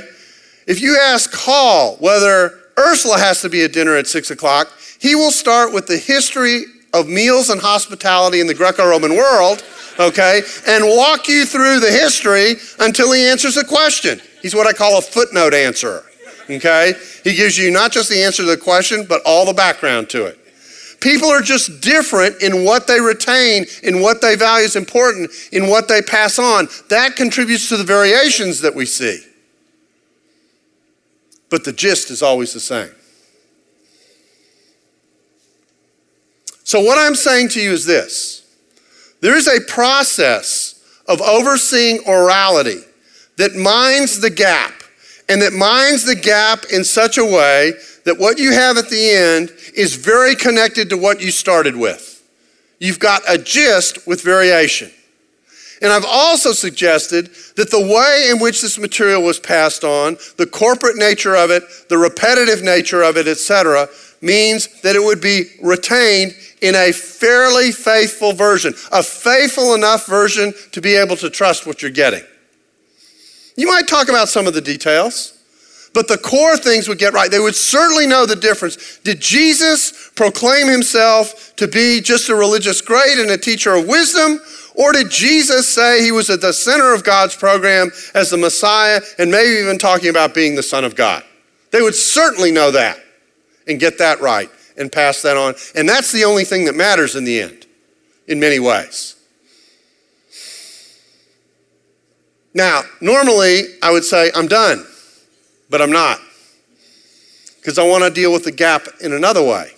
If 0.67 0.81
you 0.81 0.97
ask 1.01 1.31
Hall 1.33 1.95
whether 2.01 2.59
Ursula 2.77 3.17
has 3.17 3.41
to 3.41 3.49
be 3.49 3.63
at 3.63 3.71
dinner 3.71 3.95
at 3.95 4.07
six 4.07 4.29
o'clock, 4.29 4.69
he 4.99 5.15
will 5.15 5.31
start 5.31 5.73
with 5.73 5.87
the 5.87 5.97
history 5.97 6.63
of 6.93 7.07
meals 7.07 7.49
and 7.49 7.61
hospitality 7.61 8.41
in 8.41 8.47
the 8.47 8.53
Greco 8.53 8.85
Roman 8.85 9.15
world 9.15 9.63
okay, 9.99 10.41
and 10.67 10.85
walk 10.85 11.27
you 11.27 11.45
through 11.45 11.79
the 11.79 11.91
history 11.91 12.55
until 12.79 13.11
he 13.11 13.27
answers 13.27 13.55
the 13.55 13.63
question. 13.63 14.21
He's 14.41 14.55
what 14.55 14.67
I 14.67 14.73
call 14.73 14.97
a 14.97 15.01
footnote 15.01 15.53
answerer, 15.53 16.03
okay? 16.49 16.93
He 17.23 17.35
gives 17.35 17.57
you 17.57 17.71
not 17.71 17.91
just 17.91 18.09
the 18.09 18.23
answer 18.23 18.43
to 18.43 18.49
the 18.49 18.57
question, 18.57 19.05
but 19.07 19.21
all 19.25 19.45
the 19.45 19.53
background 19.53 20.09
to 20.11 20.25
it. 20.25 20.39
People 20.99 21.29
are 21.29 21.41
just 21.41 21.81
different 21.81 22.41
in 22.41 22.63
what 22.63 22.87
they 22.87 22.99
retain, 22.99 23.65
in 23.83 24.01
what 24.01 24.21
they 24.21 24.35
value 24.35 24.65
as 24.65 24.75
important, 24.75 25.29
in 25.51 25.67
what 25.67 25.87
they 25.87 26.01
pass 26.01 26.39
on. 26.39 26.67
That 26.89 27.15
contributes 27.15 27.69
to 27.69 27.77
the 27.77 27.83
variations 27.83 28.61
that 28.61 28.73
we 28.73 28.85
see. 28.85 29.23
But 31.49 31.63
the 31.63 31.73
gist 31.73 32.09
is 32.09 32.21
always 32.21 32.53
the 32.53 32.59
same. 32.59 32.89
So, 36.63 36.81
what 36.81 36.97
I'm 36.97 37.13
saying 37.13 37.49
to 37.49 37.61
you 37.61 37.71
is 37.71 37.85
this 37.85 38.44
there 39.25 39.35
is 39.35 39.47
a 39.47 39.59
process 39.61 40.83
of 41.07 41.19
overseeing 41.19 41.97
orality 42.03 42.83
that 43.37 43.55
minds 43.55 44.19
the 44.21 44.29
gap 44.29 44.83
and 45.27 45.41
that 45.41 45.51
minds 45.51 46.05
the 46.05 46.15
gap 46.15 46.65
in 46.71 46.83
such 46.83 47.17
a 47.17 47.25
way 47.25 47.73
that 48.03 48.19
what 48.19 48.37
you 48.37 48.51
have 48.51 48.77
at 48.77 48.87
the 48.87 49.09
end 49.09 49.51
is 49.73 49.95
very 49.95 50.35
connected 50.35 50.91
to 50.91 50.95
what 50.95 51.21
you 51.21 51.31
started 51.31 51.75
with. 51.75 52.23
You've 52.77 52.99
got 52.99 53.23
a 53.27 53.39
gist 53.39 54.05
with 54.05 54.21
variation. 54.21 54.91
And 55.81 55.91
I've 55.91 56.05
also 56.05 56.51
suggested 56.51 57.31
that 57.55 57.71
the 57.71 57.81
way 57.81 58.27
in 58.29 58.39
which 58.39 58.61
this 58.61 58.77
material 58.77 59.23
was 59.23 59.39
passed 59.39 59.83
on, 59.83 60.17
the 60.37 60.45
corporate 60.45 60.97
nature 60.97 61.35
of 61.35 61.49
it, 61.49 61.63
the 61.89 61.97
repetitive 61.97 62.61
nature 62.61 63.01
of 63.01 63.17
it, 63.17 63.27
etc., 63.27 63.87
means 64.21 64.81
that 64.81 64.95
it 64.95 65.01
would 65.03 65.19
be 65.19 65.45
retained 65.63 66.35
in 66.61 66.75
a 66.75 66.91
fairly 66.91 67.71
faithful 67.71 68.33
version, 68.33 68.73
a 68.91 69.03
faithful 69.03 69.75
enough 69.75 70.05
version 70.07 70.53
to 70.71 70.81
be 70.81 70.95
able 70.95 71.15
to 71.17 71.29
trust 71.29 71.67
what 71.67 71.81
you're 71.81 71.91
getting. 71.91 72.23
You 73.57 73.67
might 73.67 73.87
talk 73.87 74.09
about 74.09 74.29
some 74.29 74.47
of 74.47 74.53
the 74.53 74.61
details, 74.61 75.37
but 75.93 76.07
the 76.07 76.17
core 76.17 76.57
things 76.57 76.89
would 76.89 76.97
get 76.97 77.13
right. 77.13 77.31
They 77.31 77.39
would 77.39 77.55
certainly 77.55 78.05
know 78.05 78.25
the 78.25 78.35
difference. 78.35 78.97
Did 78.99 79.21
Jesus 79.21 80.11
proclaim 80.15 80.67
himself 80.67 81.55
to 81.55 81.67
be 81.67 82.01
just 82.01 82.27
a 82.29 82.35
religious 82.35 82.81
great 82.81 83.17
and 83.17 83.31
a 83.31 83.37
teacher 83.37 83.73
of 83.75 83.87
wisdom? 83.87 84.39
Or 84.75 84.91
did 84.91 85.09
Jesus 85.09 85.73
say 85.73 86.03
he 86.03 86.11
was 86.11 86.29
at 86.29 86.41
the 86.41 86.51
center 86.51 86.93
of 86.93 87.05
God's 87.05 87.35
program 87.35 87.91
as 88.13 88.29
the 88.29 88.37
Messiah 88.37 88.99
and 89.17 89.31
maybe 89.31 89.61
even 89.61 89.77
talking 89.77 90.09
about 90.09 90.33
being 90.33 90.55
the 90.55 90.63
Son 90.63 90.83
of 90.83 90.97
God? 90.97 91.23
They 91.71 91.81
would 91.81 91.95
certainly 91.95 92.51
know 92.51 92.71
that 92.71 92.99
and 93.67 93.79
get 93.79 93.97
that 93.99 94.19
right 94.19 94.49
and 94.77 94.91
pass 94.91 95.21
that 95.21 95.37
on. 95.37 95.55
And 95.75 95.87
that's 95.87 96.11
the 96.11 96.23
only 96.23 96.43
thing 96.43 96.65
that 96.65 96.75
matters 96.75 97.15
in 97.15 97.23
the 97.23 97.41
end, 97.41 97.65
in 98.27 98.39
many 98.39 98.59
ways. 98.59 99.15
Now, 102.53 102.83
normally 103.01 103.63
I 103.83 103.91
would 103.91 104.05
say, 104.05 104.31
I'm 104.33 104.47
done, 104.47 104.85
but 105.69 105.81
I'm 105.81 105.91
not. 105.91 106.19
Because 107.57 107.77
I 107.77 107.83
want 107.83 108.03
to 108.03 108.09
deal 108.09 108.31
with 108.31 108.45
the 108.45 108.51
gap 108.51 108.87
in 109.01 109.11
another 109.11 109.43
way. 109.43 109.71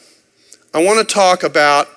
I 0.73 0.83
want 0.83 0.99
to 0.99 1.13
talk 1.13 1.43
about 1.43 1.87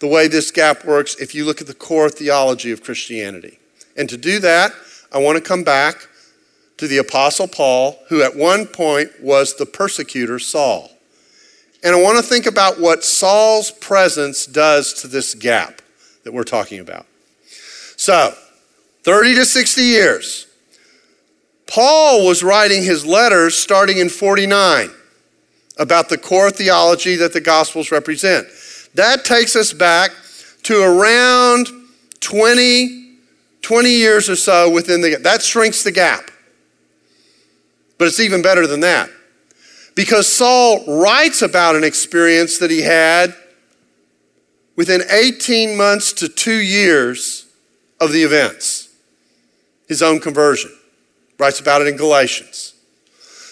the 0.00 0.08
way 0.08 0.26
this 0.26 0.50
gap 0.50 0.84
works 0.84 1.14
if 1.16 1.34
you 1.34 1.44
look 1.44 1.60
at 1.60 1.66
the 1.66 1.74
core 1.74 2.10
theology 2.10 2.72
of 2.72 2.82
Christianity. 2.82 3.58
And 3.96 4.08
to 4.08 4.16
do 4.16 4.40
that, 4.40 4.72
I 5.12 5.18
want 5.18 5.36
to 5.36 5.42
come 5.42 5.62
back 5.62 6.08
to 6.78 6.88
the 6.88 6.98
Apostle 6.98 7.46
Paul, 7.46 8.02
who 8.08 8.22
at 8.22 8.34
one 8.34 8.66
point 8.66 9.10
was 9.22 9.54
the 9.54 9.66
persecutor 9.66 10.40
Saul. 10.40 10.90
And 11.84 11.94
I 11.94 12.00
want 12.00 12.16
to 12.16 12.22
think 12.22 12.46
about 12.46 12.80
what 12.80 13.04
Saul's 13.04 13.70
presence 13.70 14.46
does 14.46 14.94
to 15.02 15.06
this 15.06 15.34
gap 15.34 15.82
that 16.24 16.32
we're 16.32 16.42
talking 16.42 16.80
about. 16.80 17.06
So, 17.96 18.34
30 19.02 19.34
to 19.34 19.44
60 19.44 19.82
years. 19.82 20.46
Paul 21.66 22.26
was 22.26 22.42
writing 22.42 22.82
his 22.82 23.04
letters 23.04 23.56
starting 23.56 23.98
in 23.98 24.08
49 24.08 24.90
about 25.78 26.08
the 26.08 26.16
core 26.16 26.50
theology 26.50 27.16
that 27.16 27.32
the 27.32 27.40
Gospels 27.40 27.90
represent. 27.90 28.46
That 28.94 29.24
takes 29.24 29.54
us 29.54 29.72
back 29.72 30.10
to 30.64 30.82
around 30.82 31.68
20, 32.20 33.16
20 33.60 33.90
years 33.90 34.30
or 34.30 34.36
so 34.36 34.70
within 34.70 35.02
the 35.02 35.16
that 35.16 35.42
shrinks 35.42 35.82
the 35.82 35.92
gap. 35.92 36.30
But 37.98 38.08
it's 38.08 38.20
even 38.20 38.40
better 38.40 38.66
than 38.66 38.80
that. 38.80 39.10
Because 39.94 40.30
Saul 40.30 40.84
writes 41.00 41.42
about 41.42 41.76
an 41.76 41.84
experience 41.84 42.58
that 42.58 42.70
he 42.70 42.82
had 42.82 43.34
within 44.76 45.02
18 45.08 45.76
months 45.76 46.12
to 46.14 46.28
two 46.28 46.60
years 46.60 47.46
of 48.00 48.12
the 48.12 48.22
events, 48.22 48.88
his 49.86 50.02
own 50.02 50.20
conversion. 50.20 50.72
Writes 51.38 51.60
about 51.60 51.82
it 51.82 51.88
in 51.88 51.96
Galatians. 51.96 52.74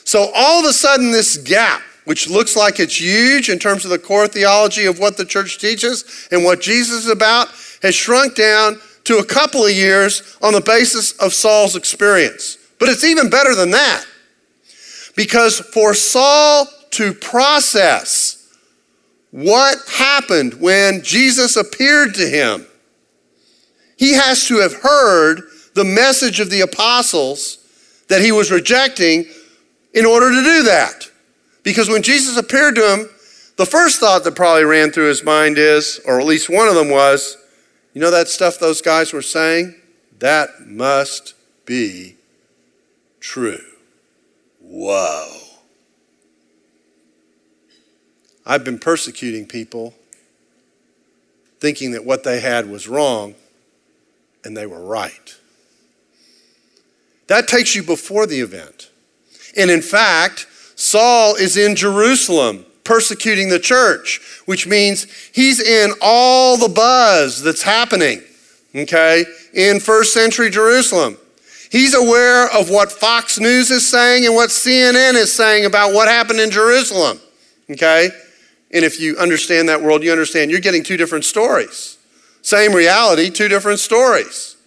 So 0.05 0.30
all 0.34 0.61
of 0.61 0.66
a 0.66 0.72
sudden, 0.72 1.12
this 1.12 1.36
gap, 1.36 1.82
which 2.05 2.28
looks 2.28 2.57
like 2.57 2.80
it's 2.80 3.01
huge 3.01 3.49
in 3.49 3.59
terms 3.59 3.84
of 3.84 3.90
the 3.90 3.99
core 3.99 4.26
theology 4.26 4.86
of 4.86 4.99
what 4.99 5.16
the 5.16 5.24
church 5.24 5.59
teaches 5.59 6.28
and 6.32 6.45
what 6.45 6.61
Jesus 6.61 7.05
is 7.05 7.11
about, 7.11 7.49
has 7.82 7.95
shrunk 7.95 8.34
down 8.34 8.80
to 9.05 9.18
a 9.18 9.24
couple 9.24 9.64
of 9.64 9.72
years 9.72 10.36
on 10.43 10.53
the 10.53 10.61
basis 10.61 11.12
of 11.18 11.32
Saul's 11.32 11.76
experience. 11.76 12.59
But 12.78 12.88
it's 12.88 13.05
even 13.05 13.30
better 13.30 13.55
than 13.55 13.70
that. 13.72 14.05
Because 15.16 15.60
for 15.60 15.94
Saul 15.94 16.66
to 16.92 17.12
process 17.12 18.38
what 19.30 19.78
happened 19.88 20.54
when 20.54 21.02
Jesus 21.02 21.56
appeared 21.56 22.14
to 22.14 22.28
him, 22.28 22.66
he 23.96 24.14
has 24.14 24.46
to 24.48 24.58
have 24.58 24.74
heard 24.74 25.42
the 25.74 25.84
message 25.84 26.40
of 26.40 26.50
the 26.50 26.60
apostles 26.60 27.58
that 28.08 28.20
he 28.20 28.32
was 28.32 28.50
rejecting 28.50 29.24
in 29.94 30.04
order 30.04 30.30
to 30.30 30.42
do 30.42 30.62
that. 30.64 31.10
Because 31.62 31.88
when 31.88 32.02
Jesus 32.02 32.36
appeared 32.36 32.74
to 32.74 32.92
him, 32.92 33.08
the 33.56 33.66
first 33.66 34.00
thought 34.00 34.24
that 34.24 34.34
probably 34.34 34.64
ran 34.64 34.90
through 34.90 35.08
his 35.08 35.22
mind 35.22 35.56
is, 35.56 36.00
or 36.06 36.20
at 36.20 36.26
least 36.26 36.50
one 36.50 36.68
of 36.68 36.74
them 36.74 36.90
was, 36.90 37.36
you 37.94 38.00
know 38.00 38.10
that 38.10 38.28
stuff 38.28 38.58
those 38.58 38.82
guys 38.82 39.12
were 39.12 39.22
saying? 39.22 39.74
That 40.18 40.66
must 40.66 41.34
be 41.64 42.16
true. 43.20 43.72
Whoa. 44.73 45.27
I've 48.47 48.64
been 48.64 48.79
persecuting 48.79 49.45
people 49.45 49.93
thinking 51.61 51.93
that 51.93 52.07
what 52.07 52.25
they 52.25 52.41
had 52.41 52.70
was 52.70 52.89
wrong, 52.89 53.35
and 54.43 54.57
they 54.57 54.64
were 54.64 54.83
right. 54.83 55.37
That 57.27 57.49
takes 57.49 57.75
you 57.75 57.83
before 57.83 58.27
the 58.27 58.41
event. 58.41 58.91
And 59.59 59.70
in 59.70 59.83
fact, 59.83 60.47
Saul 60.75 61.35
is 61.35 61.59
in 61.59 61.77
Jerusalem 61.77 62.64
persecuting 62.83 63.51
the 63.51 63.61
church, 63.61 64.23
which 64.47 64.66
means 64.66 65.07
he's 65.35 65.61
in 65.61 65.93
all 66.01 66.57
the 66.57 66.70
buzz 66.70 67.43
that's 67.43 67.62
happening, 67.62 68.23
okay, 68.75 69.27
in 69.53 69.81
first 69.81 70.14
century 70.14 70.49
Jerusalem. 70.49 71.18
He's 71.73 71.95
aware 71.95 72.55
of 72.55 72.68
what 72.68 72.93
Fox 72.93 73.41
News 73.41 73.70
is 73.70 73.89
saying 73.89 74.27
and 74.27 74.35
what 74.35 74.51
CNN 74.51 75.14
is 75.14 75.33
saying 75.33 75.64
about 75.64 75.95
what 75.95 76.07
happened 76.07 76.39
in 76.39 76.51
Jerusalem. 76.51 77.18
Okay? 77.70 78.11
And 78.75 78.85
if 78.85 79.01
you 79.01 79.16
understand 79.16 79.70
that 79.70 79.81
world, 79.81 80.03
you 80.03 80.12
understand 80.12 80.51
you're 80.51 80.61
getting 80.61 80.85
two 80.85 80.99
different 80.99 81.25
stories. 81.25 81.97
Same 82.43 82.75
reality, 82.75 83.31
two 83.31 83.49
different 83.49 83.81
stories. 83.81 84.59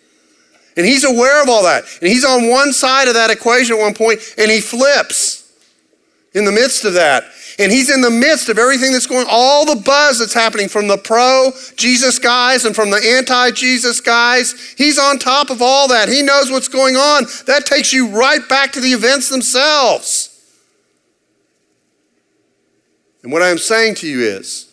And 0.76 0.84
he's 0.84 1.04
aware 1.04 1.44
of 1.44 1.48
all 1.48 1.62
that. 1.62 1.84
And 2.02 2.10
he's 2.10 2.26
on 2.26 2.50
one 2.50 2.74
side 2.74 3.08
of 3.08 3.14
that 3.14 3.30
equation 3.30 3.76
at 3.76 3.80
one 3.80 3.94
point, 3.94 4.20
and 4.40 4.50
he 4.50 4.60
flips 4.60 5.54
in 6.34 6.44
the 6.44 6.52
midst 6.52 6.86
of 6.86 6.96
that. 6.96 7.26
And 7.58 7.72
he's 7.72 7.90
in 7.90 8.02
the 8.02 8.10
midst 8.10 8.50
of 8.50 8.60
everything 8.60 8.92
that's 8.92 9.08
going 9.08 9.28
all 9.30 9.66
the 9.66 9.82
buzz 9.82 10.20
that's 10.20 10.34
happening 10.34 10.68
from 10.68 10.88
the 10.88 10.98
pro 10.98 11.52
Jesus 11.78 12.20
guys 12.20 12.66
and 12.66 12.76
from 12.76 12.90
the 12.90 12.98
anti 12.98 13.52
Jesus 13.52 14.02
guys. 14.02 14.74
He's 14.78 15.00
on 15.00 15.20
top 15.20 15.50
of 15.50 15.62
all 15.62 15.88
that. 15.88 16.10
He 16.10 16.22
knows 16.22 16.52
what's 16.52 16.68
going 16.68 16.98
on. 16.98 17.26
That 17.48 17.66
takes 17.66 17.94
you 17.94 18.10
right 18.10 18.48
back 18.50 18.74
to 18.74 18.82
the 18.82 18.90
events 18.90 19.30
themselves. 19.30 20.32
And 23.24 23.32
what 23.32 23.42
I 23.42 23.50
am 23.50 23.58
saying 23.58 23.96
to 23.96 24.08
you 24.08 24.20
is 24.20 24.72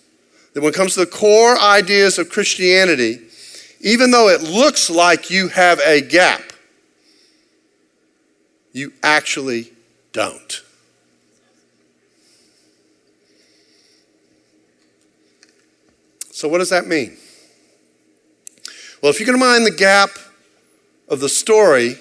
that 0.53 0.61
when 0.61 0.73
it 0.73 0.77
comes 0.77 0.95
to 0.95 1.01
the 1.01 1.07
core 1.07 1.59
ideas 1.59 2.19
of 2.19 2.31
Christianity, 2.31 3.21
even 3.81 4.11
though 4.11 4.29
it 4.29 4.43
looks 4.43 4.91
like 4.91 5.31
you 5.31 5.49
have 5.49 5.81
a 5.81 6.01
gap, 6.01 6.53
you 8.73 8.93
actually 9.03 9.73
don't. 10.13 10.63
So, 16.43 16.49
what 16.49 16.59
does 16.59 16.71
that 16.71 16.89
mean? 16.89 17.17
Well, 19.01 19.11
if 19.13 19.21
you're 19.21 19.29
going 19.29 19.39
to 19.39 19.47
mind 19.47 19.65
the 19.65 19.71
gap 19.71 20.11
of 21.09 21.21
the 21.21 21.29
story, 21.29 22.01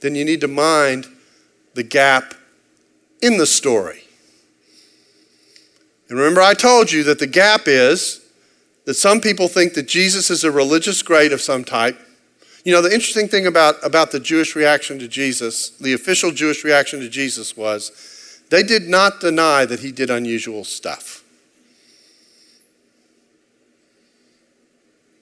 then 0.00 0.14
you 0.14 0.24
need 0.24 0.42
to 0.42 0.46
mind 0.46 1.08
the 1.74 1.82
gap 1.82 2.34
in 3.20 3.36
the 3.36 3.46
story. 3.46 4.04
And 6.08 6.16
remember, 6.16 6.40
I 6.40 6.54
told 6.54 6.92
you 6.92 7.02
that 7.02 7.18
the 7.18 7.26
gap 7.26 7.62
is 7.66 8.20
that 8.84 8.94
some 8.94 9.20
people 9.20 9.48
think 9.48 9.74
that 9.74 9.88
Jesus 9.88 10.30
is 10.30 10.44
a 10.44 10.52
religious 10.52 11.02
great 11.02 11.32
of 11.32 11.40
some 11.40 11.64
type. 11.64 11.98
You 12.64 12.70
know, 12.70 12.82
the 12.82 12.94
interesting 12.94 13.26
thing 13.26 13.48
about, 13.48 13.84
about 13.84 14.12
the 14.12 14.20
Jewish 14.20 14.54
reaction 14.54 15.00
to 15.00 15.08
Jesus, 15.08 15.70
the 15.70 15.94
official 15.94 16.30
Jewish 16.30 16.62
reaction 16.62 17.00
to 17.00 17.08
Jesus 17.08 17.56
was 17.56 18.40
they 18.50 18.62
did 18.62 18.84
not 18.84 19.18
deny 19.18 19.64
that 19.64 19.80
he 19.80 19.90
did 19.90 20.10
unusual 20.10 20.62
stuff. 20.62 21.19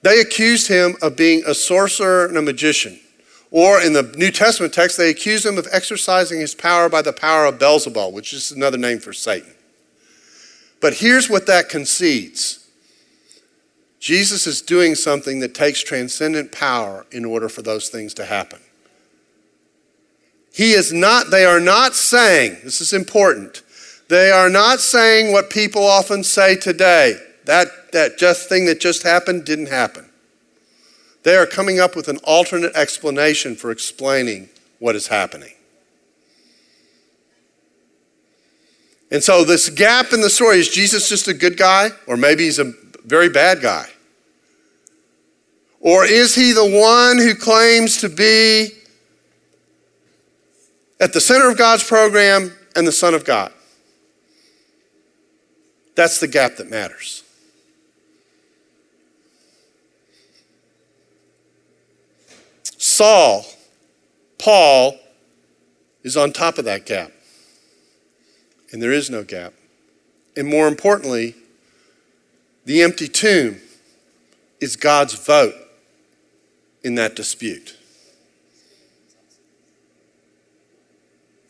They 0.01 0.21
accused 0.21 0.67
him 0.67 0.95
of 1.01 1.15
being 1.15 1.43
a 1.45 1.53
sorcerer 1.53 2.25
and 2.25 2.37
a 2.37 2.41
magician. 2.41 2.99
Or 3.51 3.81
in 3.81 3.93
the 3.93 4.03
New 4.15 4.31
Testament 4.31 4.73
text, 4.73 4.97
they 4.97 5.09
accuse 5.09 5.45
him 5.45 5.57
of 5.57 5.67
exercising 5.71 6.39
his 6.39 6.53
power 6.53 6.87
by 6.87 7.01
the 7.01 7.13
power 7.13 7.45
of 7.45 7.57
Beelzebul, 7.57 8.13
which 8.13 8.31
is 8.31 8.51
another 8.51 8.77
name 8.77 8.99
for 8.99 9.11
Satan. 9.11 9.51
But 10.81 10.95
here's 10.95 11.29
what 11.29 11.47
that 11.47 11.69
concedes 11.69 12.67
Jesus 13.99 14.47
is 14.47 14.61
doing 14.61 14.95
something 14.95 15.39
that 15.41 15.53
takes 15.53 15.81
transcendent 15.81 16.51
power 16.51 17.05
in 17.11 17.25
order 17.25 17.49
for 17.49 17.61
those 17.61 17.89
things 17.89 18.13
to 18.13 18.25
happen. 18.25 18.59
He 20.53 20.71
is 20.71 20.93
not, 20.93 21.31
they 21.31 21.45
are 21.45 21.59
not 21.59 21.95
saying, 21.95 22.57
this 22.63 22.81
is 22.81 22.93
important, 22.93 23.61
they 24.07 24.31
are 24.31 24.49
not 24.49 24.79
saying 24.79 25.33
what 25.33 25.49
people 25.49 25.85
often 25.85 26.23
say 26.23 26.55
today 26.55 27.17
that, 27.45 27.67
that 27.91 28.17
just 28.17 28.49
thing 28.49 28.65
that 28.65 28.79
just 28.79 29.03
happened 29.03 29.45
didn't 29.45 29.67
happen. 29.67 30.09
They 31.23 31.35
are 31.35 31.45
coming 31.45 31.79
up 31.79 31.95
with 31.95 32.07
an 32.07 32.17
alternate 32.23 32.75
explanation 32.75 33.55
for 33.55 33.71
explaining 33.71 34.49
what 34.79 34.95
is 34.95 35.07
happening. 35.07 35.53
And 39.11 39.23
so, 39.23 39.43
this 39.43 39.69
gap 39.69 40.13
in 40.13 40.21
the 40.21 40.29
story 40.29 40.59
is 40.59 40.69
Jesus 40.69 41.09
just 41.09 41.27
a 41.27 41.33
good 41.33 41.57
guy, 41.57 41.89
or 42.07 42.15
maybe 42.15 42.43
he's 42.43 42.59
a 42.59 42.73
very 43.05 43.29
bad 43.29 43.61
guy? 43.61 43.87
Or 45.79 46.05
is 46.05 46.35
he 46.35 46.51
the 46.51 46.65
one 46.65 47.17
who 47.17 47.33
claims 47.33 47.97
to 48.01 48.09
be 48.09 48.69
at 50.99 51.13
the 51.13 51.21
center 51.21 51.49
of 51.49 51.57
God's 51.57 51.83
program 51.83 52.53
and 52.75 52.85
the 52.85 52.91
Son 52.91 53.13
of 53.13 53.25
God? 53.25 53.51
That's 55.95 56.19
the 56.19 56.27
gap 56.27 56.57
that 56.57 56.69
matters. 56.69 57.23
Saul, 62.99 63.45
Paul, 64.37 64.99
is 66.03 66.17
on 66.17 66.33
top 66.33 66.57
of 66.57 66.65
that 66.65 66.85
gap. 66.85 67.13
And 68.73 68.81
there 68.81 68.91
is 68.91 69.09
no 69.09 69.23
gap. 69.23 69.53
And 70.35 70.49
more 70.49 70.67
importantly, 70.67 71.33
the 72.65 72.81
empty 72.81 73.07
tomb 73.07 73.61
is 74.59 74.75
God's 74.75 75.13
vote 75.13 75.53
in 76.83 76.95
that 76.95 77.15
dispute. 77.15 77.77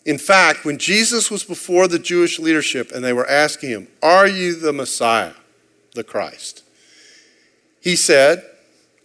In 0.05 0.19
fact, 0.19 0.65
when 0.65 0.77
Jesus 0.77 1.31
was 1.31 1.43
before 1.43 1.87
the 1.87 1.97
Jewish 1.97 2.37
leadership 2.37 2.91
and 2.91 3.03
they 3.03 3.11
were 3.11 3.27
asking 3.27 3.71
him, 3.71 3.87
Are 4.03 4.27
you 4.27 4.53
the 4.53 4.71
Messiah, 4.71 5.33
the 5.95 6.03
Christ? 6.03 6.63
He 7.81 7.95
said, 7.95 8.45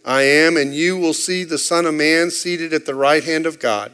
I 0.04 0.22
am, 0.22 0.56
and 0.56 0.74
you 0.74 0.98
will 0.98 1.14
see 1.14 1.44
the 1.44 1.58
Son 1.58 1.86
of 1.86 1.94
Man 1.94 2.30
seated 2.30 2.72
at 2.72 2.84
the 2.84 2.94
right 2.94 3.24
hand 3.24 3.46
of 3.46 3.58
God, 3.58 3.92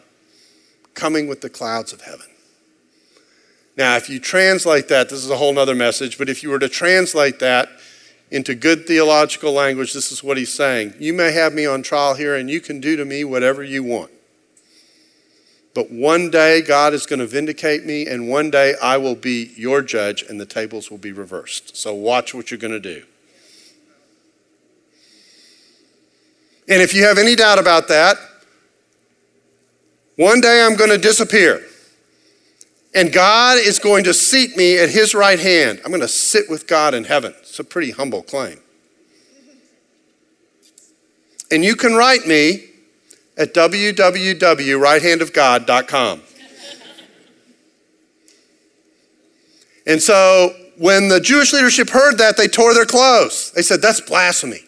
coming 0.95 1.29
with 1.29 1.41
the 1.41 1.51
clouds 1.51 1.93
of 1.93 2.03
heaven. 2.03 2.27
Now, 3.77 3.97
if 3.97 4.11
you 4.11 4.19
translate 4.19 4.89
that, 4.89 5.09
this 5.09 5.25
is 5.25 5.31
a 5.31 5.37
whole 5.37 5.57
other 5.59 5.75
message, 5.75 6.19
but 6.19 6.29
if 6.29 6.43
you 6.43 6.51
were 6.51 6.59
to 6.59 6.69
translate 6.69 7.39
that 7.39 7.69
into 8.31 8.55
good 8.55 8.87
theological 8.87 9.53
language, 9.53 9.93
this 9.93 10.13
is 10.13 10.23
what 10.23 10.37
he's 10.37 10.53
saying. 10.53 10.95
You 10.99 11.13
may 11.13 11.33
have 11.33 11.53
me 11.53 11.67
on 11.67 11.83
trial 11.83 12.15
here, 12.15 12.35
and 12.35 12.51
you 12.51 12.61
can 12.61 12.81
do 12.81 12.97
to 12.97 13.05
me 13.05 13.25
whatever 13.25 13.63
you 13.63 13.85
want. 13.85 14.11
But 15.75 15.91
one 15.91 16.31
day 16.31 16.63
God 16.63 16.93
is 16.93 17.07
going 17.07 17.21
to 17.21 17.27
vindicate 17.27 17.87
me, 17.87 18.07
and 18.07 18.29
one 18.29 18.51
day 18.51 18.75
I 18.83 18.97
will 18.97 19.15
be 19.15 19.53
your 19.57 19.83
judge, 19.83 20.23
and 20.23 20.41
the 20.41 20.47
tables 20.47 20.91
will 20.91 20.99
be 20.99 21.13
reversed. 21.13 21.77
So 21.77 21.95
watch 21.95 22.35
what 22.35 22.51
you're 22.51 22.59
going 22.59 22.73
to 22.73 22.81
do. 22.81 23.05
And 26.71 26.81
if 26.81 26.95
you 26.95 27.03
have 27.03 27.19
any 27.19 27.35
doubt 27.35 27.59
about 27.59 27.89
that, 27.89 28.17
one 30.15 30.41
day 30.41 30.65
I'm 30.65 30.77
going 30.77 30.91
to 30.91 30.99
disappear. 30.99 31.67
And 32.95 33.13
God 33.13 33.59
is 33.59 33.81
going 33.81 34.05
to 34.05 34.15
seat 34.15 34.57
me 34.57 34.79
at 34.79 34.89
his 34.89 35.13
right 35.13 35.41
hand. 35.41 35.81
I'm 35.85 35.91
going 35.91 36.01
to 36.01 36.09
sit 36.09 36.49
with 36.49 36.69
God 36.69 36.95
in 36.95 37.03
heaven. 37.05 37.35
It's 37.41 37.59
a 37.59 37.65
pretty 37.65 37.91
humble 37.91 38.23
claim. 38.23 38.61
And 41.51 41.65
you 41.65 41.75
can 41.75 41.95
write 41.95 42.29
me 42.29 42.67
at 43.37 43.53
www.righthandofgod.com. 43.53 46.23
and 49.87 50.01
so 50.01 50.55
when 50.79 51.09
the 51.09 51.19
Jewish 51.21 51.53
leadership 51.53 51.91
heard 51.91 52.19
that, 52.19 52.37
they 52.37 52.47
tore 52.47 52.75
their 52.75 52.87
clothes. 52.87 53.51
They 53.57 53.63
said, 53.63 53.83
That's 53.83 54.01
blasphemy. 54.01 54.61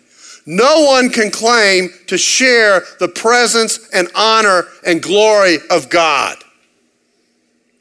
No 0.45 0.85
one 0.85 1.11
can 1.11 1.31
claim 1.31 1.91
to 2.09 2.19
share 2.19 2.83
the 2.99 3.09
presence 3.09 3.89
and 3.93 4.09
honor 4.15 4.67
and 4.85 5.03
glory 5.03 5.59
of 5.71 5.89
God. 5.89 6.43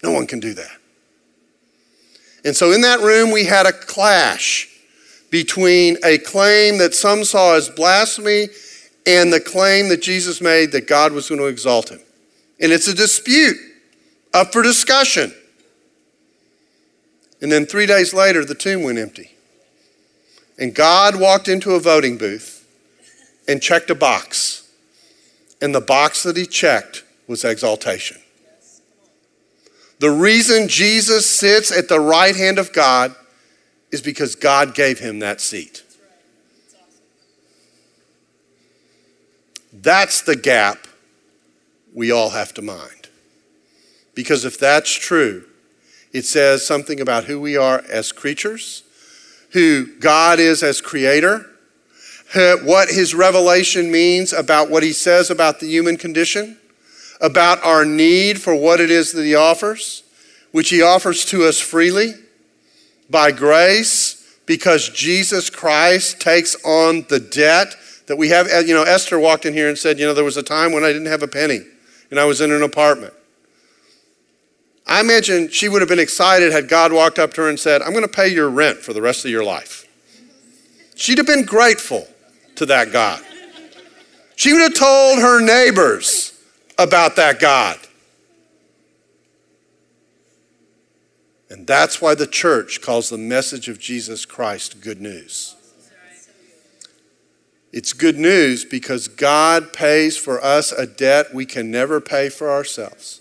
No 0.04 0.12
one 0.12 0.28
can 0.28 0.40
do 0.40 0.54
that. 0.54 0.78
And 2.44 2.56
so 2.56 2.72
in 2.72 2.82
that 2.82 3.00
room, 3.02 3.32
we 3.32 3.46
had 3.46 3.66
a 3.66 3.74
clash 3.74 4.68
between 5.30 5.98
a 6.04 6.18
claim 6.18 6.78
that 6.80 6.94
some 6.94 7.24
saw 7.24 7.56
as 7.56 7.70
blasphemy 7.70 8.48
and 9.06 9.32
the 9.32 9.40
claim 9.40 9.90
that 9.90 10.02
Jesus 10.02 10.42
made 10.42 10.72
that 10.72 10.88
God 10.88 11.14
was 11.14 11.30
going 11.30 11.40
to 11.40 11.48
exalt 11.48 11.90
him. 11.90 12.00
And 12.60 12.72
it's 12.72 12.88
a 12.88 12.94
dispute 12.94 13.58
up 14.34 14.54
for 14.54 14.62
discussion. 14.62 15.34
And 17.42 17.52
then 17.52 17.66
three 17.66 17.86
days 17.88 18.14
later, 18.14 18.46
the 18.46 18.56
tomb 18.56 18.84
went 18.84 19.00
empty. 19.00 19.32
And 20.62 20.76
God 20.76 21.20
walked 21.20 21.48
into 21.48 21.72
a 21.72 21.80
voting 21.80 22.18
booth 22.18 22.68
and 23.48 23.60
checked 23.64 23.90
a 23.90 23.96
box. 23.96 24.70
And 25.60 25.74
the 25.74 25.82
box 25.82 26.22
that 26.22 26.38
he 26.38 26.46
checked 26.46 27.04
was 27.28 27.44
exaltation. 27.44 28.20
The 29.98 30.12
reason 30.12 30.68
Jesus 30.68 31.28
sits 31.28 31.72
at 31.72 31.90
the 31.90 32.00
right 32.00 32.36
hand 32.36 32.60
of 32.60 32.74
God 32.74 33.16
is 33.92 34.04
because 34.04 34.36
God 34.36 34.76
gave 34.76 35.00
him 35.00 35.18
that 35.20 35.42
seat. 35.42 35.84
That's 39.74 40.22
the 40.22 40.36
gap 40.36 40.88
we 41.92 42.12
all 42.12 42.30
have 42.30 42.54
to 42.54 42.62
mind. 42.62 43.10
Because 44.14 44.46
if 44.46 44.60
that's 44.60 44.94
true, 44.94 45.44
it 46.14 46.26
says 46.26 46.66
something 46.66 47.00
about 47.00 47.24
who 47.24 47.40
we 47.40 47.58
are 47.58 47.84
as 47.90 48.12
creatures, 48.12 48.84
who 49.52 49.86
God 50.00 50.40
is 50.40 50.64
as 50.64 50.82
creator, 50.82 51.46
what 52.64 52.90
his 52.90 53.14
revelation 53.14 53.92
means 53.92 54.34
about 54.34 54.70
what 54.70 54.84
he 54.84 54.94
says 54.94 55.30
about 55.30 55.60
the 55.60 55.68
human 55.68 55.98
condition, 55.98 56.58
about 57.20 57.64
our 57.64 57.86
need 57.86 58.42
for 58.42 58.56
what 58.56 58.80
it 58.80 58.90
is 58.90 59.12
that 59.12 59.24
he 59.24 59.36
offers, 59.36 60.04
which 60.52 60.70
he 60.70 60.82
offers 60.82 61.26
to 61.26 61.44
us 61.44 61.60
freely 61.60 62.14
by 63.10 63.32
grace 63.32 64.40
because 64.46 64.90
Jesus 64.90 65.50
Christ 65.50 66.20
takes 66.20 66.56
on 66.66 67.06
the 67.10 67.20
debt 67.20 67.76
that 68.08 68.18
we 68.18 68.30
have, 68.30 68.48
you 68.68 68.74
know, 68.74 68.84
Esther 68.84 69.20
walked 69.20 69.46
in 69.46 69.54
here 69.54 69.70
and 69.70 69.78
said, 69.78 70.00
you 70.00 70.06
know, 70.06 70.14
there 70.14 70.24
was 70.24 70.38
a 70.38 70.44
time 70.44 70.72
when 70.72 70.84
I 70.84 70.88
didn't 70.88 71.08
have 71.08 71.24
a 71.24 71.28
penny 71.28 71.62
and 72.10 72.20
I 72.20 72.26
was 72.26 72.42
in 72.42 72.52
an 72.52 72.64
apartment. 72.64 73.14
I 74.92 75.00
imagine 75.00 75.48
she 75.48 75.70
would 75.70 75.82
have 75.82 75.88
been 75.88 76.00
excited 76.00 76.52
had 76.52 76.68
God 76.68 76.92
walked 76.92 77.18
up 77.18 77.34
to 77.36 77.44
her 77.44 77.50
and 77.50 77.58
said, 77.58 77.82
I'm 77.82 77.92
going 77.92 78.02
to 78.02 78.10
pay 78.10 78.28
your 78.28 78.50
rent 78.50 78.80
for 78.80 78.92
the 78.92 79.02
rest 79.02 79.24
of 79.24 79.32
your 79.32 79.42
life. 79.42 79.88
She'd 80.96 81.18
have 81.18 81.26
been 81.26 81.46
grateful 81.46 82.06
to 82.56 82.66
that 82.66 82.92
God. 82.92 83.24
She 84.36 84.52
would 84.52 84.62
have 84.62 84.74
told 84.74 85.20
her 85.20 85.40
neighbors 85.40 86.38
about 86.78 87.16
that 87.16 87.40
God. 87.40 87.80
And 91.50 91.66
that's 91.66 92.02
why 92.02 92.14
the 92.14 92.28
church 92.28 92.82
calls 92.82 93.10
the 93.10 93.18
message 93.18 93.70
of 93.70 93.80
Jesus 93.80 94.26
Christ 94.26 94.82
good 94.82 95.00
news. 95.00 95.56
It's 97.72 97.94
good 97.94 98.20
news 98.20 98.66
because 98.66 99.08
God 99.08 99.72
pays 99.72 100.18
for 100.18 100.44
us 100.44 100.74
a 100.74 100.86
debt 100.86 101.34
we 101.34 101.46
can 101.46 101.72
never 101.72 102.02
pay 102.02 102.28
for 102.28 102.52
ourselves. 102.52 103.21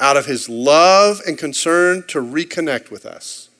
Out 0.00 0.16
of 0.16 0.26
his 0.26 0.48
love 0.48 1.20
and 1.26 1.36
concern 1.36 2.04
to 2.08 2.20
reconnect 2.20 2.90
with 2.90 3.04
us. 3.04 3.50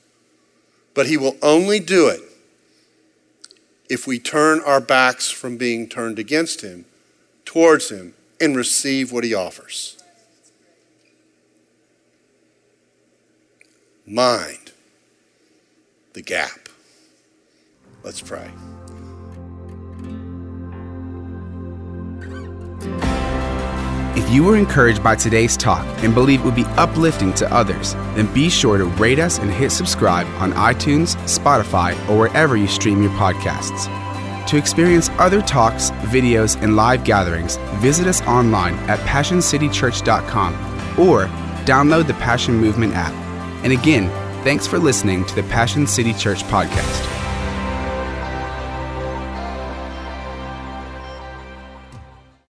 But 0.93 1.05
he 1.05 1.15
will 1.15 1.37
only 1.41 1.79
do 1.79 2.07
it 2.09 2.21
if 3.89 4.07
we 4.07 4.19
turn 4.19 4.61
our 4.61 4.81
backs 4.81 5.29
from 5.29 5.57
being 5.57 5.87
turned 5.87 6.17
against 6.17 6.61
him 6.61 6.85
towards 7.45 7.89
him 7.89 8.13
and 8.39 8.55
receive 8.55 9.11
what 9.11 9.23
he 9.23 9.33
offers. 9.33 9.97
Mind 14.05 14.71
the 16.13 16.21
gap. 16.21 16.69
Let's 18.03 18.21
pray. 18.21 18.49
If 24.13 24.29
you 24.29 24.43
were 24.43 24.57
encouraged 24.57 25.01
by 25.01 25.15
today's 25.15 25.55
talk 25.55 25.85
and 26.03 26.13
believe 26.13 26.41
it 26.41 26.43
would 26.43 26.53
be 26.53 26.65
uplifting 26.75 27.33
to 27.35 27.49
others, 27.53 27.93
then 28.13 28.31
be 28.33 28.49
sure 28.49 28.77
to 28.77 28.83
rate 28.83 29.19
us 29.19 29.39
and 29.39 29.49
hit 29.49 29.71
subscribe 29.71 30.27
on 30.41 30.51
iTunes, 30.51 31.15
Spotify, 31.23 31.93
or 32.09 32.17
wherever 32.17 32.57
you 32.57 32.67
stream 32.67 33.01
your 33.01 33.11
podcasts. 33.11 33.87
To 34.47 34.57
experience 34.57 35.09
other 35.11 35.41
talks, 35.41 35.91
videos, 36.11 36.61
and 36.61 36.75
live 36.75 37.05
gatherings, 37.05 37.55
visit 37.75 38.05
us 38.05 38.21
online 38.23 38.73
at 38.89 38.99
PassionCityChurch.com 38.99 40.55
or 40.99 41.27
download 41.63 42.07
the 42.07 42.15
Passion 42.15 42.55
Movement 42.55 42.93
app. 42.93 43.13
And 43.63 43.71
again, 43.71 44.09
thanks 44.43 44.67
for 44.67 44.77
listening 44.77 45.23
to 45.27 45.35
the 45.35 45.43
Passion 45.43 45.87
City 45.87 46.13
Church 46.13 46.43
podcast. 46.43 47.20